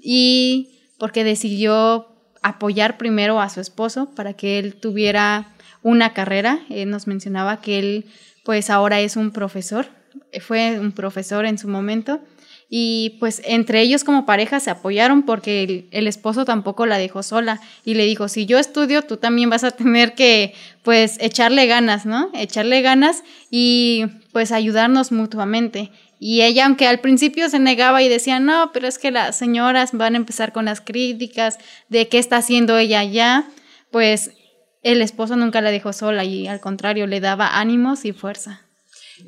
y 0.02 0.70
porque 0.98 1.24
decidió 1.24 2.08
apoyar 2.42 2.98
primero 2.98 3.42
a 3.42 3.50
su 3.50 3.60
esposo 3.60 4.10
para 4.16 4.34
que 4.34 4.60
él 4.60 4.76
tuviera 4.76 5.54
una 5.82 6.14
carrera. 6.14 6.60
Él 6.70 6.90
nos 6.90 7.08
mencionaba 7.08 7.62
que 7.62 7.80
él 7.80 8.06
pues 8.44 8.70
ahora 8.70 9.02
es 9.02 9.16
un 9.16 9.32
profesor, 9.32 9.88
fue 10.40 10.80
un 10.80 10.92
profesor 10.92 11.46
en 11.46 11.58
su 11.58 11.68
momento 11.68 12.22
y 12.70 13.18
pues 13.20 13.42
entre 13.46 13.82
ellos 13.82 14.04
como 14.04 14.26
pareja 14.26 14.60
se 14.60 14.72
apoyaron 14.72 15.24
porque 15.24 15.88
el, 15.92 16.08
esposo 16.08 16.46
tampoco 16.46 16.86
la 16.86 16.98
dejó 16.98 17.22
sola 17.22 17.62
y 17.84 17.94
le 17.94 18.06
dijo, 18.06 18.28
si 18.28 18.46
yo 18.46 18.58
estudio, 18.58 19.04
tú 19.04 19.18
también 19.18 19.50
vas 19.50 19.64
a 19.64 19.72
tener 19.72 20.16
que 20.16 20.54
pues 20.84 21.18
echarle 21.20 21.68
ganas, 21.68 22.06
¿no? 22.06 22.32
Echarle 22.34 22.82
ganas 22.82 23.24
y 23.52 24.06
pues 24.32 24.52
ayudarnos 24.52 25.12
mutuamente. 25.12 25.92
Y 26.20 26.42
ella, 26.42 26.66
aunque 26.66 26.88
al 26.88 27.02
principio 27.02 27.50
se 27.50 27.60
negaba 27.60 28.02
y 28.02 28.10
decía, 28.10 28.40
no, 28.40 28.72
pero 28.74 28.88
es 28.88 28.98
que 28.98 29.12
las 29.12 29.38
señoras 29.38 29.92
van 29.94 30.16
a 30.16 30.18
empezar 30.18 30.54
con 30.54 30.66
las 30.66 30.82
críticas 30.82 31.60
de 31.90 32.08
qué 32.08 32.18
está 32.18 32.38
haciendo 32.38 32.78
ella 32.78 33.04
ya, 33.04 33.48
pues 33.92 34.32
el 34.82 35.02
esposo 35.02 35.36
nunca 35.36 35.62
la 35.62 35.72
dejó 35.72 35.94
sola 35.94 36.24
y 36.24 36.48
al 36.48 36.62
contrario 36.62 37.06
le 37.06 37.20
daba 37.20 37.60
ánimos 37.60 38.06
y 38.06 38.14
fuerza. 38.14 38.65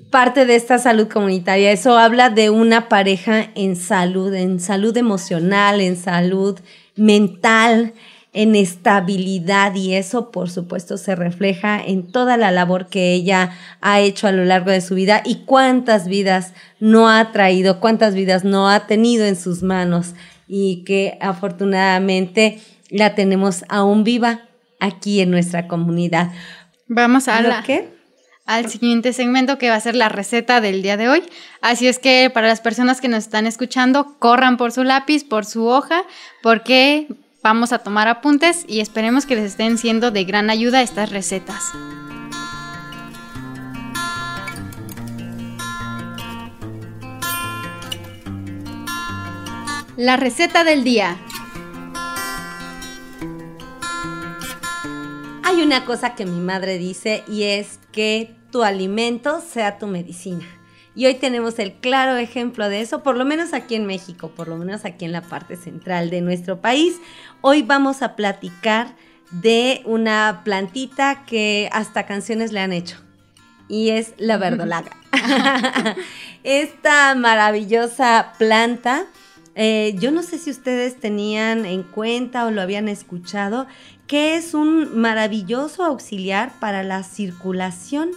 Parte 0.09 0.45
de 0.45 0.55
esta 0.55 0.79
salud 0.79 1.07
comunitaria. 1.07 1.71
Eso 1.71 1.97
habla 1.97 2.29
de 2.29 2.49
una 2.49 2.89
pareja 2.89 3.49
en 3.55 3.75
salud, 3.75 4.33
en 4.33 4.59
salud 4.59 4.95
emocional, 4.97 5.81
en 5.81 5.97
salud 5.97 6.59
mental, 6.95 7.93
en 8.33 8.55
estabilidad 8.55 9.73
y 9.75 9.95
eso 9.95 10.31
por 10.31 10.49
supuesto 10.49 10.97
se 10.97 11.15
refleja 11.15 11.81
en 11.83 12.11
toda 12.11 12.37
la 12.37 12.51
labor 12.51 12.87
que 12.87 13.13
ella 13.13 13.51
ha 13.81 13.99
hecho 13.99 14.27
a 14.27 14.31
lo 14.31 14.45
largo 14.45 14.71
de 14.71 14.81
su 14.81 14.95
vida 14.95 15.21
y 15.25 15.45
cuántas 15.45 16.07
vidas 16.07 16.53
no 16.79 17.09
ha 17.09 17.31
traído, 17.31 17.79
cuántas 17.79 18.13
vidas 18.13 18.43
no 18.43 18.69
ha 18.69 18.85
tenido 18.85 19.25
en 19.25 19.35
sus 19.35 19.63
manos 19.63 20.13
y 20.47 20.83
que 20.83 21.17
afortunadamente 21.19 22.59
la 22.89 23.15
tenemos 23.15 23.65
aún 23.69 24.03
viva 24.03 24.41
aquí 24.79 25.19
en 25.21 25.31
nuestra 25.31 25.67
comunidad. 25.67 26.31
Vamos 26.87 27.27
a 27.27 27.41
la, 27.41 27.63
al 28.47 28.69
siguiente 28.69 29.13
segmento 29.13 29.57
que 29.57 29.69
va 29.69 29.75
a 29.75 29.79
ser 29.79 29.95
la 29.95 30.09
receta 30.09 30.61
del 30.61 30.81
día 30.81 30.97
de 30.97 31.09
hoy. 31.09 31.23
Así 31.61 31.87
es 31.87 31.99
que 31.99 32.31
para 32.33 32.47
las 32.47 32.61
personas 32.61 33.01
que 33.01 33.09
nos 33.09 33.19
están 33.19 33.45
escuchando, 33.45 34.15
corran 34.19 34.57
por 34.57 34.71
su 34.71 34.83
lápiz, 34.83 35.25
por 35.25 35.45
su 35.45 35.67
hoja, 35.67 36.03
porque 36.41 37.07
vamos 37.43 37.73
a 37.73 37.79
tomar 37.79 38.07
apuntes 38.07 38.63
y 38.67 38.79
esperemos 38.79 39.25
que 39.25 39.35
les 39.35 39.45
estén 39.45 39.77
siendo 39.77 40.11
de 40.11 40.23
gran 40.23 40.49
ayuda 40.49 40.81
estas 40.81 41.11
recetas. 41.11 41.61
La 49.97 50.15
receta 50.15 50.63
del 50.63 50.83
día. 50.83 51.17
Hay 55.43 55.61
una 55.61 55.85
cosa 55.85 56.15
que 56.15 56.25
mi 56.25 56.39
madre 56.39 56.77
dice 56.77 57.23
y 57.27 57.43
es 57.43 57.79
que 57.91 58.36
tu 58.57 58.63
alimento 58.63 59.39
sea 59.39 59.77
tu 59.77 59.85
medicina. 59.85 60.43
Y 60.95 61.05
hoy 61.05 61.13
tenemos 61.13 61.59
el 61.59 61.73
claro 61.73 62.17
ejemplo 62.17 62.69
de 62.69 62.81
eso, 62.81 63.03
por 63.03 63.15
lo 63.15 63.23
menos 63.23 63.53
aquí 63.53 63.75
en 63.75 63.85
México, 63.85 64.31
por 64.35 64.47
lo 64.47 64.57
menos 64.57 64.83
aquí 64.83 65.05
en 65.05 65.11
la 65.11 65.21
parte 65.21 65.57
central 65.57 66.09
de 66.09 66.21
nuestro 66.21 66.59
país. 66.59 66.95
Hoy 67.41 67.61
vamos 67.61 68.01
a 68.01 68.15
platicar 68.15 68.95
de 69.29 69.83
una 69.85 70.41
plantita 70.43 71.23
que 71.27 71.69
hasta 71.71 72.07
canciones 72.07 72.51
le 72.51 72.61
han 72.61 72.73
hecho. 72.73 72.97
Y 73.69 73.89
es 73.89 74.15
la 74.17 74.37
verdolaga. 74.37 74.89
Esta 76.43 77.13
maravillosa 77.13 78.33
planta, 78.39 79.05
eh, 79.53 79.93
yo 79.99 80.09
no 80.09 80.23
sé 80.23 80.39
si 80.39 80.49
ustedes 80.49 80.99
tenían 80.99 81.67
en 81.67 81.83
cuenta 81.83 82.47
o 82.47 82.49
lo 82.49 82.63
habían 82.63 82.87
escuchado, 82.87 83.67
que 84.07 84.35
es 84.35 84.55
un 84.55 84.99
maravilloso 84.99 85.83
auxiliar 85.83 86.53
para 86.59 86.81
la 86.81 87.03
circulación 87.03 88.09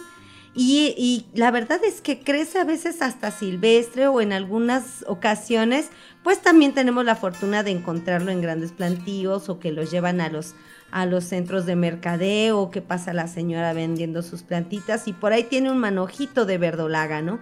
y, 0.53 1.25
la 1.33 1.49
verdad 1.49 1.79
es 1.85 2.01
que 2.01 2.19
crece 2.19 2.59
a 2.59 2.65
veces 2.65 3.01
hasta 3.01 3.31
silvestre 3.31 4.07
o 4.07 4.19
en 4.19 4.33
algunas 4.33 5.05
ocasiones, 5.07 5.89
pues 6.23 6.41
también 6.41 6.73
tenemos 6.73 7.05
la 7.05 7.15
fortuna 7.15 7.63
de 7.63 7.71
encontrarlo 7.71 8.31
en 8.31 8.41
grandes 8.41 8.73
plantíos 8.73 9.47
o 9.47 9.59
que 9.59 9.71
los 9.71 9.91
llevan 9.91 10.19
a 10.19 10.29
los, 10.29 10.55
a 10.91 11.05
los 11.05 11.23
centros 11.23 11.65
de 11.65 11.77
mercadeo 11.77 12.69
que 12.69 12.81
pasa 12.81 13.13
la 13.13 13.27
señora 13.27 13.71
vendiendo 13.71 14.21
sus 14.21 14.43
plantitas 14.43 15.07
y 15.07 15.13
por 15.13 15.31
ahí 15.31 15.43
tiene 15.43 15.71
un 15.71 15.77
manojito 15.77 16.45
de 16.45 16.57
verdolaga, 16.57 17.21
¿no? 17.21 17.39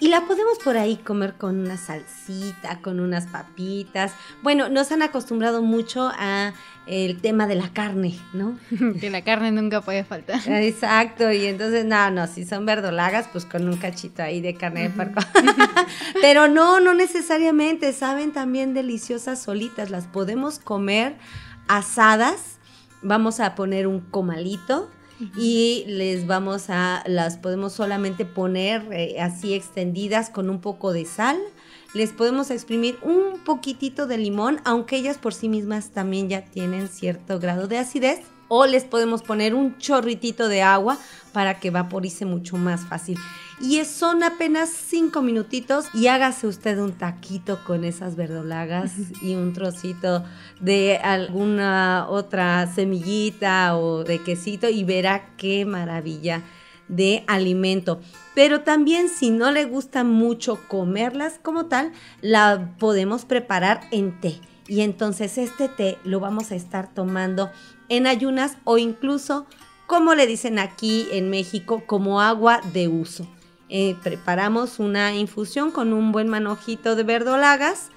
Y 0.00 0.08
la 0.08 0.26
podemos 0.26 0.58
por 0.58 0.76
ahí 0.76 0.96
comer 0.96 1.34
con 1.34 1.58
una 1.60 1.76
salsita, 1.76 2.80
con 2.80 2.98
unas 3.00 3.26
papitas. 3.26 4.12
Bueno, 4.42 4.68
nos 4.68 4.90
han 4.90 5.02
acostumbrado 5.02 5.62
mucho 5.62 6.10
a 6.18 6.52
el 6.86 7.20
tema 7.20 7.46
de 7.46 7.54
la 7.54 7.72
carne, 7.72 8.18
¿no? 8.32 8.58
que 9.00 9.08
la 9.08 9.22
carne 9.22 9.52
nunca 9.52 9.80
puede 9.80 10.04
faltar. 10.04 10.40
Exacto, 10.46 11.32
y 11.32 11.46
entonces, 11.46 11.84
no, 11.84 12.10
no, 12.10 12.26
si 12.26 12.44
son 12.44 12.66
verdolagas, 12.66 13.28
pues 13.32 13.44
con 13.44 13.68
un 13.68 13.76
cachito 13.76 14.22
ahí 14.22 14.40
de 14.40 14.54
carne 14.54 14.82
de 14.82 14.90
puerco. 14.90 15.20
Pero 16.20 16.48
no, 16.48 16.80
no 16.80 16.92
necesariamente, 16.92 17.92
saben 17.92 18.32
también 18.32 18.74
deliciosas 18.74 19.40
solitas, 19.40 19.90
las 19.90 20.06
podemos 20.06 20.58
comer 20.58 21.16
asadas. 21.68 22.58
Vamos 23.02 23.38
a 23.40 23.54
poner 23.54 23.86
un 23.86 24.00
comalito 24.00 24.90
y 25.36 25.84
les 25.86 26.26
vamos 26.26 26.70
a, 26.70 27.02
las 27.06 27.36
podemos 27.38 27.72
solamente 27.72 28.24
poner 28.24 28.86
eh, 28.92 29.20
así 29.20 29.54
extendidas 29.54 30.30
con 30.30 30.50
un 30.50 30.60
poco 30.60 30.92
de 30.92 31.04
sal. 31.04 31.38
Les 31.94 32.12
podemos 32.12 32.50
exprimir 32.50 32.98
un 33.02 33.38
poquitito 33.44 34.06
de 34.06 34.18
limón, 34.18 34.60
aunque 34.64 34.96
ellas 34.96 35.18
por 35.18 35.32
sí 35.32 35.48
mismas 35.48 35.90
también 35.90 36.28
ya 36.28 36.44
tienen 36.44 36.88
cierto 36.88 37.38
grado 37.38 37.68
de 37.68 37.78
acidez 37.78 38.20
o 38.48 38.66
les 38.66 38.84
podemos 38.84 39.22
poner 39.22 39.54
un 39.54 39.78
chorritito 39.78 40.48
de 40.48 40.62
agua 40.62 40.98
para 41.32 41.60
que 41.60 41.70
vaporice 41.70 42.24
mucho 42.24 42.56
más 42.56 42.84
fácil. 42.86 43.18
Y 43.60 43.82
son 43.84 44.22
apenas 44.24 44.68
cinco 44.70 45.22
minutitos 45.22 45.86
y 45.94 46.08
hágase 46.08 46.48
usted 46.48 46.78
un 46.78 46.92
taquito 46.92 47.60
con 47.64 47.84
esas 47.84 48.16
verdolagas 48.16 48.92
y 49.22 49.36
un 49.36 49.52
trocito 49.52 50.24
de 50.60 50.96
alguna 50.98 52.06
otra 52.08 52.66
semillita 52.66 53.76
o 53.76 54.02
de 54.02 54.18
quesito 54.18 54.68
y 54.68 54.82
verá 54.82 55.36
qué 55.36 55.64
maravilla 55.64 56.42
de 56.88 57.24
alimento. 57.26 58.00
Pero 58.34 58.62
también 58.62 59.08
si 59.08 59.30
no 59.30 59.52
le 59.52 59.64
gusta 59.64 60.02
mucho 60.02 60.58
comerlas 60.68 61.38
como 61.40 61.66
tal, 61.66 61.92
la 62.20 62.74
podemos 62.78 63.24
preparar 63.24 63.82
en 63.92 64.20
té. 64.20 64.40
Y 64.66 64.80
entonces 64.80 65.38
este 65.38 65.68
té 65.68 65.98
lo 66.04 66.20
vamos 66.20 66.50
a 66.50 66.56
estar 66.56 66.92
tomando 66.92 67.50
en 67.88 68.06
ayunas 68.06 68.56
o 68.64 68.78
incluso, 68.78 69.46
como 69.86 70.14
le 70.14 70.26
dicen 70.26 70.58
aquí 70.58 71.06
en 71.12 71.30
México, 71.30 71.84
como 71.86 72.20
agua 72.20 72.60
de 72.72 72.88
uso. 72.88 73.28
Eh, 73.76 73.96
preparamos 74.04 74.78
una 74.78 75.16
infusión 75.16 75.72
con 75.72 75.92
un 75.92 76.12
buen 76.12 76.28
manojito 76.28 76.94
de 76.94 77.02
verdolagas 77.02 77.88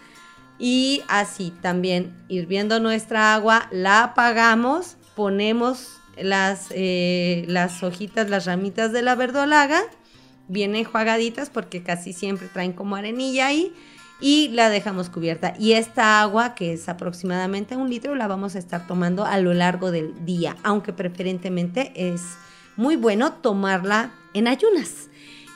y 0.57 1.03
así 1.07 1.53
también 1.61 2.17
hirviendo 2.29 2.79
nuestra 2.79 3.35
agua, 3.35 3.67
la 3.69 4.05
apagamos, 4.05 4.97
ponemos 5.15 5.99
las, 6.19 6.69
eh, 6.71 7.45
las 7.47 7.83
hojitas, 7.83 8.27
las 8.27 8.45
ramitas 8.45 8.91
de 8.91 9.03
la 9.03 9.13
verdolaga, 9.13 9.83
bien 10.47 10.75
enjuagaditas 10.75 11.51
porque 11.51 11.83
casi 11.83 12.11
siempre 12.11 12.47
traen 12.47 12.73
como 12.73 12.95
arenilla 12.95 13.45
ahí 13.45 13.71
y 14.19 14.47
la 14.47 14.71
dejamos 14.71 15.11
cubierta. 15.11 15.53
Y 15.59 15.73
esta 15.73 16.21
agua, 16.21 16.55
que 16.55 16.73
es 16.73 16.89
aproximadamente 16.89 17.75
un 17.75 17.87
litro, 17.87 18.15
la 18.15 18.25
vamos 18.25 18.55
a 18.55 18.57
estar 18.57 18.87
tomando 18.87 19.25
a 19.25 19.37
lo 19.37 19.53
largo 19.53 19.91
del 19.91 20.25
día, 20.25 20.57
aunque 20.63 20.91
preferentemente 20.91 21.91
es 21.93 22.23
muy 22.77 22.95
bueno 22.95 23.33
tomarla 23.33 24.09
en 24.33 24.47
ayunas. 24.47 25.09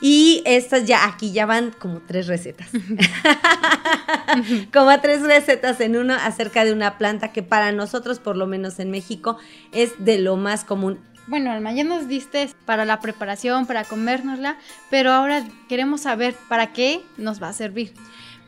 Y 0.04 0.42
estas 0.44 0.84
ya, 0.84 1.06
aquí 1.06 1.30
ya 1.30 1.46
van 1.46 1.72
como 1.78 2.00
tres 2.00 2.26
recetas. 2.26 2.68
como 4.72 5.00
tres 5.00 5.22
recetas 5.22 5.80
en 5.80 5.96
uno 5.96 6.14
acerca 6.14 6.64
de 6.64 6.72
una 6.72 6.98
planta 6.98 7.32
que 7.32 7.44
para 7.44 7.70
nosotros, 7.70 8.18
por 8.18 8.36
lo 8.36 8.48
menos 8.48 8.80
en 8.80 8.90
México, 8.90 9.38
es 9.70 9.92
de 10.04 10.18
lo 10.18 10.36
más 10.36 10.64
común. 10.64 10.98
Bueno, 11.28 11.52
Alma, 11.52 11.72
ya 11.72 11.84
nos 11.84 12.08
diste 12.08 12.50
para 12.66 12.84
la 12.84 12.98
preparación, 12.98 13.66
para 13.66 13.84
comérnosla, 13.84 14.58
pero 14.90 15.12
ahora 15.12 15.46
queremos 15.68 16.00
saber 16.00 16.34
para 16.48 16.72
qué 16.72 17.00
nos 17.16 17.40
va 17.40 17.50
a 17.50 17.52
servir. 17.52 17.94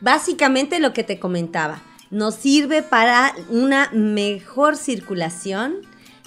Básicamente 0.01 0.81
lo 0.81 0.91
que 0.91 1.05
te 1.05 1.19
comentaba, 1.19 1.81
nos 2.11 2.35
sirve 2.35 2.83
para 2.83 3.33
una 3.47 3.89
mejor 3.93 4.75
circulación, 4.75 5.77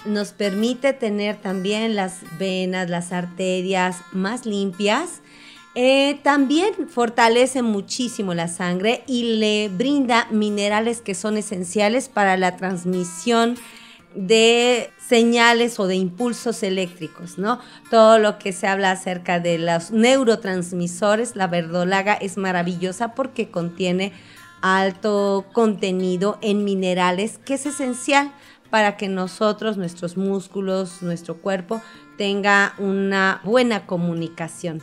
nos 0.09 0.31
permite 0.31 0.93
tener 0.93 1.37
también 1.37 1.95
las 1.95 2.17
venas, 2.37 2.89
las 2.89 3.11
arterias 3.11 3.97
más 4.11 4.45
limpias. 4.45 5.21
Eh, 5.75 6.19
también 6.23 6.89
fortalece 6.89 7.61
muchísimo 7.61 8.33
la 8.33 8.47
sangre 8.47 9.03
y 9.07 9.37
le 9.37 9.69
brinda 9.69 10.27
minerales 10.31 11.01
que 11.01 11.15
son 11.15 11.37
esenciales 11.37 12.09
para 12.09 12.37
la 12.37 12.57
transmisión 12.57 13.55
de 14.15 14.89
señales 14.97 15.79
o 15.79 15.85
de 15.85 15.95
impulsos 15.95 16.63
eléctricos, 16.63 17.37
¿no? 17.37 17.59
Todo 17.91 18.17
lo 18.17 18.39
que 18.39 18.51
se 18.51 18.67
habla 18.67 18.91
acerca 18.91 19.39
de 19.39 19.59
los 19.59 19.91
neurotransmisores, 19.91 21.35
la 21.35 21.47
verdolaga 21.47 22.13
es 22.13 22.35
maravillosa 22.37 23.13
porque 23.13 23.49
contiene 23.49 24.11
alto 24.61 25.45
contenido 25.53 26.37
en 26.41 26.63
minerales, 26.63 27.39
que 27.45 27.53
es 27.53 27.65
esencial 27.65 28.31
para 28.69 28.97
que 28.97 29.07
nosotros, 29.07 29.77
nuestros 29.77 30.17
músculos, 30.17 31.01
nuestro 31.01 31.37
cuerpo 31.37 31.81
tenga 32.17 32.73
una 32.77 33.41
buena 33.43 33.85
comunicación 33.85 34.81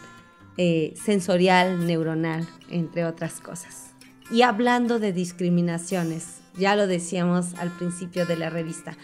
eh, 0.57 0.95
sensorial, 0.97 1.87
neuronal, 1.87 2.49
entre 2.71 3.05
otras 3.05 3.41
cosas. 3.41 3.91
Y 4.31 4.43
hablando 4.43 4.99
de 4.99 5.13
discriminaciones, 5.13 6.41
ya 6.57 6.75
lo 6.75 6.87
decíamos 6.87 7.55
al 7.55 7.71
principio 7.71 8.27
de 8.27 8.37
la 8.37 8.51
revista, 8.51 8.97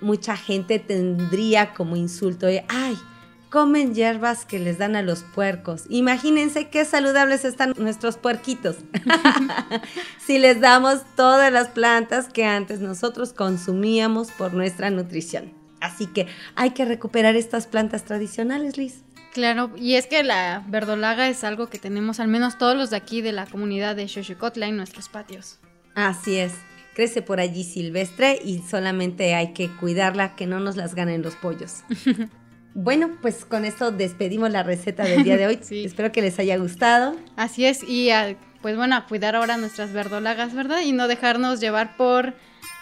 mucha 0.00 0.36
gente 0.36 0.78
tendría 0.78 1.72
como 1.74 1.96
insulto 1.96 2.46
de, 2.46 2.64
ay, 2.68 2.96
comen 3.50 3.94
hierbas 3.94 4.46
que 4.46 4.58
les 4.58 4.78
dan 4.78 4.96
a 4.96 5.02
los 5.02 5.22
puercos. 5.22 5.84
Imagínense 5.88 6.68
qué 6.68 6.84
saludables 6.84 7.44
están 7.44 7.74
nuestros 7.76 8.16
puerquitos. 8.16 8.76
si 10.24 10.38
les 10.38 10.60
damos 10.60 11.00
todas 11.16 11.52
las 11.52 11.68
plantas 11.68 12.28
que 12.28 12.44
antes 12.44 12.80
nosotros 12.80 13.32
consumíamos 13.32 14.30
por 14.30 14.54
nuestra 14.54 14.90
nutrición. 14.90 15.52
Así 15.80 16.06
que 16.06 16.26
hay 16.54 16.70
que 16.70 16.84
recuperar 16.84 17.36
estas 17.36 17.66
plantas 17.66 18.04
tradicionales, 18.04 18.78
Liz. 18.78 19.02
Claro, 19.32 19.70
y 19.76 19.94
es 19.94 20.06
que 20.06 20.22
la 20.22 20.64
verdolaga 20.68 21.28
es 21.28 21.44
algo 21.44 21.68
que 21.68 21.78
tenemos 21.78 22.20
al 22.20 22.28
menos 22.28 22.58
todos 22.58 22.76
los 22.76 22.90
de 22.90 22.96
aquí 22.96 23.20
de 23.20 23.32
la 23.32 23.46
comunidad 23.46 23.96
de 23.96 24.08
Xochicotla 24.08 24.66
en 24.66 24.76
nuestros 24.76 25.08
patios. 25.08 25.58
Así 25.94 26.36
es. 26.36 26.52
Crece 26.94 27.22
por 27.22 27.40
allí 27.40 27.64
silvestre 27.64 28.40
y 28.44 28.58
solamente 28.58 29.34
hay 29.34 29.52
que 29.52 29.70
cuidarla, 29.76 30.34
que 30.34 30.46
no 30.46 30.58
nos 30.60 30.76
las 30.76 30.94
ganen 30.94 31.22
los 31.22 31.36
pollos. 31.36 31.84
bueno, 32.74 33.10
pues 33.20 33.44
con 33.44 33.64
esto 33.64 33.90
despedimos 33.90 34.50
la 34.50 34.62
receta 34.62 35.04
del 35.04 35.24
día 35.24 35.36
de 35.36 35.46
hoy. 35.46 35.60
Espero 35.70 36.12
que 36.12 36.22
les 36.22 36.38
haya 36.38 36.56
gustado. 36.56 37.16
Así 37.36 37.66
es, 37.66 37.82
y 37.82 38.10
a, 38.10 38.36
pues 38.62 38.76
bueno, 38.76 38.96
a 38.96 39.06
cuidar 39.06 39.36
ahora 39.36 39.56
nuestras 39.56 39.92
verdolagas, 39.92 40.54
¿verdad? 40.54 40.80
Y 40.82 40.92
no 40.92 41.08
dejarnos 41.08 41.60
llevar 41.60 41.96
por 41.96 42.34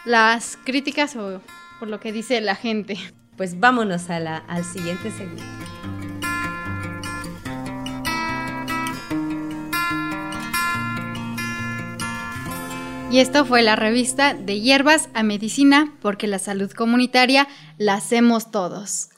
las 0.04 0.58
críticas 0.64 1.16
o 1.16 1.40
por 1.78 1.88
lo 1.88 2.00
que 2.00 2.12
dice 2.12 2.40
la 2.40 2.54
gente. 2.54 2.96
Pues 3.36 3.60
vámonos 3.60 4.10
a 4.10 4.18
la, 4.18 4.38
al 4.38 4.64
siguiente 4.64 5.10
segmento. 5.10 5.44
Y 13.10 13.20
esto 13.20 13.46
fue 13.46 13.62
la 13.62 13.74
revista 13.74 14.34
de 14.34 14.60
hierbas 14.60 15.08
a 15.14 15.22
medicina, 15.22 15.94
porque 16.02 16.26
la 16.26 16.38
salud 16.38 16.70
comunitaria 16.72 17.48
la 17.78 17.94
hacemos 17.94 18.50
todos. 18.50 19.08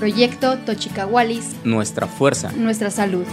Proyecto 0.00 0.58
Tochicahualis. 0.58 1.54
Nuestra 1.62 2.08
fuerza. 2.08 2.50
Nuestra 2.56 2.90
salud. 2.90 3.24